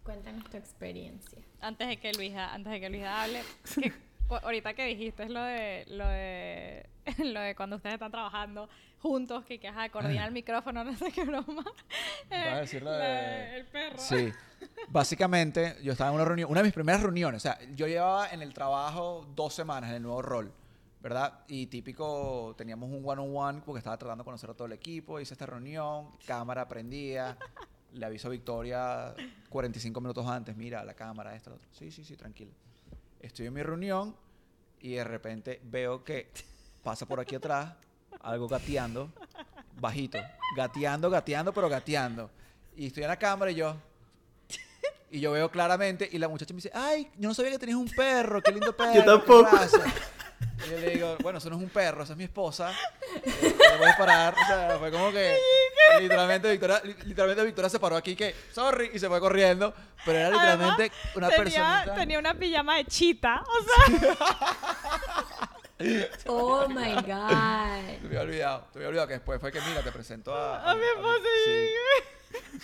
cuéntanos 0.03 0.45
tu 0.51 0.57
experiencia. 0.59 1.39
Antes 1.61 1.89
de 1.89 1.97
que 1.97 2.13
Luisa, 2.13 2.53
antes 2.53 2.71
de 2.73 2.81
que 2.81 2.91
Luisa 2.91 3.23
hable, 3.23 3.43
que 3.81 3.93
ahorita 4.29 4.75
que 4.75 4.85
dijiste 4.87 5.29
lo 5.29 5.43
de 5.43 5.85
lo 5.89 6.07
de 6.07 6.87
lo 7.25 7.41
de 7.41 7.55
cuando 7.55 7.77
ustedes 7.77 7.95
están 7.95 8.11
trabajando 8.11 8.69
juntos, 9.09 9.45
que 9.45 9.61
que 9.61 9.69
ajá, 9.69 9.91
coordina 9.91 10.25
el 10.25 10.33
micrófono, 10.33 10.83
no 10.85 10.97
sé 10.97 11.13
qué 11.13 11.25
broma. 11.25 11.63
Vas 12.31 12.47
a 12.49 12.61
decir 12.61 12.83
lo 12.83 12.91
la 12.91 12.97
de- 12.97 13.05
de 13.07 13.57
el 13.59 13.67
perro. 13.67 13.99
Sí. 13.99 14.33
Básicamente, 14.89 15.77
yo 15.83 15.93
estaba 15.93 16.09
en 16.11 16.17
una 16.17 16.25
reunión, 16.25 16.51
una 16.51 16.61
de 16.61 16.65
mis 16.65 16.73
primeras 16.73 17.03
reuniones, 17.03 17.37
o 17.39 17.43
sea, 17.43 17.59
yo 17.75 17.87
llevaba 17.87 18.31
en 18.31 18.41
el 18.41 18.55
trabajo 18.55 19.27
dos 19.35 19.53
semanas 19.53 19.91
en 19.91 19.97
el 19.97 20.03
nuevo 20.03 20.23
rol, 20.23 20.51
¿verdad? 21.03 21.41
Y 21.49 21.67
típico, 21.67 22.55
teníamos 22.57 22.89
un 22.91 23.03
one-on-one 23.05 23.61
porque 23.65 23.79
estaba 23.79 23.99
tratando 23.99 24.23
de 24.23 24.27
conocer 24.27 24.49
a 24.51 24.55
todo 24.55 24.67
el 24.67 24.73
equipo, 24.73 25.21
hice 25.21 25.35
esta 25.35 25.45
reunión, 25.45 26.09
cámara 26.27 26.67
prendía, 26.67 27.37
le 27.93 28.07
aviso 28.07 28.29
a 28.29 28.31
Victoria 28.31 29.15
45 29.51 30.01
minutos 30.01 30.27
antes, 30.27 30.57
mira, 30.57 30.83
la 30.83 30.95
cámara, 30.95 31.35
esto, 31.37 31.51
lo 31.51 31.57
otro. 31.57 31.69
Sí, 31.73 31.91
sí, 31.91 32.03
sí, 32.05 32.17
tranquilo. 32.17 32.53
Estoy 33.21 33.47
en 33.47 33.53
mi 33.53 33.63
reunión 33.63 34.17
y 34.81 34.95
de 34.95 35.05
repente 35.05 35.61
veo 35.65 36.03
que 36.05 36.31
pasa 36.83 37.05
por 37.07 37.21
aquí 37.21 37.35
atrás 37.35 37.75
algo 38.25 38.49
gateando, 38.49 39.11
bajito, 39.81 40.19
gateando, 40.57 41.11
gateando, 41.11 41.53
pero 41.53 41.69
gateando. 41.69 42.31
Y 42.77 42.87
estoy 42.89 43.03
en 43.05 43.09
la 43.11 43.19
cámara 43.19 43.51
y 43.51 43.55
yo... 43.57 43.77
Y 45.11 45.21
yo 45.21 45.31
veo 45.31 45.49
claramente 45.49 46.09
y 46.11 46.19
la 46.19 46.27
muchacha 46.27 46.53
me 46.53 46.57
dice, 46.57 46.73
ay, 46.75 47.09
yo 47.17 47.29
no 47.29 47.35
sabía 47.35 47.53
que 47.53 47.59
tenías 47.61 47.79
un 47.79 47.89
perro, 47.89 48.43
qué 48.43 48.51
lindo 48.51 48.73
perro. 48.77 48.93
qué 48.95 49.03
tampoco. 49.03 49.45
raza". 49.49 49.79
Y 50.67 50.71
yo 50.71 50.79
le 50.81 50.91
digo, 50.91 51.17
bueno, 51.23 51.39
eso 51.39 51.49
no 51.51 51.57
es 51.57 51.63
un 51.63 51.69
perro, 51.69 52.03
esa 52.03 52.15
es 52.15 52.17
mi 52.17 52.25
esposa. 52.25 52.73
Eh, 53.25 53.55
voy 53.79 53.89
a 53.89 53.97
parar. 53.97 54.35
O 54.35 54.47
sea, 54.47 54.77
fue 54.81 54.91
como 54.91 55.13
que 55.13 55.39
literalmente 56.01 56.51
Victoria, 56.51 56.81
li- 56.83 56.97
literalmente 57.05 57.45
Victoria 57.45 57.71
se 57.71 57.79
paró 57.79 57.95
aquí 57.97 58.17
que, 58.17 58.35
sorry, 58.53 58.91
y 58.93 58.99
se 58.99 59.07
fue 59.09 59.21
corriendo. 59.21 59.73
Pero 60.05 60.19
era 60.19 60.31
literalmente 60.31 60.83
Además, 60.91 61.15
una 61.15 61.29
tenía, 61.29 61.45
persona. 61.45 61.95
tenía 61.95 62.19
una 62.19 62.35
pijama 62.35 62.77
de 62.79 62.85
chita, 62.87 63.45
o 63.47 63.97
sea, 63.97 65.49
Oh 66.27 66.67
my 66.69 66.95
God. 66.95 67.99
Te 68.01 68.07
había 68.07 68.21
olvidado, 68.23 68.67
te 68.73 68.79
había 68.79 68.89
olvidado 68.89 69.09
que 69.09 69.15
después 69.15 69.41
fue 69.41 69.51
que, 69.53 69.61
mira, 69.61 69.83
te 69.83 69.93
presento 69.93 70.35
a... 70.35 70.71
a 70.71 70.75
mi 70.75 70.83
esposa 70.83 71.29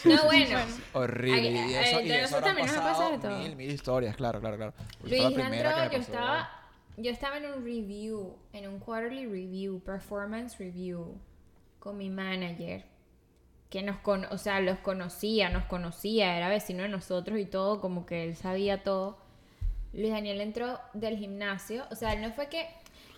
y 0.05 0.09
No, 0.09 0.25
bueno. 0.25 0.59
horrible. 0.93 1.59
Ay, 1.61 1.71
y 1.71 1.75
ay, 1.75 1.85
eso, 1.85 2.01
y 2.01 2.11
eso 2.13 2.37
habrán 2.37 2.55
también 2.57 2.67
nos 2.67 2.77
ha 2.77 2.81
pasado 2.83 3.11
pasado 3.11 3.11
de 3.13 3.19
todo. 3.19 3.39
mil, 3.39 3.57
mil 3.57 3.71
historias, 3.71 4.17
claro, 4.17 4.41
claro, 4.41 4.57
claro. 4.57 4.73
Fue 5.01 5.11
Luis 5.11 5.23
la 5.23 5.31
primera 5.31 5.71
entró, 5.71 5.75
que 5.75 5.81
me 5.81 5.91
yo 5.91 5.99
pasó. 5.99 6.13
estaba, 6.13 6.51
yo 6.97 7.11
estaba 7.11 7.37
en 7.39 7.47
un 7.47 7.65
review, 7.65 8.37
en 8.53 8.69
un 8.69 8.79
quarterly 8.79 9.27
review, 9.27 9.81
performance 9.81 10.59
review, 10.59 11.21
con 11.79 11.97
mi 11.99 12.11
manager, 12.11 12.85
que 13.71 13.83
nos 13.83 13.99
con, 13.99 14.25
o 14.27 14.39
sea, 14.39 14.61
los 14.61 14.79
conocía, 14.79 15.49
nos 15.51 15.65
conocía, 15.67 16.37
era 16.37 16.49
vecino 16.49 16.83
de 16.83 16.89
nosotros 16.89 17.39
y 17.39 17.47
todo, 17.47 17.81
como 17.81 18.07
que 18.07 18.25
él 18.25 18.37
sabía 18.37 18.83
todo. 18.83 19.19
Luis 19.93 20.11
Daniel 20.13 20.41
entró 20.41 20.81
del 20.95 21.17
gimnasio, 21.17 21.85
o 21.91 21.95
sea, 21.97 22.13
él 22.13 22.23
no 22.23 22.33
fue 22.33 22.49
que, 22.49 22.69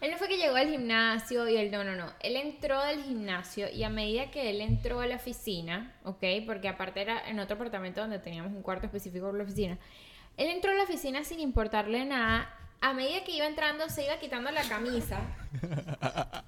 él 0.03 0.11
no 0.11 0.19
fue 0.19 0.27
que 0.27 0.37
llegó 0.37 0.57
al 0.57 0.69
gimnasio 0.69 1.49
y 1.49 1.57
él, 1.57 1.71
no, 1.71 1.85
no, 1.85 1.95
no, 1.95 2.13
él 2.19 2.35
entró 2.35 2.83
del 2.83 3.05
gimnasio 3.05 3.71
y 3.71 3.85
a 3.85 3.89
medida 3.89 4.33
que 4.33 4.51
él 4.51 4.61
entró 4.61 4.99
a 4.99 5.07
la 5.07 5.15
oficina, 5.15 5.95
¿ok? 6.03 6.25
Porque 6.45 6.67
aparte 6.69 7.03
era 7.03 7.29
en 7.29 7.39
otro 7.39 7.55
apartamento 7.55 8.01
donde 8.01 8.19
teníamos 8.19 8.53
un 8.53 8.63
cuarto 8.63 8.87
específico 8.87 9.27
por 9.27 9.37
la 9.37 9.45
oficina, 9.45 9.79
él 10.37 10.49
entró 10.49 10.73
a 10.73 10.75
la 10.75 10.83
oficina 10.83 11.23
sin 11.23 11.39
importarle 11.39 12.05
nada. 12.05 12.53
A 12.81 12.95
medida 12.95 13.23
que 13.23 13.31
iba 13.31 13.47
entrando, 13.47 13.89
se 13.89 14.05
iba 14.05 14.19
quitando 14.19 14.51
la 14.51 14.65
camisa. 14.65 15.21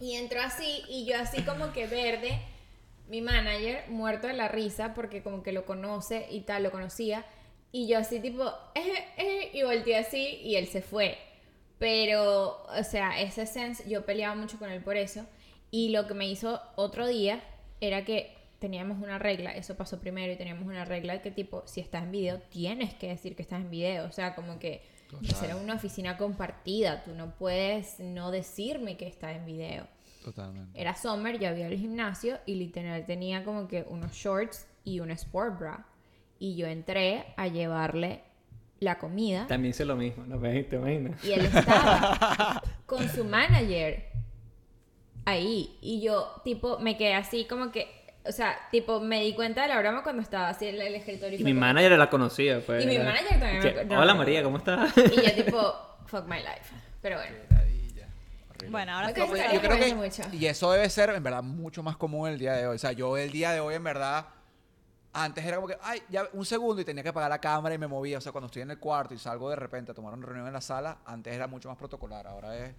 Y 0.01 0.17
entró 0.17 0.43
así, 0.43 0.83
y 0.89 1.07
yo 1.07 1.17
así 1.17 1.43
como 1.43 1.73
que 1.73 1.87
verde, 1.87 2.41
mi 3.09 3.21
manager, 3.21 3.89
muerto 3.89 4.27
de 4.27 4.33
la 4.33 4.49
risa, 4.49 4.95
porque 4.95 5.23
como 5.23 5.45
que 5.45 5.53
lo 5.53 5.65
conoce 5.65 6.27
y 6.29 6.41
tal, 6.41 6.65
lo 6.65 6.73
conocía. 6.73 7.25
Y 7.71 7.87
yo 7.87 7.99
así 7.99 8.19
tipo, 8.19 8.53
eh, 8.75 9.05
eh, 9.17 9.51
y 9.53 9.63
volteé 9.63 9.97
así, 9.97 10.41
y 10.43 10.57
él 10.57 10.67
se 10.67 10.83
fue. 10.83 11.17
Pero, 11.85 12.65
o 12.67 12.83
sea, 12.83 13.21
ese 13.21 13.45
sense, 13.45 13.87
yo 13.87 14.07
peleaba 14.07 14.35
mucho 14.35 14.59
con 14.59 14.71
él 14.71 14.83
por 14.83 14.97
eso. 14.97 15.27
Y 15.71 15.91
lo 15.91 16.07
que 16.07 16.15
me 16.15 16.27
hizo 16.27 16.63
otro 16.77 17.07
día 17.07 17.43
era 17.79 18.07
que 18.07 18.35
teníamos 18.59 19.03
una 19.03 19.19
regla, 19.19 19.55
eso 19.55 19.77
pasó 19.77 20.01
primero 20.01 20.33
y 20.33 20.37
teníamos 20.37 20.65
una 20.65 20.87
regla 20.87 21.21
que 21.21 21.31
tipo, 21.31 21.63
si 21.67 21.83
estás 21.83 22.05
en 22.05 22.11
video, 22.11 22.41
tienes 22.49 22.95
que 22.95 23.09
decir 23.09 23.37
que 23.37 23.43
estás 23.43 23.61
en 23.61 23.69
video. 23.69 24.07
O 24.07 24.13
sea, 24.13 24.35
como 24.35 24.59
que 24.59 24.81
era 25.43 25.57
una 25.57 25.75
oficina 25.75 26.17
compartida, 26.17 27.05
tú 27.05 27.13
no 27.15 27.35
puedes 27.35 28.01
no 28.01 28.31
decirme 28.31 28.97
que 28.97 29.07
estás 29.07 29.37
en 29.37 29.45
video. 29.45 29.87
Totalmente. 30.25 30.81
Era 30.81 30.97
summer, 30.97 31.39
yo 31.39 31.51
había 31.51 31.67
el 31.67 31.79
gimnasio 31.79 32.39
y 32.47 32.55
literal 32.55 33.05
tenía 33.05 33.45
como 33.45 33.69
que 33.69 33.85
unos 33.91 34.15
shorts 34.15 34.67
y 34.85 35.01
un 35.01 35.11
sport 35.11 35.59
bra. 35.59 35.87
Y 36.39 36.57
yo 36.57 36.67
entré 36.67 37.27
a 37.37 37.47
llevarle 37.49 38.23
la 38.85 38.99
comida 38.99 39.47
También 39.49 39.71
hice 39.71 39.85
lo 39.85 39.97
mismo, 39.97 40.25
¿no? 40.27 40.39
¿Ves? 40.39 40.69
¿Te 40.69 40.77
imaginas? 40.77 41.25
y 41.25 41.33
él 41.33 41.47
estaba 41.47 42.63
con 42.87 43.09
su 43.09 43.25
manager 43.25 44.05
ahí. 45.25 45.77
Y 45.81 46.01
yo, 46.03 46.41
tipo, 46.45 46.79
me 46.79 46.97
quedé 46.97 47.15
así 47.15 47.47
como 47.47 47.71
que, 47.73 47.89
o 48.25 48.33
sea, 48.33 48.57
tipo, 48.71 49.01
me 49.01 49.21
di 49.21 49.35
cuenta 49.35 49.63
de 49.63 49.69
la 49.69 49.79
broma 49.81 50.03
cuando 50.03 50.23
estaba 50.23 50.49
así 50.49 50.67
en 50.69 50.81
el 50.81 50.95
escritorio. 50.95 51.39
Y 51.39 51.45
mi 51.45 51.51
como- 51.53 51.61
manager 51.61 51.93
la 51.99 52.11
conocía, 52.11 52.61
pues. 52.65 52.85
Y 52.85 52.87
mi 52.87 52.99
manager 52.99 53.41
también 53.41 53.61
que, 53.63 53.85
me- 53.85 53.97
Hola 53.97 54.15
María. 54.15 54.43
¿cómo 54.43 54.59
estás? 54.59 54.93
Y 54.97 55.17
yo, 55.17 55.45
tipo, 55.45 55.75
fuck 56.07 56.27
my 56.27 56.39
life. 56.39 56.75
Pero 57.01 57.17
bueno. 57.17 57.37
Bueno, 58.71 58.93
ahora 58.93 59.09
Ok, 59.11 59.15
sí. 59.17 59.21
está 59.21 59.27
Porque 59.31 59.43
bien, 59.43 59.53
yo 59.55 59.61
creo 59.61 59.79
me 59.79 59.87
que, 59.87 59.95
mucho. 59.95 60.23
y 60.33 60.47
eso 60.47 60.73
debe 60.73 60.89
ser, 60.89 61.11
en 61.11 61.23
verdad, 61.23 61.43
mucho 61.43 61.83
más 61.83 61.99
común 61.99 62.31
el 62.31 62.39
día 62.39 62.55
de 62.55 62.67
hoy. 62.67 62.77
O 62.77 62.79
sea, 62.79 62.93
yo 62.93 63.19
el 63.19 63.31
día 63.31 63.53
de 63.53 63.61
hoy, 63.61 63.75
en 63.75 63.85
verdad, 63.85 64.27
antes 65.15 65.45
era 65.45 65.57
como 65.57 65.69
que, 65.69 65.79
ay, 65.81 66.03
ya 66.09 66.29
un 66.33 66.45
segundo 66.45 66.83
y 66.83 66.85
tenía 66.85 67.03
que 67.03 67.09
apagar 67.09 67.31
la 67.31 67.41
cámara 67.41 67.75
y 67.75 67.79
me 67.79 67.87
movía. 67.87 68.19
O 68.19 68.21
sea, 68.21 68.33
cuando 68.33 68.47
estoy 68.47 68.63
en 68.63 68.73
el 68.73 68.79
cuarto 68.79 69.15
y 69.15 69.19
salgo 69.19 69.49
de 69.49 69.57
repente 69.57 69.93
a 69.93 69.95
tomar 69.95 70.13
una 70.13 70.27
reunión 70.27 70.47
en 70.49 70.53
la 70.53 70.61
sala, 70.61 70.99
antes 71.07 71.33
era 71.33 71.47
mucho 71.47 71.69
más 71.69 71.79
protocolar. 71.79 72.27
Ahora 72.27 72.57
es, 72.59 72.75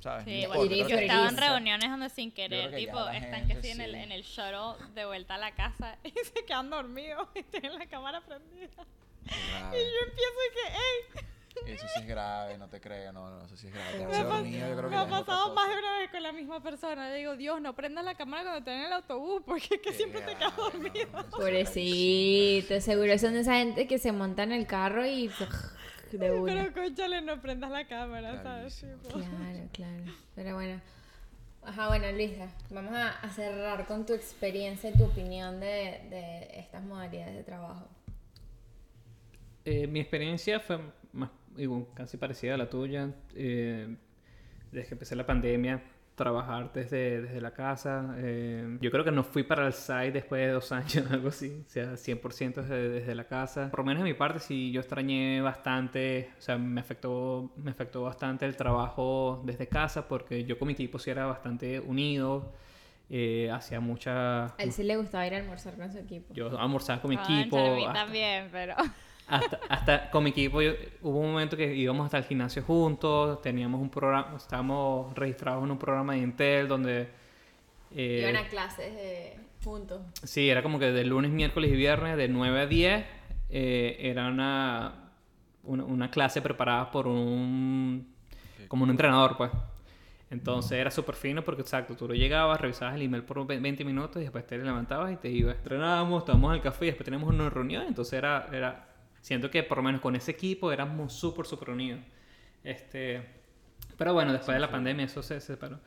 ¿sabes? 0.00 0.24
Sí, 0.24 0.42
No 0.42 0.48
bueno, 0.48 0.64
importa, 0.64 0.94
yo 0.94 1.00
estaba 1.00 1.28
en 1.28 1.36
reuniones 1.38 1.90
donde 1.90 2.10
sin 2.10 2.30
querer, 2.30 2.70
que 2.70 2.76
tipo, 2.76 3.08
están 3.08 3.48
que 3.48 3.62
sí 3.62 3.70
en 3.70 3.80
el, 3.80 3.94
en 3.94 4.12
el 4.12 4.22
shuttle 4.22 4.84
de 4.94 5.06
vuelta 5.06 5.36
a 5.36 5.38
la 5.38 5.54
casa 5.54 5.96
y 6.04 6.10
se 6.10 6.44
quedan 6.44 6.68
dormidos 6.68 7.26
y 7.34 7.42
tienen 7.42 7.78
la 7.78 7.86
cámara 7.86 8.20
prendida. 8.20 8.84
Y 9.24 9.30
yo 9.30 10.00
empiezo 10.06 10.38
y 10.50 10.54
que, 10.54 11.20
¡ey! 11.20 11.26
Eso 11.64 11.86
sí 11.94 12.00
es 12.00 12.06
grave, 12.06 12.58
no 12.58 12.68
te 12.68 12.80
creo, 12.80 13.12
no, 13.12 13.30
no, 13.30 13.44
eso 13.44 13.56
sí 13.56 13.68
es 13.68 13.72
grave. 13.74 13.92
Me 13.92 13.98
Quedarse 13.98 14.20
ha 14.20 14.24
pas- 14.24 14.36
dormido, 14.36 14.68
yo 14.68 14.76
creo 14.76 14.90
que 14.90 14.96
Me 14.96 14.96
ha 15.02 15.08
pasado 15.08 15.54
más 15.54 15.68
de 15.68 15.78
una 15.78 15.98
vez 15.98 16.10
con 16.10 16.22
la 16.22 16.32
misma 16.32 16.62
persona. 16.62 17.08
Le 17.10 17.16
digo, 17.16 17.36
Dios, 17.36 17.60
no 17.60 17.74
prendas 17.74 18.04
la 18.04 18.14
cámara 18.14 18.42
cuando 18.42 18.58
estás 18.58 18.74
en 18.74 18.80
el 18.82 18.92
autobús 18.92 19.42
porque 19.46 19.62
es 19.64 19.68
que 19.70 19.80
Qué 19.80 19.92
siempre 19.94 20.20
te 20.20 20.34
quedas 20.36 20.56
dormido. 20.56 21.08
no. 21.12 21.30
Pobrecito, 21.30 22.80
seguro 22.80 23.18
son 23.18 23.32
de 23.32 23.40
esa 23.40 23.54
gente 23.54 23.86
que 23.86 23.98
se 23.98 24.12
monta 24.12 24.42
en 24.42 24.52
el 24.52 24.66
carro 24.66 25.06
y 25.06 25.30
de 26.12 26.30
una. 26.32 26.52
Pero 26.54 26.72
conchale, 26.74 27.22
no 27.22 27.40
prendas 27.40 27.70
la 27.70 27.86
cámara, 27.86 28.42
¿sabes? 28.42 28.84
Claro, 29.08 29.68
claro. 29.72 30.04
Pero 30.34 30.54
bueno. 30.54 30.80
Ajá, 31.64 31.88
bueno, 31.88 32.12
Luisa, 32.12 32.46
vamos 32.70 32.94
a, 32.94 33.10
a 33.18 33.28
cerrar 33.30 33.86
con 33.86 34.06
tu 34.06 34.12
experiencia 34.14 34.88
y 34.90 34.92
tu 34.96 35.04
opinión 35.04 35.58
de, 35.58 35.66
de 36.10 36.60
estas 36.60 36.84
modalidades 36.84 37.34
de 37.34 37.42
trabajo. 37.42 37.88
Eh, 39.64 39.88
mi 39.88 39.98
experiencia 39.98 40.60
fue 40.60 40.78
más, 41.12 41.30
igual, 41.58 41.86
casi 41.94 42.16
parecida 42.16 42.54
a 42.54 42.56
la 42.58 42.68
tuya. 42.70 43.10
Eh, 43.34 43.96
desde 44.72 44.88
que 44.88 44.94
empecé 44.94 45.16
la 45.16 45.24
pandemia, 45.26 45.82
trabajar 46.16 46.72
desde, 46.72 47.22
desde 47.22 47.40
la 47.40 47.52
casa. 47.52 48.14
Eh, 48.18 48.78
yo 48.80 48.90
creo 48.90 49.04
que 49.04 49.10
no 49.12 49.22
fui 49.22 49.42
para 49.42 49.66
el 49.66 49.72
site 49.74 50.12
después 50.12 50.40
de 50.46 50.52
dos 50.52 50.72
años, 50.72 51.10
algo 51.10 51.28
así. 51.28 51.62
O 51.66 51.68
sea, 51.68 51.92
100% 51.92 52.54
desde, 52.54 52.88
desde 52.88 53.14
la 53.14 53.24
casa. 53.24 53.70
Por 53.70 53.80
lo 53.80 53.84
menos 53.86 54.02
de 54.02 54.10
mi 54.10 54.14
parte, 54.14 54.38
sí, 54.40 54.72
yo 54.72 54.80
extrañé 54.80 55.40
bastante. 55.42 56.30
O 56.38 56.40
sea, 56.40 56.56
me 56.58 56.80
afectó, 56.80 57.52
me 57.56 57.70
afectó 57.70 58.02
bastante 58.02 58.44
el 58.46 58.56
trabajo 58.56 59.42
desde 59.44 59.66
casa 59.68 60.08
porque 60.08 60.44
yo 60.44 60.58
con 60.58 60.66
mi 60.68 60.72
equipo 60.74 60.98
sí 60.98 61.10
era 61.10 61.26
bastante 61.26 61.80
unido. 61.80 62.52
Eh, 63.08 63.48
hacía 63.52 63.78
mucha... 63.78 64.46
A 64.46 64.54
él 64.58 64.72
sí 64.72 64.82
le 64.82 64.96
gustaba 64.96 65.24
ir 65.28 65.34
a 65.34 65.36
almorzar 65.36 65.76
con 65.76 65.92
su 65.92 65.98
equipo. 65.98 66.34
Yo 66.34 66.58
almorzaba 66.58 67.00
con 67.00 67.10
mi 67.10 67.14
equipo. 67.16 67.56
a 67.56 67.74
mí 67.76 67.84
hasta- 67.84 67.92
también, 68.04 68.48
pero... 68.50 68.74
hasta, 69.28 69.60
hasta 69.68 70.10
con 70.10 70.24
mi 70.24 70.30
equipo 70.30 70.62
yo- 70.62 70.72
hubo 71.02 71.18
un 71.20 71.32
momento 71.32 71.56
que 71.56 71.74
íbamos 71.74 72.04
hasta 72.06 72.18
el 72.18 72.24
gimnasio 72.24 72.62
juntos, 72.62 73.40
teníamos 73.42 73.80
un 73.80 73.90
programa, 73.90 74.34
estábamos 74.36 75.14
registrados 75.14 75.64
en 75.64 75.70
un 75.70 75.78
programa 75.78 76.12
de 76.14 76.20
Intel 76.20 76.68
donde... 76.68 77.08
eh, 77.94 78.18
Iban 78.22 78.36
a 78.36 78.48
clases 78.48 78.94
de- 78.94 79.36
juntos. 79.64 80.00
Sí, 80.22 80.48
era 80.48 80.62
como 80.62 80.78
que 80.78 80.92
de 80.92 81.04
lunes, 81.04 81.30
miércoles 81.30 81.70
y 81.72 81.76
viernes 81.76 82.16
de 82.16 82.28
9 82.28 82.60
a 82.60 82.66
10 82.66 83.04
eh, 83.50 83.96
era 84.00 84.28
una, 84.28 85.10
una, 85.64 85.84
una 85.84 86.10
clase 86.10 86.40
preparada 86.42 86.90
por 86.90 87.06
un... 87.08 88.14
como 88.68 88.84
un 88.84 88.90
entrenador, 88.90 89.36
pues. 89.36 89.50
Entonces 90.30 90.72
era 90.72 90.90
súper 90.90 91.14
fino 91.14 91.42
porque, 91.44 91.62
exacto, 91.62 91.94
tú 91.96 92.08
lo 92.08 92.14
llegabas, 92.14 92.60
revisabas 92.60 92.96
el 92.96 93.02
email 93.02 93.22
por 93.22 93.46
ve- 93.46 93.60
20 93.60 93.84
minutos 93.84 94.16
y 94.16 94.22
después 94.24 94.44
te 94.46 94.58
levantabas 94.58 95.12
y 95.12 95.16
te 95.16 95.28
ibas. 95.30 95.56
Entrenábamos, 95.56 96.24
tomábamos 96.24 96.56
el 96.56 96.62
café 96.62 96.86
y 96.86 96.88
después 96.88 97.04
teníamos 97.04 97.32
una 97.32 97.48
reunión. 97.50 97.84
Entonces 97.86 98.14
era, 98.14 98.48
era... 98.52 98.88
Siento 99.26 99.50
que 99.50 99.64
por 99.64 99.78
lo 99.78 99.82
menos 99.82 100.00
con 100.00 100.14
ese 100.14 100.30
equipo 100.30 100.70
éramos 100.70 101.12
súper, 101.12 101.46
súper 101.46 101.70
unidos. 101.70 101.98
Este... 102.62 103.26
Pero 103.98 104.14
bueno, 104.14 104.32
después 104.32 104.54
de 104.54 104.60
la 104.60 104.70
pandemia 104.70 105.04
eso 105.06 105.20
se 105.20 105.40
separó. 105.40 105.80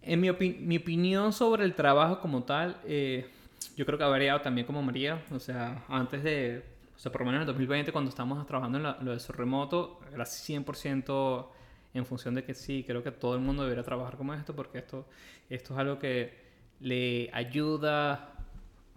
En 0.00 0.18
mi, 0.22 0.28
opi- 0.28 0.58
mi 0.58 0.78
opinión 0.78 1.34
sobre 1.34 1.64
el 1.64 1.74
trabajo 1.74 2.18
como 2.18 2.44
tal, 2.44 2.78
eh, 2.86 3.28
yo 3.76 3.84
creo 3.84 3.98
que 3.98 4.04
ha 4.04 4.08
variado 4.08 4.40
también 4.40 4.66
como 4.66 4.80
María. 4.82 5.22
O 5.32 5.38
sea, 5.38 5.84
antes 5.86 6.22
de, 6.22 6.64
o 6.96 6.98
sea, 6.98 7.12
por 7.12 7.20
lo 7.20 7.26
menos 7.26 7.40
en 7.40 7.42
el 7.42 7.46
2020, 7.48 7.92
cuando 7.92 8.08
estábamos 8.08 8.46
trabajando 8.46 8.78
en 8.78 8.84
la- 8.84 8.96
lo 9.02 9.12
de 9.12 9.20
su 9.20 9.34
remoto, 9.34 10.00
era 10.14 10.24
100% 10.24 11.52
en 11.92 12.06
función 12.06 12.34
de 12.34 12.42
que 12.42 12.54
sí, 12.54 12.84
creo 12.86 13.02
que 13.02 13.10
todo 13.10 13.34
el 13.34 13.42
mundo 13.42 13.64
debería 13.64 13.84
trabajar 13.84 14.16
como 14.16 14.32
esto, 14.32 14.56
porque 14.56 14.78
esto, 14.78 15.06
esto 15.50 15.74
es 15.74 15.78
algo 15.78 15.98
que 15.98 16.32
le 16.80 17.28
ayuda 17.34 18.32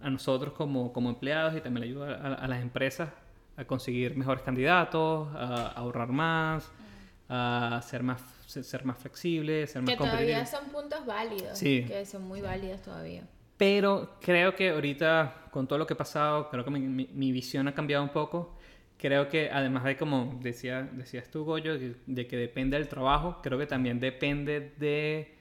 a 0.01 0.09
nosotros 0.09 0.53
como, 0.53 0.93
como 0.93 1.09
empleados 1.09 1.57
y 1.57 1.59
también 1.61 1.81
le 1.81 1.87
ayuda 1.91 2.15
a, 2.25 2.33
a 2.35 2.47
las 2.47 2.61
empresas 2.61 3.09
a 3.59 3.65
conseguir 3.65 4.15
mejores 4.15 4.41
candidatos, 4.43 5.27
a 5.35 5.67
ahorrar 5.75 6.09
más, 6.09 6.71
a 7.27 7.81
ser 7.83 8.03
más, 8.03 8.21
ser 8.47 8.85
más 8.85 8.97
flexibles, 8.97 9.71
ser 9.71 9.81
más 9.81 9.91
Que 9.91 9.97
todavía 9.97 10.45
son 10.45 10.65
puntos 10.69 11.05
válidos. 11.05 11.57
Sí. 11.57 11.85
Que 11.87 12.05
son 12.05 12.23
muy 12.23 12.41
válidos 12.41 12.81
todavía. 12.81 13.23
Pero 13.57 14.15
creo 14.21 14.55
que 14.55 14.69
ahorita, 14.69 15.47
con 15.51 15.67
todo 15.67 15.77
lo 15.77 15.85
que 15.85 15.93
ha 15.93 15.97
pasado, 15.97 16.49
creo 16.49 16.63
que 16.63 16.71
mi, 16.71 16.79
mi- 16.79 17.09
mi 17.13 17.31
visión 17.31 17.67
ha 17.67 17.73
cambiado 17.73 18.03
un 18.03 18.09
poco. 18.09 18.55
Creo 18.97 19.27
que 19.29 19.49
además 19.51 19.83
de, 19.83 19.97
como 19.97 20.39
decía, 20.41 20.83
decías 20.93 21.29
tú, 21.29 21.43
Goyo, 21.45 21.77
de, 21.77 21.95
de 22.05 22.27
que 22.27 22.37
depende 22.37 22.77
del 22.77 22.87
trabajo, 22.87 23.39
creo 23.43 23.57
que 23.57 23.65
también 23.67 23.99
depende 23.99 24.73
de 24.77 25.35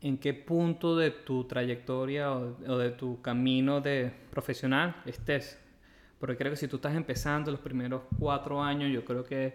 en 0.00 0.16
qué 0.18 0.32
punto 0.32 0.96
de 0.96 1.10
tu 1.10 1.44
trayectoria 1.44 2.32
o, 2.32 2.56
o 2.66 2.78
de 2.78 2.90
tu 2.90 3.20
camino 3.20 3.80
de 3.80 4.12
profesional 4.30 4.96
estés. 5.06 5.58
Porque 6.18 6.36
creo 6.36 6.50
que 6.50 6.56
si 6.56 6.66
tú 6.68 6.76
estás 6.76 6.94
empezando 6.94 7.50
los 7.50 7.60
primeros 7.60 8.02
cuatro 8.18 8.62
años, 8.62 8.90
yo 8.92 9.04
creo 9.04 9.24
que 9.24 9.54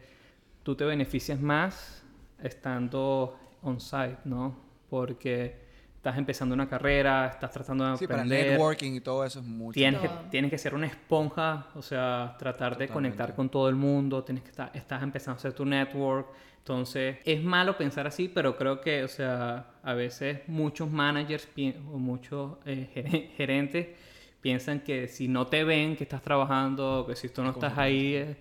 tú 0.64 0.76
te 0.76 0.86
beneficias 0.86 1.40
más 1.40 2.04
estando 2.42 3.38
on-site, 3.62 4.18
¿no? 4.26 4.56
Porque 4.90 5.62
estás 5.96 6.18
empezando 6.18 6.54
una 6.54 6.68
carrera, 6.68 7.28
estás 7.28 7.52
tratando 7.52 7.90
de 7.90 7.98
Sí, 7.98 8.08
para 8.08 8.22
aprender. 8.24 8.52
networking 8.52 8.94
y 8.94 9.02
todo 9.02 9.24
eso 9.26 9.40
es 9.40 9.46
mucho. 9.46 9.74
Tienes 9.74 10.02
que, 10.02 10.10
tienes 10.30 10.52
que 10.52 10.58
ser 10.58 10.74
una 10.76 10.88
esponja, 10.88 11.68
o 11.76 11.82
sea, 11.82 12.36
tratar 12.38 12.78
de 12.78 12.88
Totalmente. 12.88 12.94
conectar 12.94 13.36
con 13.36 13.50
todo 13.50 13.70
el 13.70 13.76
mundo, 13.76 14.24
tienes 14.24 14.44
que 14.44 14.50
estar, 14.52 14.72
estás 14.74 15.02
empezando 15.04 15.38
a 15.38 15.40
hacer 15.40 15.54
tu 15.54 15.66
network. 15.66 16.28
Entonces, 16.60 17.18
es 17.26 17.44
malo 17.44 17.78
pensar 17.78 18.08
así, 18.08 18.30
pero 18.30 18.56
creo 18.56 18.80
que, 18.80 19.04
o 19.04 19.08
sea, 19.10 19.66
a 19.84 19.94
veces 19.94 20.42
muchos 20.48 20.90
managers 20.90 21.48
o 21.92 21.98
muchos 21.98 22.58
eh, 22.66 22.90
gere- 22.94 23.30
gerentes 23.36 23.88
piensan 24.44 24.82
que 24.82 25.08
si 25.08 25.28
no 25.28 25.48
te 25.48 25.64
ven 25.64 25.96
que 25.96 26.04
estás 26.04 26.22
trabajando, 26.22 27.06
que 27.08 27.16
si 27.16 27.30
tú 27.30 27.42
no 27.42 27.50
Es 27.50 27.56
estás 27.56 27.78
ahí, 27.78 28.14
eh, 28.16 28.36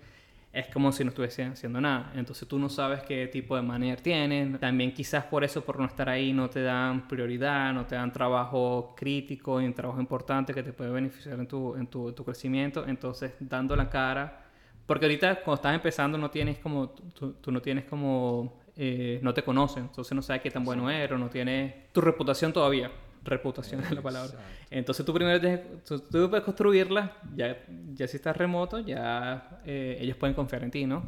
es 0.51 0.67
como 0.67 0.91
si 0.91 1.03
no 1.03 1.09
estuviesen 1.09 1.53
haciendo 1.53 1.81
nada. 1.81 2.11
Entonces 2.15 2.47
tú 2.47 2.59
no 2.59 2.69
sabes 2.69 3.01
qué 3.03 3.27
tipo 3.27 3.55
de 3.55 3.63
manager 3.63 4.01
tienen. 4.01 4.59
También 4.59 4.93
quizás 4.93 5.23
por 5.23 5.43
eso, 5.43 5.63
por 5.65 5.79
no 5.79 5.85
estar 5.85 6.09
ahí, 6.09 6.31
no 6.33 6.49
te 6.49 6.61
dan 6.61 7.07
prioridad, 7.07 7.73
no 7.73 7.85
te 7.87 7.95
dan 7.95 8.11
trabajo 8.11 8.93
crítico 8.95 9.59
y 9.61 9.65
un 9.65 9.73
trabajo 9.73 9.99
importante 9.99 10.53
que 10.53 10.61
te 10.61 10.73
puede 10.73 10.91
beneficiar 10.91 11.39
en 11.39 11.47
tu, 11.47 11.75
en 11.75 11.87
tu, 11.87 12.11
tu 12.11 12.23
crecimiento. 12.23 12.85
Entonces, 12.85 13.33
dando 13.39 13.75
la 13.75 13.89
cara. 13.89 14.45
Porque 14.85 15.05
ahorita 15.05 15.35
cuando 15.37 15.55
estás 15.55 15.73
empezando 15.73 16.17
no 16.17 16.29
tienes 16.29 16.59
como, 16.59 16.89
tú, 16.89 17.33
tú 17.41 17.51
no 17.51 17.61
tienes 17.61 17.85
como, 17.85 18.61
eh, 18.75 19.19
no 19.23 19.33
te 19.33 19.41
conocen. 19.41 19.85
Entonces 19.85 20.13
no 20.13 20.21
sabes 20.21 20.41
qué 20.41 20.51
tan 20.51 20.65
bueno 20.65 20.89
eres, 20.89 21.13
o 21.13 21.17
no 21.17 21.29
tienes 21.29 21.91
tu 21.93 22.01
reputación 22.01 22.51
todavía. 22.53 22.91
Reputación 23.23 23.81
es 23.81 23.91
la 23.91 24.01
palabra. 24.01 24.31
Exacto. 24.31 24.67
Entonces 24.69 25.05
tú 25.05 25.13
primero 25.13 25.39
tienes, 25.39 25.83
tú, 25.83 25.99
tú 25.99 26.29
puedes 26.29 26.43
construirla, 26.43 27.17
ya, 27.35 27.57
ya 27.93 28.07
si 28.07 28.17
estás 28.17 28.35
remoto, 28.35 28.79
ya 28.79 29.59
eh, 29.65 29.97
ellos 30.01 30.17
pueden 30.17 30.35
confiar 30.35 30.63
en 30.63 30.71
ti, 30.71 30.85
¿no? 30.85 31.03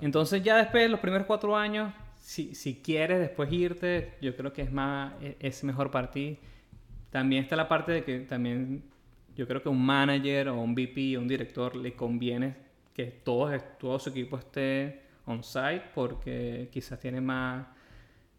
Entonces 0.00 0.42
ya 0.42 0.56
después, 0.56 0.90
los 0.90 1.00
primeros 1.00 1.26
cuatro 1.26 1.56
años, 1.56 1.92
si, 2.18 2.54
si 2.54 2.76
quieres 2.76 3.18
después 3.18 3.52
irte, 3.52 4.14
yo 4.20 4.36
creo 4.36 4.52
que 4.52 4.62
es, 4.62 4.72
más, 4.72 5.14
es, 5.22 5.36
es 5.40 5.64
mejor 5.64 5.90
para 5.90 6.10
ti. 6.10 6.38
También 7.10 7.42
está 7.42 7.56
la 7.56 7.68
parte 7.68 7.92
de 7.92 8.04
que 8.04 8.20
también 8.20 8.82
yo 9.34 9.46
creo 9.46 9.62
que 9.62 9.68
un 9.68 9.84
manager 9.84 10.48
o 10.48 10.60
un 10.60 10.74
VP 10.74 11.16
o 11.16 11.20
un 11.20 11.28
director 11.28 11.76
le 11.76 11.94
conviene 11.94 12.56
que 12.92 13.06
todo, 13.06 13.56
todo 13.78 13.98
su 13.98 14.10
equipo 14.10 14.36
esté 14.36 15.02
on-site 15.24 15.84
porque 15.94 16.68
quizás 16.72 16.98
tiene 16.98 17.20
más, 17.20 17.64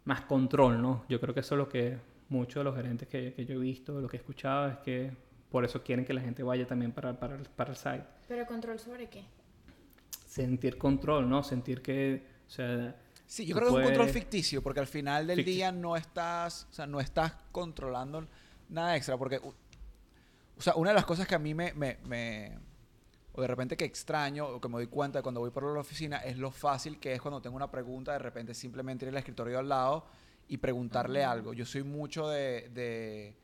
más 0.03 0.21
control, 0.21 0.81
¿no? 0.81 1.05
Yo 1.07 1.21
creo 1.21 1.33
que 1.33 1.39
eso 1.39 1.55
es 1.55 1.59
lo 1.59 1.69
que 1.69 1.97
muchos 2.29 2.61
de 2.61 2.63
los 2.63 2.75
gerentes 2.75 3.07
que, 3.07 3.33
que 3.33 3.45
yo 3.45 3.55
he 3.55 3.57
visto, 3.57 3.99
lo 3.99 4.07
que 4.07 4.17
he 4.17 4.19
escuchado, 4.19 4.69
es 4.69 4.77
que 4.77 5.11
por 5.49 5.65
eso 5.65 5.81
quieren 5.83 6.05
que 6.05 6.13
la 6.13 6.21
gente 6.21 6.43
vaya 6.43 6.65
también 6.67 6.91
para, 6.91 7.19
para, 7.19 7.35
el- 7.35 7.43
para 7.49 7.71
el 7.71 7.75
site. 7.75 8.03
Pero 8.27 8.45
control 8.45 8.79
sobre 8.79 9.07
qué? 9.09 9.25
Sentir 10.25 10.77
control, 10.77 11.27
¿no? 11.29 11.43
Sentir 11.43 11.81
que, 11.81 12.23
o 12.47 12.49
sea... 12.49 12.95
Sí, 13.25 13.45
yo 13.45 13.55
creo 13.55 13.67
que 13.67 13.73
es 13.73 13.77
un 13.79 13.83
control 13.85 14.09
ficticio, 14.09 14.61
porque 14.63 14.79
al 14.79 14.87
final 14.87 15.27
del 15.27 15.37
Ficticio. 15.37 15.55
día 15.57 15.71
no 15.71 15.95
estás, 15.95 16.67
o 16.71 16.73
sea, 16.73 16.87
no 16.87 16.99
estás 16.99 17.33
controlando 17.51 18.27
nada 18.69 18.95
extra, 18.95 19.17
porque, 19.17 19.37
o 19.37 19.53
sea, 20.61 20.73
una 20.75 20.89
de 20.91 20.95
las 20.95 21.05
cosas 21.05 21.27
que 21.27 21.35
a 21.35 21.39
mí 21.39 21.53
me, 21.53 21.73
me, 21.73 21.97
me- 22.05 22.57
o 23.33 23.41
de 23.41 23.47
repente 23.47 23.77
que 23.77 23.85
extraño, 23.85 24.47
o 24.47 24.59
que 24.59 24.67
me 24.67 24.73
doy 24.75 24.87
cuenta 24.87 25.21
cuando 25.21 25.39
voy 25.41 25.51
por 25.51 25.63
la 25.63 25.79
oficina, 25.79 26.17
es 26.17 26.37
lo 26.37 26.49
fácil 26.51 26.99
que 26.99 27.13
es 27.13 27.21
cuando 27.21 27.39
tengo 27.41 27.55
una 27.55 27.69
pregunta, 27.69 28.13
de 28.13 28.19
repente 28.19 28.53
simplemente 28.55 29.05
ir 29.05 29.09
al 29.09 29.17
escritorio 29.17 29.59
al 29.59 29.69
lado 29.69 30.05
y 30.49 30.57
preguntarle 30.57 31.23
algo. 31.23 31.53
Yo 31.53 31.65
soy 31.65 31.83
mucho 31.83 32.27
de, 32.27 32.69
de, 32.73 33.35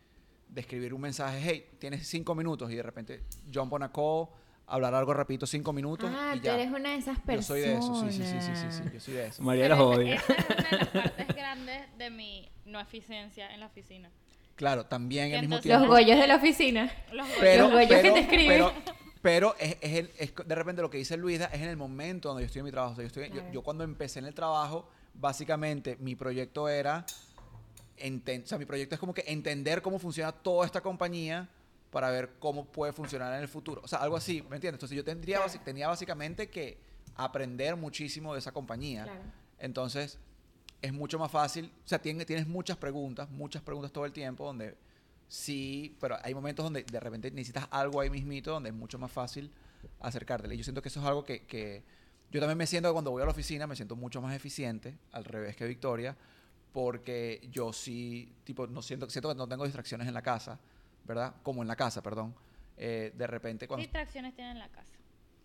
de 0.50 0.62
escribir 0.62 0.94
un 0.94 1.02
mensaje, 1.02 1.40
hey, 1.42 1.66
tienes 1.80 2.08
cinco 2.08 2.36
minutos, 2.36 2.70
y 2.72 2.76
de 2.76 2.84
repente 2.84 3.24
jump 3.54 3.72
on 3.74 3.84
a 3.84 3.92
call, 3.92 4.28
hablar 4.68 4.94
algo 4.96 5.14
rapidito, 5.14 5.46
cinco 5.46 5.72
minutos, 5.72 6.10
Ah, 6.14 6.34
y 6.36 6.40
tú 6.40 6.46
ya. 6.46 6.56
eres 6.56 6.72
una 6.72 6.90
de 6.92 6.98
esas 6.98 7.18
Yo 7.20 7.24
personas. 7.24 7.46
soy 7.46 7.62
de 7.62 7.74
eso, 7.78 8.02
sí, 8.02 8.12
sí, 8.12 8.24
sí, 8.24 8.42
sí, 8.42 8.52
sí, 8.56 8.72
sí, 8.72 8.84
yo 8.94 9.00
soy 9.00 9.14
de 9.14 9.28
eso. 9.28 9.44
María 9.44 9.70
los 9.70 9.80
odia. 9.80 10.16
Esa 10.16 10.34
es 10.34 10.50
una 10.50 10.70
de 10.70 10.78
las 10.78 10.90
partes 10.90 11.28
grandes 11.36 11.98
de 11.98 12.10
mi 12.10 12.50
no 12.66 12.80
eficiencia 12.80 13.54
en 13.54 13.60
la 13.60 13.68
oficina. 13.68 14.10
Claro, 14.56 14.86
también 14.86 15.26
al 15.36 15.42
mismo 15.42 15.58
entonces- 15.58 15.70
Los 15.72 15.80
tiempo. 15.82 15.94
goyos 15.94 16.20
de 16.20 16.28
la 16.28 16.36
oficina. 16.38 16.92
Los 17.14 17.28
pero, 17.40 17.64
Los 17.64 17.72
güeyes 17.74 18.02
que 18.02 18.12
te 18.12 18.20
escriben. 18.22 18.48
Pero, 18.48 18.74
pero 19.22 19.56
es, 19.60 19.78
es 19.82 19.94
el- 19.98 20.12
es 20.18 20.34
de 20.46 20.56
repente 20.56 20.82
lo 20.82 20.90
que 20.90 20.98
dice 20.98 21.18
Luisa 21.18 21.46
es 21.54 21.62
en 21.62 21.68
el 21.70 21.78
momento 21.78 22.30
donde 22.30 22.44
yo 22.44 22.46
estoy 22.48 22.60
en 22.62 22.66
mi 22.66 22.72
trabajo. 22.72 22.94
O 22.94 22.96
sea, 22.96 23.04
yo, 23.04 23.08
estoy, 23.08 23.30
yo- 23.38 23.52
yo 23.52 23.62
cuando 23.62 23.84
empecé 23.84 24.20
en 24.20 24.26
el 24.26 24.34
trabajo, 24.34 24.90
básicamente 25.20 25.98
mi 26.00 26.16
proyecto 26.16 26.68
era, 26.70 27.06
o 27.06 28.48
sea, 28.48 28.58
mi 28.58 28.66
proyecto 28.66 28.96
es 28.96 29.00
como 29.00 29.14
que 29.14 29.24
entender 29.28 29.82
cómo 29.82 30.00
funciona 30.00 30.32
toda 30.32 30.66
esta 30.66 30.82
compañía 30.82 31.50
para 31.92 32.10
ver 32.12 32.32
cómo 32.40 32.66
puede 32.66 32.92
funcionar 32.94 33.34
en 33.36 33.42
el 33.42 33.48
futuro. 33.48 33.82
O 33.84 33.88
sea, 33.88 34.00
algo 34.00 34.18
así, 34.18 34.42
¿me 34.50 34.58
entiendes? 34.58 34.74
Entonces 34.74 34.96
yo 34.98 35.04
tendría, 35.04 35.42
Claro. 35.44 35.60
tenía 35.64 35.88
básicamente 35.88 36.50
que 36.50 36.78
aprender 37.16 37.76
muchísimo 37.78 38.34
de 38.34 38.40
esa 38.40 38.52
compañía. 38.52 39.04
Claro. 39.04 39.22
Entonces, 39.60 40.20
es 40.82 40.92
mucho 40.92 41.18
más 41.18 41.32
fácil. 41.32 41.72
O 41.86 41.88
sea, 41.88 42.00
tiene- 42.00 42.26
tienes 42.26 42.48
muchas 42.48 42.76
preguntas, 42.78 43.30
muchas 43.30 43.62
preguntas 43.62 43.92
todo 43.94 44.06
el 44.06 44.12
tiempo, 44.12 44.46
donde 44.46 44.76
sí, 45.30 45.96
pero 46.02 46.18
hay 46.22 46.34
momentos 46.34 46.66
donde 46.66 46.84
de 46.84 47.00
repente 47.00 47.32
necesitas 47.32 47.68
algo 47.72 48.02
ahí 48.02 48.10
mismito, 48.10 48.52
donde 48.52 48.70
es 48.70 48.76
mucho 48.76 49.00
más 49.00 49.12
fácil 49.12 49.50
acercártele. 50.02 50.56
Y 50.56 50.58
yo 50.58 50.64
siento 50.66 50.82
que 50.82 50.90
eso 50.90 51.00
es 51.00 51.06
algo 51.06 51.24
que, 51.24 51.46
que 51.46 51.84
yo 52.36 52.42
también 52.42 52.58
me 52.58 52.68
siento 52.68 52.90
que 52.90 52.94
cuando 52.94 53.12
voy 53.12 53.22
a 53.22 53.26
la 53.26 53.32
oficina, 53.32 53.66
me 53.66 53.76
siento 53.76 53.96
mucho 53.96 54.22
más 54.22 54.36
eficiente, 54.36 54.98
al 55.14 55.24
revés 55.24 55.56
que 55.56 55.66
Victoria, 55.66 56.16
porque 56.74 57.48
yo 57.50 57.72
sí, 57.72 58.30
tipo, 58.44 58.68
no 58.68 58.82
siento, 58.82 59.10
siento 59.10 59.30
que 59.30 59.36
no 59.36 59.48
tengo 59.48 59.64
distracciones 59.64 60.06
en 60.08 60.14
la 60.14 60.22
casa, 60.22 60.60
¿verdad? 61.06 61.34
Como 61.44 61.62
en 61.62 61.70
la 61.70 61.78
casa, 61.78 62.04
perdón. 62.04 62.36
Eh, 62.76 63.14
de 63.16 63.28
repente 63.28 63.64
¿Qué 63.64 63.68
cuando 63.70 63.84
distracciones 63.84 64.36
tienen 64.36 64.58
en 64.58 64.60
la 64.60 64.68
casa? 64.68 64.92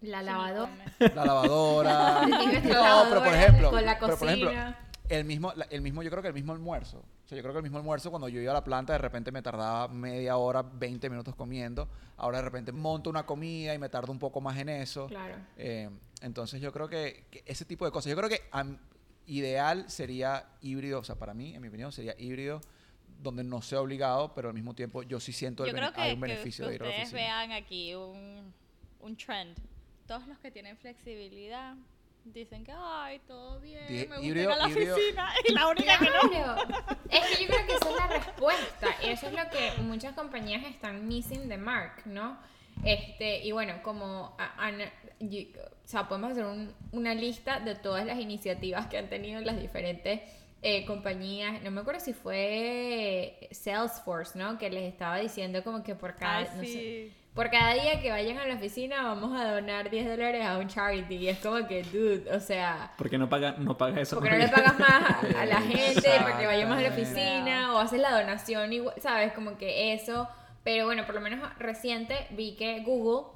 La 0.01 0.23
lavadora. 0.23 0.73
la 0.99 1.25
lavadora. 1.25 2.27
No, 2.27 2.41
pero 2.59 2.61
por 2.61 2.73
lavadora 2.73 3.37
ejemplo, 3.37 3.71
Con 3.71 3.85
la 3.85 3.99
pero 4.01 4.19
por 4.19 4.29
ejemplo, 4.29 4.49
cocina. 4.49 4.79
el 5.09 5.25
mismo, 5.25 5.53
el 5.71 5.81
mismo, 5.83 6.03
yo 6.03 6.11
creo 6.11 6.23
que 6.23 6.29
el 6.29 6.35
mismo 6.35 6.53
almuerzo. 6.53 6.99
O 6.99 7.29
sea, 7.29 7.37
yo 7.37 7.43
creo 7.43 7.53
que 7.53 7.59
el 7.59 7.63
mismo 7.63 7.79
almuerzo, 7.79 8.11
cuando 8.11 8.29
yo 8.29 8.41
iba 8.41 8.51
a 8.51 8.55
la 8.55 8.65
planta, 8.65 8.95
de 8.95 8.99
repente 8.99 9.31
me 9.31 9.43
tardaba 9.43 9.87
media 9.87 10.37
hora, 10.37 10.63
20 10.63 11.09
minutos 11.11 11.37
comiendo. 11.37 11.87
Ahora 12.17 12.39
de 12.39 12.45
repente 12.45 12.73
monto 12.73 13.09
una 13.09 13.25
comida 13.25 13.73
y 13.73 13.79
me 13.79 13.89
tardo 13.89 14.11
un 14.11 14.19
poco 14.19 14.41
más 14.41 14.59
en 14.59 14.69
eso. 14.71 15.07
Claro. 15.07 15.37
Eh, 15.57 15.89
entonces 16.21 16.61
yo 16.61 16.73
creo 16.73 16.89
que, 16.89 17.25
que 17.31 17.43
ese 17.47 17.65
tipo 17.65 17.85
de 17.85 17.91
cosas. 17.91 18.11
Yo 18.11 18.17
creo 18.17 18.29
que 18.29 18.43
am- 18.51 18.79
ideal 19.27 19.89
sería 19.91 20.47
híbrido, 20.61 21.01
o 21.01 21.05
sea, 21.05 21.15
para 21.17 21.35
mí, 21.35 21.55
en 21.55 21.63
mi 21.63 21.69
opinión, 21.69 21.93
sería 21.93 22.15
híbrido 22.19 22.61
donde 23.23 23.45
no 23.45 23.61
sea 23.63 23.81
obligado, 23.81 24.33
pero 24.35 24.49
al 24.49 24.55
mismo 24.55 24.75
tiempo 24.75 25.03
yo 25.03 25.21
sí 25.21 25.33
siento 25.33 25.65
el 25.65 25.71
Yo 25.71 25.77
creo 25.77 25.93
que, 25.93 26.01
hay 26.01 26.15
un 26.15 26.21
que- 26.21 26.27
beneficio 26.29 26.65
que 26.65 26.71
de 26.71 26.75
ir 26.77 26.83
a 26.83 26.85
la 26.85 26.91
ustedes 26.91 27.09
oficina. 27.13 27.23
vean 27.47 27.53
aquí 27.53 27.95
un, 27.95 28.53
un 29.01 29.17
trend. 29.17 29.57
Todos 30.07 30.27
los 30.27 30.39
que 30.39 30.51
tienen 30.51 30.77
flexibilidad 30.79 31.75
dicen 32.25 32.65
que, 32.65 32.73
ay, 32.75 33.19
todo 33.27 33.61
bien, 33.61 33.85
me 33.89 34.05
gusta 34.07 34.23
híbrido, 34.23 34.51
ir 34.51 34.55
a 34.55 34.57
la 34.57 34.69
híbrido. 34.71 34.97
oficina. 34.97 35.33
Y 35.49 35.53
la 35.53 35.69
única 35.69 35.99
que 35.99 36.05
no. 36.07 36.57
Es 37.11 37.37
que 37.37 37.43
yo 37.45 37.49
creo 37.49 37.67
que 37.67 37.75
esa 37.75 37.91
es 37.91 37.97
la 37.97 38.07
respuesta. 38.09 38.87
Eso 39.03 39.27
es 39.29 39.33
lo 39.33 39.51
que 39.51 39.83
muchas 39.83 40.15
compañías 40.15 40.65
están 40.65 41.07
missing 41.07 41.49
the 41.49 41.57
mark, 41.59 42.03
¿no? 42.07 42.39
Este, 42.85 43.45
y 43.45 43.53
bueno, 43.53 43.75
como 43.83 44.35
a- 44.39 44.67
ana- 44.67 44.91
y- 45.19 45.53
o 45.57 45.87
sea, 45.89 46.09
podemos 46.09 46.33
hacer 46.33 46.45
un- 46.45 46.73
una 46.93 47.15
lista 47.15 47.61
de 47.61 47.75
todas 47.75 48.07
las 48.07 48.19
iniciativas 48.19 48.87
que 48.87 48.99
han 48.99 49.09
tenido 49.09 49.41
las 49.41 49.61
diferentes 49.61 50.21
eh, 50.63 50.85
compañías. 50.85 51.63
No 51.63 51.71
me 51.71 51.81
acuerdo 51.81 52.01
si 52.01 52.13
fue 52.13 53.49
Salesforce, 53.51 54.39
¿no? 54.39 54.59
Que 54.59 54.69
les 54.71 54.85
estaba 54.93 55.19
diciendo 55.19 55.63
como 55.65 55.83
que 55.83 55.95
por 55.95 56.17
cada, 56.17 56.41
no 56.55 56.63
sé, 56.65 57.13
por 57.35 57.49
cada 57.51 57.73
día 57.75 58.01
que 58.03 58.11
vayan 58.11 58.37
a 58.39 58.47
la 58.47 58.55
oficina 58.57 59.03
vamos 59.05 59.41
a 59.41 59.53
donar 59.55 59.89
10 59.89 60.07
dólares 60.07 60.45
a 60.45 60.59
un 60.59 60.69
charity. 60.69 61.15
Y 61.17 61.29
es 61.29 61.39
como 61.39 61.67
que, 61.67 61.83
dude, 61.85 62.31
o 62.35 62.41
sea, 62.41 62.93
¿Por 62.99 63.09
qué 63.09 63.17
no 63.17 63.29
pagas 63.31 63.57
no 63.59 63.77
paga 63.79 64.01
eso? 64.03 64.17
¿por 64.19 64.25
qué 64.29 64.33
no 64.33 64.39
le 64.39 64.49
pagas 64.49 64.79
más 64.79 65.03
a, 65.35 65.41
a 65.41 65.47
la 65.47 65.61
gente 65.63 66.11
para 66.21 66.39
que 66.39 66.47
vayamos 66.47 66.77
a 66.77 66.83
la 66.83 66.89
oficina? 66.91 67.75
O 67.75 67.79
haces 67.79 68.01
la 68.01 68.21
donación 68.21 68.71
igual, 68.73 68.95
¿sabes? 69.01 69.33
Como 69.33 69.57
que 69.57 69.95
eso. 69.95 70.29
Pero 70.63 70.85
bueno, 70.87 71.07
por 71.07 71.15
lo 71.15 71.21
menos 71.21 71.41
reciente 71.59 72.27
vi 72.31 72.55
que 72.55 72.81
Google, 72.81 73.29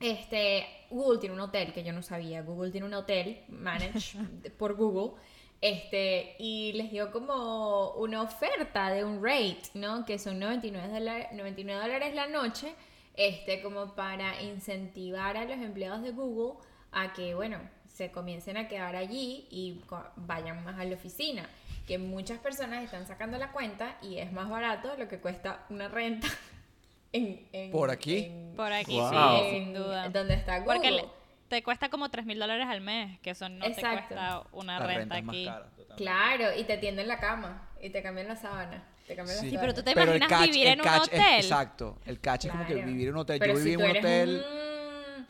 este, 0.00 0.66
Google 0.90 1.18
tiene 1.18 1.34
un 1.34 1.40
hotel 1.40 1.72
que 1.72 1.82
yo 1.82 1.92
no 1.92 2.02
sabía. 2.02 2.42
Google 2.42 2.70
tiene 2.70 2.86
un 2.86 2.94
hotel 2.94 3.42
managed 3.48 4.52
por 4.58 4.74
Google. 4.74 5.20
Este, 5.60 6.36
y 6.38 6.72
les 6.74 6.90
dio 6.90 7.10
como 7.10 7.92
una 7.92 8.20
oferta 8.22 8.90
de 8.90 9.02
un 9.02 9.24
rate, 9.24 9.62
¿no? 9.74 10.04
Que 10.04 10.18
son 10.18 10.38
99 10.38 10.92
dólares, 10.92 11.28
99 11.32 11.80
dólares 11.80 12.14
la 12.14 12.26
noche, 12.26 12.74
este, 13.14 13.62
como 13.62 13.94
para 13.94 14.42
incentivar 14.42 15.36
a 15.38 15.44
los 15.44 15.56
empleados 15.56 16.02
de 16.02 16.10
Google 16.10 16.58
a 16.92 17.14
que, 17.14 17.34
bueno, 17.34 17.58
se 17.86 18.10
comiencen 18.10 18.56
a 18.56 18.68
quedar 18.68 18.94
allí 18.96 19.46
y 19.50 19.80
vayan 20.16 20.64
más 20.64 20.78
a 20.78 20.84
la 20.84 20.96
oficina. 20.96 21.48
Que 21.86 21.98
muchas 21.98 22.38
personas 22.38 22.82
están 22.82 23.06
sacando 23.06 23.36
la 23.38 23.52
cuenta 23.52 23.96
y 24.02 24.18
es 24.18 24.32
más 24.32 24.48
barato 24.48 24.94
lo 24.96 25.06
que 25.08 25.18
cuesta 25.18 25.64
una 25.68 25.88
renta 25.88 26.28
en, 27.12 27.46
en- 27.52 27.70
¿Por 27.70 27.90
aquí? 27.90 28.24
en- 28.24 28.54
Por 28.56 28.72
aquí, 28.72 28.96
Wow. 28.98 29.10
sí, 29.10 29.16
en- 29.46 29.64
sin 29.64 29.74
duda. 29.74 30.08
Donde 30.08 30.34
está 30.34 30.60
Google. 30.60 30.74
Porque 30.74 30.90
le- 30.90 31.04
te 31.48 31.62
cuesta 31.62 31.88
como 31.90 32.08
3 32.08 32.24
mil 32.24 32.38
dólares 32.38 32.66
al 32.68 32.80
mes, 32.80 33.18
que 33.20 33.30
eso 33.30 33.48
no 33.48 33.64
Exacto. 33.66 33.86
te 34.08 34.14
cuesta 34.14 34.42
una 34.52 34.78
La 34.80 34.86
renta, 34.86 35.14
renta 35.16 35.30
aquí. 35.30 35.44
cara. 35.44 35.66
Claro, 35.96 36.44
y 36.58 36.64
te 36.64 36.78
tienden 36.78 37.06
la 37.06 37.20
cama 37.20 37.68
y 37.80 37.90
te 37.90 38.02
cambian 38.02 38.28
la 38.28 38.36
sábana. 38.36 38.82
Te 39.06 39.14
cambian 39.14 39.38
Sí. 39.38 39.44
la 39.46 39.50
Sí, 39.50 39.58
pero 39.60 39.74
tú 39.74 39.82
te 39.82 39.92
Pero 39.92 40.12
el 40.12 40.16
imaginas 40.16 40.40
catch- 40.40 40.50
vivir 40.50 40.66
en 40.68 40.80
un 40.80 40.84
catch 40.84 41.02
es- 41.02 41.08
hotel. 41.20 41.34
exacto. 41.44 41.98
El 42.06 42.20
catch 42.20 42.46
es 42.46 42.50
como 42.50 42.66
que 42.66 42.72
Claro. 42.72 42.88
vivir 42.88 43.08
en 43.08 43.14
un 43.14 43.20
hotel. 43.20 43.38
Pero 43.38 43.52
Yo 43.52 43.58
si 43.58 43.64
viví 43.64 43.74
en 43.74 43.78
tú 43.80 43.84
un 43.84 43.96
hotel. 43.98 44.44
un- 44.48 45.26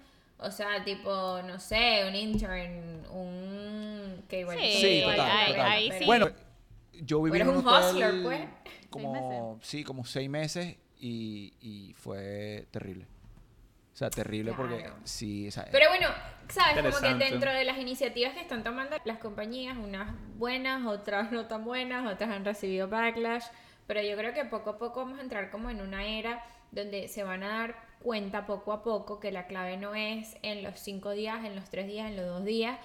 o 0.46 0.50
sea, 0.52 0.84
tipo, 0.84 1.40
no 1.44 1.58
sé, 1.58 2.04
un 2.08 2.14
intern, 2.14 3.06
un... 3.10 3.93
Que 4.34 4.40
igual 4.40 4.58
Sí, 4.58 4.72
Sí, 4.72 4.86
igual 5.00 5.16
total, 5.16 5.30
ahí- 5.38 5.46
total. 5.52 5.66
ahí 5.70 5.92
sí. 5.98 6.04
Bueno, 6.06 6.28
yo 6.92 7.22
viví 7.22 7.40
en 7.40 7.48
un, 7.48 7.56
un 7.58 7.66
hotel 7.68 7.84
hustler, 7.90 8.22
pues. 8.22 8.40
como 8.90 9.58
sí, 9.62 9.84
como 9.84 10.04
seis 10.04 10.28
meses 10.28 10.76
y, 10.98 11.52
y 11.60 11.92
fue 11.94 12.66
terrible. 12.70 13.06
O 13.92 13.96
sea, 13.96 14.10
terrible 14.10 14.52
porque 14.56 14.78
Claro. 14.78 14.96
sí, 15.04 15.46
o 15.46 15.52
sea, 15.52 15.68
Pero 15.70 15.88
bueno, 15.88 16.08
sabes, 16.48 16.82
como 16.82 16.98
que 17.00 17.14
dentro 17.14 17.52
de 17.52 17.64
las 17.64 17.78
iniciativas 17.78 18.34
que 18.34 18.40
están 18.40 18.64
tomando 18.64 18.96
las 19.04 19.18
compañías, 19.18 19.76
unas 19.76 20.12
buenas, 20.36 20.84
otras 20.84 21.30
no 21.30 21.46
tan 21.46 21.64
buenas, 21.64 22.12
otras 22.12 22.30
han 22.30 22.44
recibido 22.44 22.88
backlash, 22.88 23.44
pero 23.86 24.02
yo 24.02 24.16
creo 24.16 24.34
que 24.34 24.44
poco 24.46 24.70
a 24.70 24.78
poco 24.78 25.00
vamos 25.04 25.20
a 25.20 25.22
entrar 25.22 25.50
como 25.52 25.70
en 25.70 25.80
una 25.80 26.04
era 26.06 26.44
donde 26.72 27.06
se 27.06 27.22
van 27.22 27.44
a 27.44 27.48
dar 27.48 27.76
cuenta 28.00 28.46
poco 28.46 28.72
a 28.72 28.82
poco 28.82 29.20
que 29.20 29.30
la 29.30 29.46
clave 29.46 29.76
no 29.76 29.94
es 29.94 30.36
en 30.42 30.64
los 30.64 30.80
cinco 30.80 31.12
días, 31.12 31.44
en 31.44 31.54
los 31.54 31.70
tres 31.70 31.86
días, 31.86 32.08
en 32.10 32.16
los 32.16 32.26
dos 32.26 32.44
días, 32.44 32.78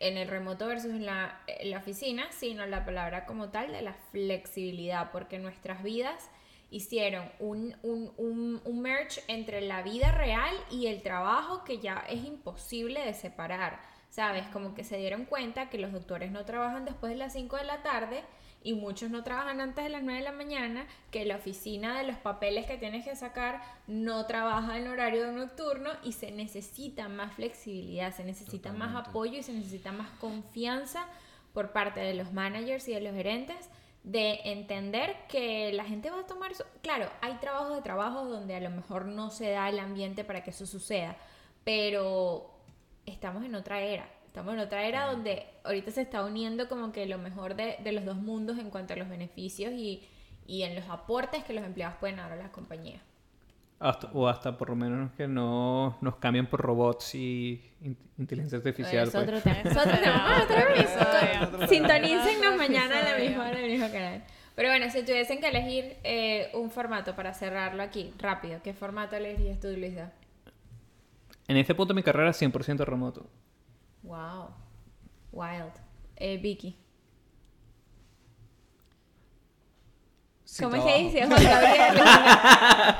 en 0.00 0.16
el 0.16 0.28
remoto 0.28 0.66
versus 0.66 0.90
en 0.90 1.06
la, 1.06 1.40
la 1.64 1.78
oficina, 1.78 2.30
sino 2.30 2.66
la 2.66 2.84
palabra 2.84 3.26
como 3.26 3.50
tal 3.50 3.72
de 3.72 3.82
la 3.82 3.94
flexibilidad, 4.10 5.10
porque 5.12 5.38
nuestras 5.38 5.82
vidas 5.82 6.30
hicieron 6.70 7.30
un, 7.38 7.76
un, 7.82 8.12
un, 8.16 8.60
un 8.64 8.80
merge 8.80 9.22
entre 9.28 9.60
la 9.60 9.82
vida 9.82 10.10
real 10.12 10.54
y 10.70 10.86
el 10.86 11.02
trabajo 11.02 11.62
que 11.64 11.78
ya 11.78 12.04
es 12.08 12.24
imposible 12.24 13.04
de 13.04 13.14
separar, 13.14 13.80
¿sabes? 14.10 14.46
Como 14.48 14.74
que 14.74 14.82
se 14.82 14.96
dieron 14.96 15.24
cuenta 15.24 15.70
que 15.70 15.78
los 15.78 15.92
doctores 15.92 16.32
no 16.32 16.44
trabajan 16.44 16.84
después 16.84 17.12
de 17.12 17.18
las 17.18 17.32
5 17.32 17.56
de 17.58 17.64
la 17.64 17.82
tarde 17.82 18.24
y 18.64 18.72
muchos 18.72 19.10
no 19.10 19.22
trabajan 19.22 19.60
antes 19.60 19.84
de 19.84 19.90
las 19.90 20.02
9 20.02 20.18
de 20.18 20.24
la 20.24 20.32
mañana, 20.32 20.86
que 21.10 21.26
la 21.26 21.36
oficina 21.36 21.98
de 21.98 22.04
los 22.04 22.16
papeles 22.16 22.66
que 22.66 22.78
tienes 22.78 23.04
que 23.04 23.14
sacar 23.14 23.62
no 23.86 24.24
trabaja 24.26 24.78
en 24.78 24.88
horario 24.88 25.30
nocturno 25.30 25.90
y 26.02 26.12
se 26.12 26.32
necesita 26.32 27.08
más 27.08 27.34
flexibilidad, 27.34 28.12
se 28.12 28.24
necesita 28.24 28.72
más 28.72 28.96
apoyo 28.96 29.38
y 29.38 29.42
se 29.42 29.52
necesita 29.52 29.92
más 29.92 30.08
confianza 30.18 31.06
por 31.52 31.72
parte 31.72 32.00
de 32.00 32.14
los 32.14 32.32
managers 32.32 32.88
y 32.88 32.94
de 32.94 33.02
los 33.02 33.14
gerentes 33.14 33.68
de 34.02 34.40
entender 34.44 35.14
que 35.28 35.72
la 35.72 35.84
gente 35.84 36.10
va 36.10 36.20
a 36.20 36.26
tomar 36.26 36.52
eso. 36.52 36.64
Claro, 36.82 37.08
hay 37.20 37.34
trabajos 37.34 37.76
de 37.76 37.82
trabajos 37.82 38.30
donde 38.30 38.56
a 38.56 38.60
lo 38.60 38.70
mejor 38.70 39.04
no 39.04 39.30
se 39.30 39.50
da 39.50 39.68
el 39.68 39.78
ambiente 39.78 40.24
para 40.24 40.42
que 40.42 40.50
eso 40.50 40.66
suceda, 40.66 41.16
pero 41.64 42.50
estamos 43.04 43.44
en 43.44 43.54
otra 43.54 43.80
era. 43.80 44.08
Estamos 44.34 44.54
en 44.54 44.58
otra 44.62 44.82
era 44.84 45.06
donde 45.06 45.46
ahorita 45.62 45.92
se 45.92 46.02
está 46.02 46.24
uniendo 46.24 46.68
como 46.68 46.90
que 46.90 47.06
lo 47.06 47.18
mejor 47.18 47.54
de, 47.54 47.76
de 47.84 47.92
los 47.92 48.04
dos 48.04 48.16
mundos 48.16 48.58
en 48.58 48.68
cuanto 48.68 48.92
a 48.92 48.96
los 48.96 49.08
beneficios 49.08 49.72
y, 49.72 50.02
y 50.44 50.64
en 50.64 50.74
los 50.74 50.88
aportes 50.88 51.44
que 51.44 51.52
los 51.52 51.62
empleados 51.64 51.98
pueden 52.00 52.16
dar 52.16 52.32
a 52.32 52.34
las 52.34 52.50
compañías. 52.50 53.00
Hasta- 53.78 54.10
o 54.12 54.26
hasta 54.26 54.58
por 54.58 54.70
lo 54.70 54.74
menos 54.74 55.12
que 55.12 55.28
no 55.28 55.96
nos 56.00 56.16
cambien 56.16 56.48
por 56.48 56.60
robots 56.62 57.14
y 57.14 57.62
in- 57.80 57.96
inteligencia 58.18 58.58
artificial. 58.58 59.06
es 59.06 59.12
pues. 59.12 59.22
otro 59.22 59.40
tema. 59.40 59.60
Es 59.60 59.76
otro 59.76 59.92
Eso 59.92 61.06
tema. 61.20 61.48
Otro. 61.54 61.66
Sintonícennos 61.68 62.56
mañana 62.56 62.98
a 62.98 63.12
la 63.12 63.18
misma 63.18 63.42
hora 63.48 63.58
en 63.60 63.64
el 63.66 63.70
mismo 63.70 63.86
canal. 63.86 64.24
Pero 64.56 64.68
bueno, 64.68 64.90
si 64.90 65.02
tuviesen 65.04 65.38
que 65.38 65.46
elegir 65.46 65.96
eh, 66.02 66.50
un 66.54 66.72
formato 66.72 67.14
para 67.14 67.34
cerrarlo 67.34 67.84
aquí, 67.84 68.12
rápido, 68.18 68.58
¿qué 68.64 68.74
formato 68.74 69.14
elegirías 69.14 69.60
tú, 69.60 69.68
Luisa? 69.68 70.10
En 71.46 71.56
este 71.56 71.76
punto 71.76 71.94
de 71.94 71.98
mi 71.98 72.02
carrera, 72.02 72.30
100% 72.30 72.84
remoto. 72.84 73.28
Wow. 74.04 74.50
Wild. 75.32 75.72
Eh, 76.16 76.36
Vicky. 76.38 76.78
sin 80.44 80.70
¿Cómo 80.70 80.76
es 80.76 80.82
trabajo. 80.84 80.98
que 80.98 81.04
dice 81.04 81.26
Juan 81.26 81.44
Gabriel? 81.44 82.04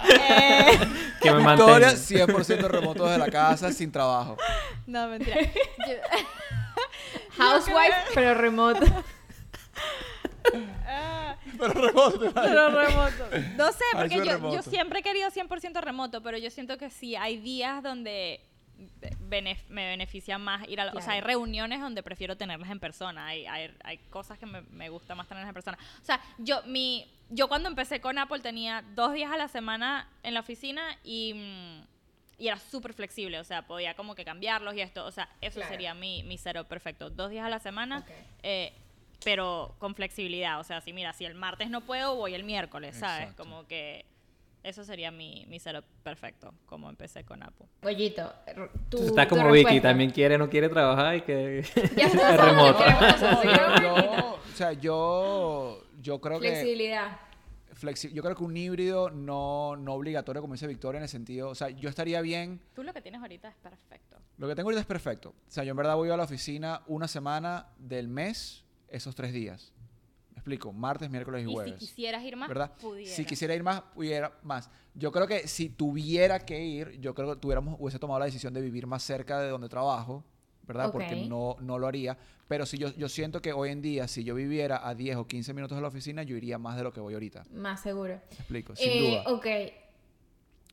Eh, 0.21 0.79
Que 1.23 1.31
me 1.31 1.39
Victoria, 1.39 1.89
mantenga. 1.89 2.27
100% 2.27 2.69
remoto 2.69 3.05
desde 3.05 3.19
la 3.19 3.31
casa, 3.31 3.73
sin 3.73 3.93
trabajo. 3.93 4.37
No, 4.87 5.07
mentira. 5.09 5.37
Yo- 5.43 7.39
housewife, 7.39 7.95
pero 8.15 8.35
remoto. 8.35 8.85
Ah, 10.87 11.37
Pero 11.59 11.73
remoto. 11.73 12.33
pero 12.35 12.69
remoto. 12.71 13.25
No 13.57 13.73
sé, 13.73 13.85
Ah, 13.95 13.99
porque 14.01 14.17
yo, 14.25 14.53
yo 14.53 14.63
siempre 14.63 15.01
he 15.01 15.03
querido 15.03 15.31
100% 15.31 15.81
remoto, 15.81 16.23
pero 16.23 16.37
yo 16.39 16.51
siento 16.51 16.77
que 16.79 16.91
sí, 16.91 17.15
hay 17.17 17.37
días 17.39 17.83
donde 17.83 18.41
benef- 19.29 19.67
me 19.69 19.87
beneficia 19.87 20.39
más 20.39 20.67
ir 20.69 20.81
a... 20.81 20.87
la- 20.87 20.93
O 20.93 21.01
sea, 21.01 21.15
hay 21.15 21.21
reuniones 21.21 21.81
donde 21.81 22.03
prefiero 22.03 22.37
tenerlas 22.37 22.71
en 22.71 22.81
persona. 22.81 23.27
Hay, 23.27 23.47
hay, 23.47 23.75
hay 23.85 23.99
cosas 24.11 24.39
que 24.39 24.47
me, 24.47 24.63
me 24.63 24.89
gusta 24.89 25.15
más 25.15 25.27
tenerlas 25.29 25.49
en 25.49 25.55
persona. 25.55 25.79
O 26.01 26.05
sea, 26.05 26.21
yo, 26.39 26.63
mi, 26.65 27.11
yo 27.31 27.49
cuando 27.49 27.69
empecé 27.69 28.01
con 28.01 28.19
Apple 28.19 28.41
tenía 28.41 28.83
dos 28.95 29.13
días 29.13 29.31
a 29.33 29.37
la 29.37 29.49
semana 29.49 30.09
en 30.23 30.35
la 30.35 30.41
oficina 30.41 30.83
y... 31.05 31.35
mm, 31.35 31.95
y 32.37 32.49
era 32.49 32.59
súper 32.59 32.93
flexible, 32.95 33.39
o 33.39 33.45
sea, 33.45 33.63
podía 33.65 33.95
como 33.95 34.17
que 34.17 34.25
cambiarlos 34.25 34.75
y 34.75 34.81
esto, 34.81 35.07
o 35.07 35.11
sea, 35.13 35.29
eso 35.41 35.55
Claro. 35.61 35.71
sería 35.71 35.95
mi, 35.95 36.25
mi 36.25 36.37
setup 36.37 36.67
perfecto. 36.67 37.09
Dos 37.09 37.31
días 37.31 37.47
a 37.47 37.49
la 37.49 37.61
semana, 37.61 38.05
eh, 38.43 38.73
pero 39.25 39.77
con 39.79 39.95
flexibilidad, 39.95 40.59
o 40.59 40.65
sea, 40.65 40.81
si 40.81 40.93
mira, 40.93 41.13
si 41.13 41.25
el 41.25 41.37
martes 41.37 41.71
no 41.71 41.81
puedo, 41.83 42.17
voy 42.17 42.35
el 42.35 42.43
miércoles, 42.43 42.97
¿sabes? 42.97 43.21
Exacto. 43.29 43.45
Como 43.45 43.69
que 43.69 44.05
eso 44.65 44.83
sería 44.83 45.11
mi, 45.13 45.45
mi 45.49 45.61
setup 45.61 45.85
perfecto, 46.03 46.53
como 46.67 46.89
empecé 46.91 47.23
con 47.25 47.43
Apple. 47.43 47.67
Pollito, 47.81 48.33
r- 48.47 48.69
tu, 48.89 48.99
Está 49.05 49.29
tu 49.29 49.37
como 49.37 49.53
Vicky, 49.53 49.81
también 49.81 50.11
quiere, 50.11 50.37
no 50.39 50.49
quiere 50.51 50.69
trabajar 50.69 51.15
y 51.17 51.21
que 51.23 51.63
Ya 51.97 52.07
está, 52.09 52.37
remoto. 52.37 52.83
yo, 53.83 54.35
o 54.35 54.57
sea, 54.57 54.73
yo, 54.73 55.85
yo 56.01 56.21
creo 56.21 56.41
que 56.41 56.49
Flexibilidad. 56.49 57.19
flexi- 57.81 58.13
yo 58.13 58.23
creo 58.23 58.35
que 58.35 58.43
un 58.45 58.57
híbrido 58.57 59.11
no, 59.11 59.77
no 59.77 59.93
obligatorio, 59.95 60.41
como 60.41 60.55
dice 60.55 60.67
Victoria, 60.67 60.99
en 60.99 61.03
el 61.05 61.09
sentido, 61.09 61.49
o 61.51 61.55
sea, 61.55 61.69
yo 61.71 61.89
estaría 61.89 62.21
bien, 62.23 62.61
Tú 62.75 62.83
lo 62.83 62.93
que 62.95 63.03
tienes 63.03 63.21
ahorita 63.21 63.49
es 63.49 63.57
perfecto. 63.57 64.17
lo 64.39 64.49
que 64.49 64.55
tengo 64.55 64.69
ahorita 64.69 64.81
es 64.81 64.87
perfecto. 64.87 65.31
O 65.31 65.51
sea, 65.51 65.63
yo 65.65 65.73
en 65.73 65.77
verdad 65.77 65.95
voy 65.97 66.09
a 66.11 66.17
la 66.17 66.25
oficina 66.25 66.81
una 66.87 67.07
semana 67.07 67.67
del 67.79 68.09
mes, 68.09 68.65
esos 68.89 69.15
tres 69.15 69.33
días. 69.35 69.73
Explico, 70.45 70.75
martes, 70.75 71.09
miércoles 71.09 71.41
y 71.41 71.45
Y 71.45 71.49
si 71.49 71.55
jueves. 71.55 71.75
quisieras 71.77 72.23
ir 72.23 72.37
más, 72.37 72.49
¿verdad? 72.51 72.71
pudieras. 72.79 73.15
Si 73.17 73.25
quisiera 73.25 73.55
ir 73.55 73.63
más, 73.63 73.81
pudiera 73.95 74.31
más. 74.43 74.69
Yo 74.95 75.11
creo 75.11 75.27
que 75.27 75.49
si 75.49 75.71
tuviera 75.71 76.39
que 76.41 76.63
ir, 76.63 77.01
yo 77.01 77.15
creo 77.15 77.33
que 77.33 77.41
tuviéramos, 77.41 77.77
hubiese 77.81 77.99
tomado 77.99 78.21
la 78.21 78.27
decisión 78.27 78.53
de 78.53 78.61
vivir 78.61 78.87
más 78.87 79.03
cerca 79.03 79.41
de 79.41 79.49
donde 79.49 79.71
trabajo, 79.71 80.23
¿verdad? 80.67 80.93
Porque 80.93 81.17
no, 81.17 81.57
no 81.61 81.79
lo 81.79 81.87
haría. 81.87 82.19
Pero 82.47 82.67
si 82.67 82.77
yo, 82.77 82.91
yo 82.95 83.09
siento 83.09 83.41
que 83.41 83.55
hoy 83.55 83.71
en 83.71 83.81
día, 83.81 84.07
si 84.07 84.23
yo 84.23 84.35
viviera 84.35 84.87
a 84.87 84.95
10 84.95 85.17
o 85.17 85.27
15 85.27 85.55
minutos 85.55 85.79
de 85.79 85.81
la 85.83 85.89
oficina, 85.89 86.23
yo 86.25 86.37
iría 86.37 86.59
más 86.59 86.77
de 86.77 86.83
lo 86.83 86.93
que 86.93 87.01
voy 87.01 87.15
ahorita. 87.15 87.45
Más 87.55 87.81
seguro. 87.81 88.13
¿Me 88.29 88.37
explico? 88.37 88.77
Sin 88.77 88.91
Eh, 88.91 88.99
duda. 89.01 89.23
Ok. 89.33 89.47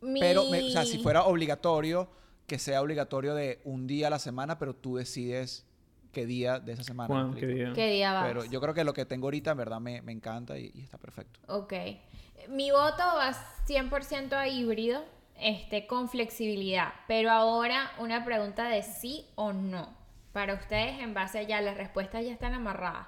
Mi- 0.02 0.20
Pero, 0.20 0.50
me- 0.52 0.64
o 0.64 0.70
sea, 0.70 0.84
si 0.84 0.98
fuera 0.98 1.24
obligatorio, 1.24 2.10
que 2.46 2.60
sea 2.60 2.82
obligatorio 2.82 3.36
de 3.36 3.62
un 3.64 3.88
día 3.88 4.08
a 4.08 4.10
la 4.10 4.20
semana, 4.20 4.60
pero 4.60 4.76
tú 4.76 4.98
decides 4.98 5.66
qué 6.12 6.26
día 6.26 6.60
de 6.60 6.74
esa 6.74 6.84
semana. 6.84 7.14
¿me 7.14 7.22
Juan, 7.22 7.34
qué 7.34 7.48
día. 7.48 7.74
¿Qué 7.74 7.92
día 7.92 8.14
vas? 8.14 8.28
Pero 8.28 8.46
yo 8.46 8.62
creo 8.62 8.74
que 8.74 8.84
lo 8.84 8.94
que 8.94 9.06
tengo 9.06 9.28
ahorita, 9.28 9.52
en 9.52 9.58
verdad, 9.58 9.80
me, 9.80 10.02
me 10.02 10.12
encanta 10.12 10.58
y, 10.58 10.72
y 10.74 10.82
está 10.82 10.98
perfecto. 10.98 11.40
Ok. 11.48 11.74
Mi 12.50 12.72
voto 12.72 13.04
va 13.04 13.34
100% 13.68 14.34
a 14.34 14.48
híbrido, 14.48 15.04
este, 15.38 15.88
con 15.88 16.10
flexibilidad. 16.10 16.94
Pero 17.08 17.32
ahora 17.32 17.92
una 18.00 18.24
pregunta 18.26 18.68
de 18.68 18.84
sí 18.84 19.26
o 19.36 19.54
no. 19.54 19.96
Para 20.34 20.54
ustedes, 20.54 21.00
en 21.00 21.14
base 21.14 21.40
a 21.40 21.44
ya, 21.44 21.62
las 21.62 21.78
respuestas 21.78 22.24
ya 22.26 22.32
están 22.32 22.54
amarradas. 22.54 23.08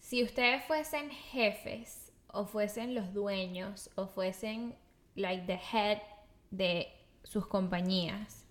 Si 0.00 0.22
ustedes 0.22 0.64
fuesen 0.64 1.10
jefes, 1.10 2.12
o 2.28 2.46
fuesen 2.46 2.94
los 2.94 3.12
dueños, 3.12 3.90
o 3.94 4.06
fuesen, 4.06 4.74
like, 5.14 5.46
the 5.46 5.60
head 5.72 5.98
de 6.50 6.88
sus 7.22 7.46
compañías, 7.46 8.44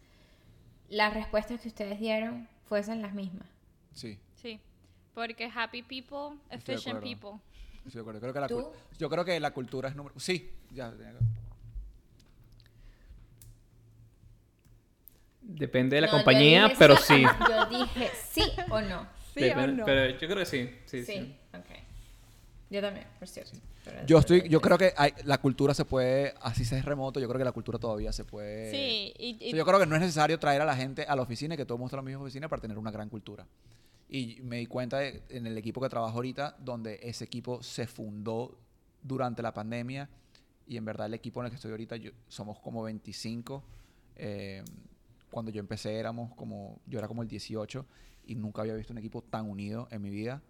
las 0.89 1.13
respuestas 1.13 1.61
que 1.61 1.67
ustedes 1.67 1.99
dieron 1.99 2.47
fuesen 2.67 3.01
las 3.01 3.13
mismas. 3.13 3.47
Sí, 3.93 4.19
Sí. 4.35 4.59
Porque 5.13 5.45
happy 5.53 5.83
people, 5.83 6.37
Estoy 6.49 6.73
de 6.75 6.79
efficient 6.79 6.97
acuerdo. 6.97 7.01
people. 7.01 7.39
estoy 7.85 7.91
de 7.93 7.99
acuerdo. 8.01 8.19
Creo 8.21 8.33
que 8.33 8.39
la 8.39 8.47
¿Tú? 8.47 8.71
yo 8.97 9.09
creo 9.09 9.23
que 9.25 9.39
la 9.39 9.51
cultura 9.51 9.89
es 9.89 9.95
número... 9.95 10.19
Sí, 10.19 10.51
ya. 10.71 10.91
Depende 15.41 15.95
de 15.97 16.01
la 16.01 16.07
No, 16.07 16.13
compañía, 16.13 16.63
dije 16.63 16.75
pero 16.79 16.95
sí 16.97 17.15
sí. 17.17 17.25
o 17.25 17.33
no. 17.39 17.47
Yo 17.49 17.65
dije 17.79 18.11
sí 18.29 18.41
o 18.69 18.81
no. 18.81 19.07
¿Sí 19.33 19.39
o 19.43 19.45
Depende- 19.45 19.73
no? 19.77 19.85
Pero 19.85 20.09
yo 20.17 20.27
creo 20.27 20.37
que 20.37 20.45
sí. 20.45 20.69
Sí, 20.85 21.03
Sí, 21.05 21.19
sí. 21.19 21.35
ok. 21.53 21.77
Yo 22.69 22.81
también, 22.81 23.05
por 23.19 23.27
cierto. 23.27 23.57
Yo 24.07 24.17
estoy, 24.19 24.47
yo 24.49 24.61
creo 24.61 24.77
que 24.77 24.93
hay- 24.95 25.13
la 25.25 25.37
cultura 25.39 25.73
se 25.73 25.85
puede, 25.85 26.33
así 26.41 26.63
sea 26.65 26.81
remoto, 26.81 27.19
yo 27.19 27.27
creo 27.27 27.37
que 27.39 27.45
la 27.45 27.51
cultura 27.51 27.77
todavía 27.79 28.11
se 28.13 28.23
puede. 28.25 28.71
Sí, 28.71 29.13
y, 29.17 29.49
y- 29.49 29.55
yo 29.55 29.65
creo 29.65 29.79
que 29.79 29.85
no 29.85 29.95
es 29.95 30.01
necesario 30.01 30.39
traer 30.39 30.61
a 30.61 30.65
la 30.65 30.75
gente 30.75 31.03
a 31.03 31.15
la 31.15 31.21
oficina 31.21 31.55
y 31.55 31.57
que 31.57 31.65
todo 31.65 31.77
en 31.77 31.89
la 31.97 32.01
misma 32.01 32.21
oficina 32.23 32.47
para 32.47 32.61
tener 32.61 32.77
una 32.77 32.91
gran 32.91 33.09
cultura. 33.09 33.45
Y 34.09 34.39
me 34.43 34.57
di 34.57 34.65
cuenta 34.67 34.99
de- 34.99 35.23
en 35.29 35.47
el 35.47 35.57
equipo 35.57 35.81
que 35.81 35.89
trabajo 35.89 36.15
ahorita, 36.15 36.55
donde 36.59 36.99
ese 37.03 37.23
equipo 37.25 37.61
se 37.63 37.87
fundó 37.87 38.57
durante 39.01 39.41
la 39.41 39.53
pandemia 39.53 40.09
y 40.67 40.77
en 40.77 40.85
verdad 40.85 41.07
el 41.07 41.13
equipo 41.15 41.41
en 41.41 41.45
el 41.47 41.51
que 41.51 41.55
estoy 41.55 41.71
ahorita 41.71 41.95
yo- 41.97 42.11
somos 42.27 42.59
como 42.59 42.83
25. 42.83 43.63
eh, 44.15 44.63
cuando 45.31 45.49
yo 45.51 45.59
empecé 45.59 45.95
éramos 45.95 46.31
como, 46.35 46.79
yo 46.85 46.99
era 46.99 47.07
como 47.07 47.23
el 47.23 47.27
18 47.27 47.85
y 48.27 48.35
nunca 48.35 48.61
había 48.61 48.75
visto 48.75 48.93
un 48.93 48.99
equipo 48.99 49.23
tan 49.23 49.49
unido 49.49 49.87
en 49.89 50.03
mi 50.03 50.11
vida, 50.11 50.41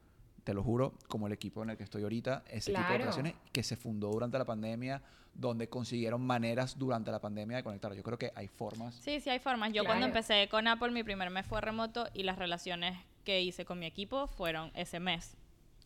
te 0.43 0.53
lo 0.53 0.61
juro, 0.63 0.93
como 1.07 1.27
el 1.27 1.33
equipo 1.33 1.63
en 1.63 1.69
el 1.71 1.77
que 1.77 1.83
estoy 1.83 2.03
ahorita, 2.03 2.43
ese 2.47 2.71
equipo 2.71 2.79
de 2.81 2.85
Claro. 2.85 2.95
operaciones 2.95 3.35
que 3.51 3.63
se 3.63 3.75
fundó 3.77 4.09
durante 4.09 4.37
la 4.37 4.45
pandemia, 4.45 5.01
donde 5.33 5.67
consiguieron 5.69 6.21
maneras 6.25 6.77
durante 6.77 7.11
la 7.11 7.19
pandemia 7.19 7.57
de 7.57 7.63
conectar. 7.63 7.93
Yo 7.93 8.03
creo 8.03 8.17
que 8.19 8.31
hay 8.35 8.47
formas. 8.47 8.95
Sí, 8.95 9.19
sí 9.19 9.29
hay 9.29 9.39
formas. 9.39 9.71
Yo 9.73 9.83
cuando 9.85 10.05
Claro. 10.05 10.17
empecé 10.19 10.47
con 10.49 10.67
Apple, 10.67 10.91
mi 10.91 11.03
primer 11.03 11.29
mes 11.29 11.45
fue 11.47 11.59
remoto 11.61 12.07
y 12.13 12.23
las 12.23 12.37
relaciones 12.37 12.97
que 13.23 13.41
hice 13.41 13.63
con 13.65 13.79
mi 13.79 13.85
equipo 13.85 14.27
fueron 14.27 14.71
ese 14.75 14.99
mes 14.99 15.35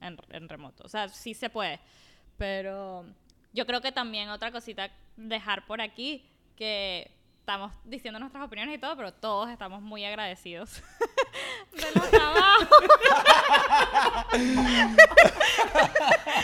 en, 0.02 0.18
en 0.30 0.50
remoto. 0.50 0.84
O 0.84 0.90
sea, 0.90 1.08
sí 1.08 1.34
se 1.34 1.50
puede. 1.50 1.80
Pero 2.38 3.06
yo 3.54 3.66
creo 3.66 3.82
que 3.82 3.92
también 3.92 4.30
otra 4.30 4.52
cosita 4.52 4.92
dejar 5.16 5.66
por 5.66 5.82
aquí, 5.82 6.26
que 6.56 7.10
estamos 7.40 7.72
diciendo 7.86 8.20
nuestras 8.20 8.44
opiniones 8.44 8.76
y 8.76 8.80
todo, 8.80 8.96
pero 8.98 9.14
todos 9.14 9.50
estamos 9.50 9.82
muy 9.82 10.04
agradecidos 10.04 10.82
de 11.74 11.92
los 12.00 12.10
trabajos. 12.10 12.68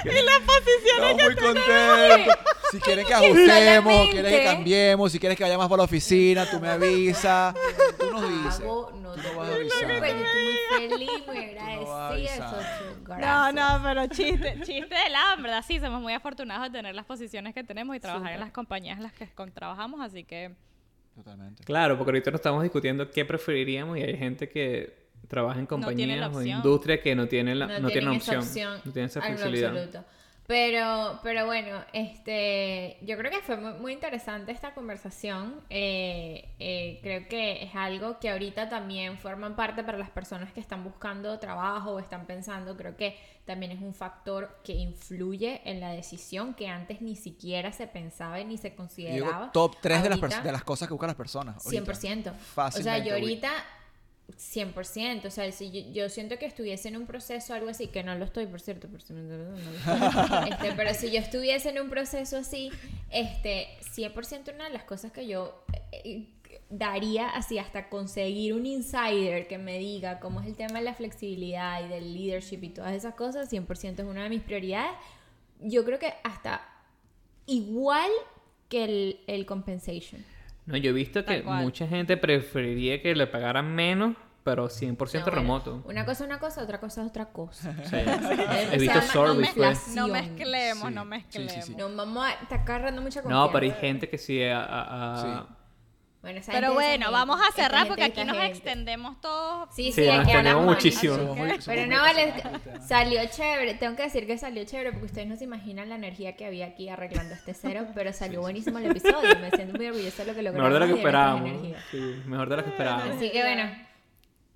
Estamos 0.05 1.13
muy 1.23 1.35
contentos. 1.35 2.35
Si 2.71 2.79
quieren 2.79 3.05
que 3.05 3.13
ajustemos, 3.13 3.47
Solamente- 3.53 4.11
quieres 4.11 4.31
que 4.31 4.43
cambiemos, 4.43 5.11
si 5.11 5.19
quieres 5.19 5.37
que 5.37 5.43
vayamos 5.43 5.67
por 5.67 5.77
la 5.77 5.83
oficina, 5.83 6.49
tú 6.49 6.59
me 6.59 6.69
avisas. 6.69 7.53
Tú 7.99 8.11
nos 8.11 8.27
dices. 8.29 8.59
Hago, 8.61 8.91
no 8.95 9.13
Tú 9.13 9.21
vas 9.37 9.49
a 9.49 9.53
avisar. 9.53 9.81
yo 9.81 9.93
estoy 9.93 10.13
muy 10.13 10.89
feliz, 10.89 11.27
muy 11.27 11.37
agradecida. 11.37 12.81
No, 13.19 13.51
no, 13.51 13.79
pero 13.83 14.07
chiste, 14.07 14.55
chiste 14.63 14.95
de 14.95 15.09
lado, 15.09 15.35
en 15.37 15.43
verdad 15.43 15.63
sí, 15.67 15.79
somos 15.79 16.01
muy 16.01 16.13
afortunados 16.13 16.63
de 16.71 16.71
tener 16.77 16.95
las 16.95 17.05
posiciones 17.05 17.53
que 17.53 17.63
tenemos 17.63 17.95
y 17.95 17.99
trabajar 17.99 18.33
en 18.33 18.39
las 18.39 18.51
compañías 18.51 18.97
en 18.97 19.03
las 19.03 19.13
que 19.13 19.27
con- 19.29 19.51
trabajamos, 19.51 20.01
así 20.01 20.23
que 20.23 20.51
Totalmente. 21.15 21.63
Claro, 21.63 21.97
porque 21.97 22.11
ahorita 22.11 22.31
nos 22.31 22.39
estamos 22.39 22.63
discutiendo 22.63 23.09
qué 23.11 23.23
preferiríamos 23.25 23.97
y 23.97 24.01
hay 24.01 24.17
gente 24.17 24.49
que 24.49 25.03
trabaja 25.27 25.59
en 25.59 25.65
No 25.65 25.69
compañías 25.69 26.27
o 26.33 26.37
opción. 26.37 26.57
industria 26.57 27.01
que 27.01 27.15
no 27.15 27.27
tiene 27.27 27.55
la, 27.55 27.79
no, 27.79 27.89
tiene 27.89 28.15
esa 28.15 28.39
opción, 28.39 28.81
no 28.83 28.91
tiene 28.91 29.07
esa 29.07 29.21
flexibilidad. 29.21 29.77
absoluto. 29.77 30.05
Pero, 30.45 31.19
pero 31.23 31.45
bueno, 31.45 31.83
este, 31.93 32.97
yo 33.01 33.17
creo 33.17 33.31
que 33.31 33.41
fue 33.41 33.55
muy, 33.55 33.73
muy 33.73 33.93
interesante 33.93 34.51
esta 34.51 34.73
conversación. 34.73 35.61
Eh, 35.69 36.49
eh, 36.59 36.99
creo 37.01 37.27
que 37.29 37.63
es 37.63 37.73
algo 37.75 38.19
que 38.19 38.29
ahorita 38.29 38.67
también 38.67 39.17
forman 39.17 39.55
parte 39.55 39.83
para 39.83 39.97
las 39.97 40.09
personas 40.09 40.51
que 40.51 40.59
están 40.59 40.83
buscando 40.83 41.39
trabajo 41.39 41.91
o 41.91 41.99
están 41.99 42.25
pensando. 42.25 42.75
Creo 42.75 42.97
que 42.97 43.17
también 43.45 43.71
es 43.71 43.81
un 43.81 43.93
factor 43.93 44.59
que 44.65 44.73
influye 44.73 45.61
en 45.63 45.79
la 45.79 45.91
decisión 45.91 46.53
que 46.53 46.67
antes 46.67 47.01
ni 47.01 47.15
siquiera 47.15 47.71
se 47.71 47.87
pensaba 47.87 48.39
y 48.41 48.45
ni 48.45 48.57
se 48.57 48.71
Yo 48.71 48.75
consideraba. 48.75 49.39
digo 49.39 49.51
top 49.53 49.77
3 49.81 50.03
de 50.03 50.09
las, 50.09 50.43
de 50.43 50.51
las 50.51 50.63
cosas 50.63 50.89
que 50.89 50.93
buscan 50.93 51.07
las 51.07 51.17
personas. 51.17 51.65
ahorita. 51.65 51.83
100%. 51.93 52.19
O 52.19 52.23
sea, 52.23 52.33
Fácilmente, 52.33 53.07
yo 53.09 53.15
ahorita 53.15 53.51
100%, 54.31 55.25
o 55.25 55.29
sea, 55.29 55.51
si 55.51 55.71
yo, 55.71 55.91
yo 55.91 56.09
siento 56.09 56.37
que 56.37 56.45
estuviese 56.45 56.87
en 56.87 56.97
un 56.97 57.05
proceso 57.05 57.53
algo 57.53 57.69
así, 57.69 57.87
que 57.87 58.03
no 58.03 58.15
lo 58.15 58.25
estoy, 58.25 58.45
por 58.45 58.61
cierto, 58.61 58.87
por 58.87 58.99
no 59.11 59.21
lo 59.21 59.57
estoy, 59.57 60.49
este, 60.51 60.71
pero 60.75 60.93
si 60.93 61.11
yo 61.11 61.19
estuviese 61.19 61.69
en 61.69 61.81
un 61.81 61.89
proceso 61.89 62.37
así, 62.37 62.71
este, 63.09 63.67
100% 63.95 64.53
una 64.55 64.65
de 64.65 64.69
las 64.71 64.83
cosas 64.83 65.11
que 65.11 65.27
yo 65.27 65.63
eh, 65.91 66.27
daría 66.69 67.29
así 67.29 67.59
hasta 67.59 67.89
conseguir 67.89 68.53
un 68.53 68.65
insider 68.65 69.47
que 69.47 69.57
me 69.57 69.77
diga 69.77 70.19
cómo 70.19 70.41
es 70.41 70.47
el 70.47 70.55
tema 70.55 70.79
de 70.79 70.85
la 70.85 70.93
flexibilidad 70.93 71.83
y 71.85 71.89
del 71.89 72.13
leadership 72.13 72.63
y 72.63 72.69
todas 72.69 72.93
esas 72.93 73.15
cosas, 73.15 73.51
100% 73.51 73.99
es 73.99 74.05
una 74.05 74.23
de 74.23 74.29
mis 74.29 74.41
prioridades. 74.41 74.91
Yo 75.59 75.85
creo 75.85 75.99
que 75.99 76.13
hasta 76.23 76.67
igual 77.45 78.09
que 78.69 78.83
el, 78.85 79.19
el 79.27 79.45
compensation. 79.45 80.23
No, 80.65 80.77
yo 80.77 80.89
he 80.91 80.93
visto 80.93 81.23
Tal 81.23 81.35
que 81.37 81.43
cual. 81.43 81.63
mucha 81.63 81.87
gente 81.87 82.15
preferiría 82.17 83.01
que 83.01 83.15
le 83.15 83.27
pagaran 83.27 83.73
menos, 83.75 84.15
pero 84.43 84.67
100% 84.69 84.91
No, 84.91 84.97
bueno, 84.97 85.25
remoto. 85.31 85.83
Una 85.85 86.05
cosa 86.05 86.23
es 86.23 86.29
una 86.29 86.39
cosa, 86.39 86.63
otra 86.63 86.79
cosa 86.79 87.01
es 87.01 87.07
otra 87.09 87.25
cosa. 87.25 87.73
Sí. 87.85 87.95
He 87.97 88.75
He 88.75 88.77
visto 88.77 89.01
Sorbies, 89.01 89.51
pues. 89.55 89.95
no 89.95 90.07
mezclemos, 90.07 90.87
Sí, 90.89 90.95
no 90.95 91.03
sí, 91.03 91.07
mezclemos. 91.09 91.51
sí, 91.53 91.61
sí. 91.61 91.75
No, 91.75 91.93
vamos 91.95 92.25
a... 92.25 92.31
Está 92.41 92.55
agarrando 92.55 93.01
mucha 93.01 93.21
confianza. 93.21 93.45
No, 93.47 93.51
pero 93.51 93.65
hay 93.65 93.71
gente 93.79 94.09
que 94.09 94.17
sí 94.17 94.41
a- 94.43 94.63
a- 94.63 95.13
a- 95.13 95.21
Sí. 95.21 95.53
Bueno, 96.23 96.39
esa 96.39 96.53
Pero 96.53 96.73
bueno, 96.73 96.89
gente, 97.07 97.11
vamos 97.11 97.39
a 97.41 97.51
cerrar 97.51 97.85
porque 97.85 98.05
aquí 98.05 98.23
nos 98.23 98.37
gente. 98.37 98.51
extendemos 98.53 99.19
todos. 99.19 99.67
Sí, 99.75 99.91
Sí, 99.91 100.03
sí, 100.03 100.07
nos 100.07 100.25
más. 100.25 100.55
muchísimo. 100.63 101.15
Somos 101.17 101.37
muy- 101.37 101.49
somos 101.49 101.65
Pero 101.65 101.85
no, 101.85 101.97
vale, 101.99 102.33
salió 102.87 103.19
chévere. 103.29 103.73
Tengo 103.73 103.97
que 103.97 104.03
decir 104.03 104.25
que 104.25 104.37
salió 104.37 104.63
chévere 104.63 104.91
porque 104.93 105.07
ustedes 105.07 105.27
no 105.27 105.35
se 105.35 105.43
imaginan 105.43 105.89
la 105.89 105.95
energía 105.95 106.37
que 106.37 106.45
había 106.45 106.67
aquí 106.67 106.87
arreglando 106.87 107.33
este 107.33 107.53
cero, 107.53 107.87
pero 107.93 108.13
salió 108.13 108.39
buenísimo 108.39 108.77
el 108.77 108.85
episodio. 108.85 109.37
Me 109.41 109.51
siento 109.51 109.77
muy 109.77 109.87
orgullosa 109.87 110.23
de 110.23 110.31
lo 110.31 110.35
que 110.35 110.43
logramos. 110.43 110.69
Mejor 110.69 110.73
de 110.73 110.79
lo 110.87 110.93
que 110.93 110.99
esperábamos. 111.01 111.51
mejor 112.25 112.49
de 112.49 112.55
lo 112.57 112.63
que 112.63 112.69
esperábamos. 112.69 113.15
Así 113.17 113.29
que 113.29 113.41
bueno, 113.41 113.69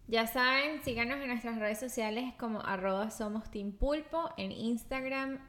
ya 0.07 0.25
saben, 0.25 0.81
síganos 0.85 1.19
en 1.19 1.27
nuestras 1.27 1.57
redes 1.59 1.81
sociales 1.81 2.33
como 2.39 2.61
arroba 2.61 3.11
somos 3.11 3.51
Team 3.51 3.73
Pulpo 3.73 4.29
en 4.37 4.53
Instagram, 4.53 5.39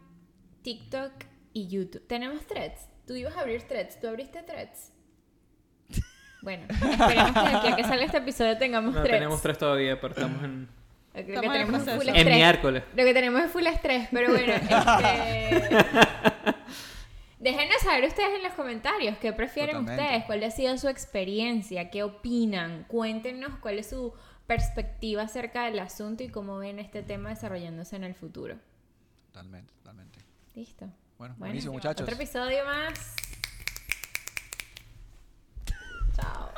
TikTok 0.63 1.13
y 1.53 1.69
YouTube. 1.69 2.05
Tenemos 2.09 2.45
threads. 2.49 2.89
Tú 3.07 3.15
ibas 3.15 3.37
a 3.37 3.43
abrir 3.43 3.63
threads. 3.63 4.01
¿Tú 4.01 4.09
abriste 4.09 4.43
threads? 4.43 4.93
Bueno, 6.49 6.65
esperemos 6.71 7.33
que 7.33 7.41
de 7.41 7.57
aquí 7.57 7.69
a 7.69 7.77
que 7.77 7.83
salga 7.83 8.05
este 8.07 8.17
episodio 8.17 8.57
tengamos 8.57 8.95
No 8.95 9.03
threads. 9.03 9.19
tenemos 9.19 9.43
tres 9.43 9.59
todavía, 9.59 10.01
pero 10.01 10.15
estamos 10.15 10.43
en, 10.43 10.67
que 11.13 11.21
Estamos 11.21 11.45
en 11.55 11.69
tenemos 11.69 12.25
miércoles. 12.25 12.85
Lo 12.97 13.05
que 13.05 13.13
tenemos 13.13 13.43
es 13.43 13.51
full 13.51 13.67
estrés, 13.67 14.09
pero 14.11 14.31
bueno, 14.31 14.53
este... 14.55 15.69
Déjenos 17.39 17.83
saber 17.83 18.05
ustedes 18.05 18.35
en 18.35 18.43
los 18.45 18.55
comentarios 18.55 19.19
qué 19.19 19.35
prefieren 19.35 19.77
Totalmente. 19.77 20.03
ustedes, 20.03 20.25
cuál 20.25 20.43
ha 20.43 20.51
sido 20.51 20.79
su 20.79 20.89
experiencia, 20.89 21.91
qué 21.91 22.03
opinan, 22.03 22.85
cuéntenos 22.85 23.59
cuál 23.59 23.79
es 23.79 23.91
su 23.91 24.15
perspectiva 24.47 25.25
acerca 25.25 25.67
del 25.67 25.79
asunto 25.81 26.23
y 26.25 26.31
cómo 26.31 26.57
ven 26.57 26.79
este 26.79 27.03
tema 27.03 27.29
desarrollándose 27.29 27.95
en 27.97 28.05
el 28.05 28.15
futuro. 28.15 28.57
Totalmente, 29.27 29.75
totalmente. 29.75 30.21
Listo. 30.55 30.87
Bueno, 30.87 30.95
Bueno, 31.19 31.35
buenísimo, 31.37 31.75
muchachos. 31.75 32.05
Otro 32.05 32.15
episodio 32.15 32.65
más. 32.65 33.15
out. 36.21 36.55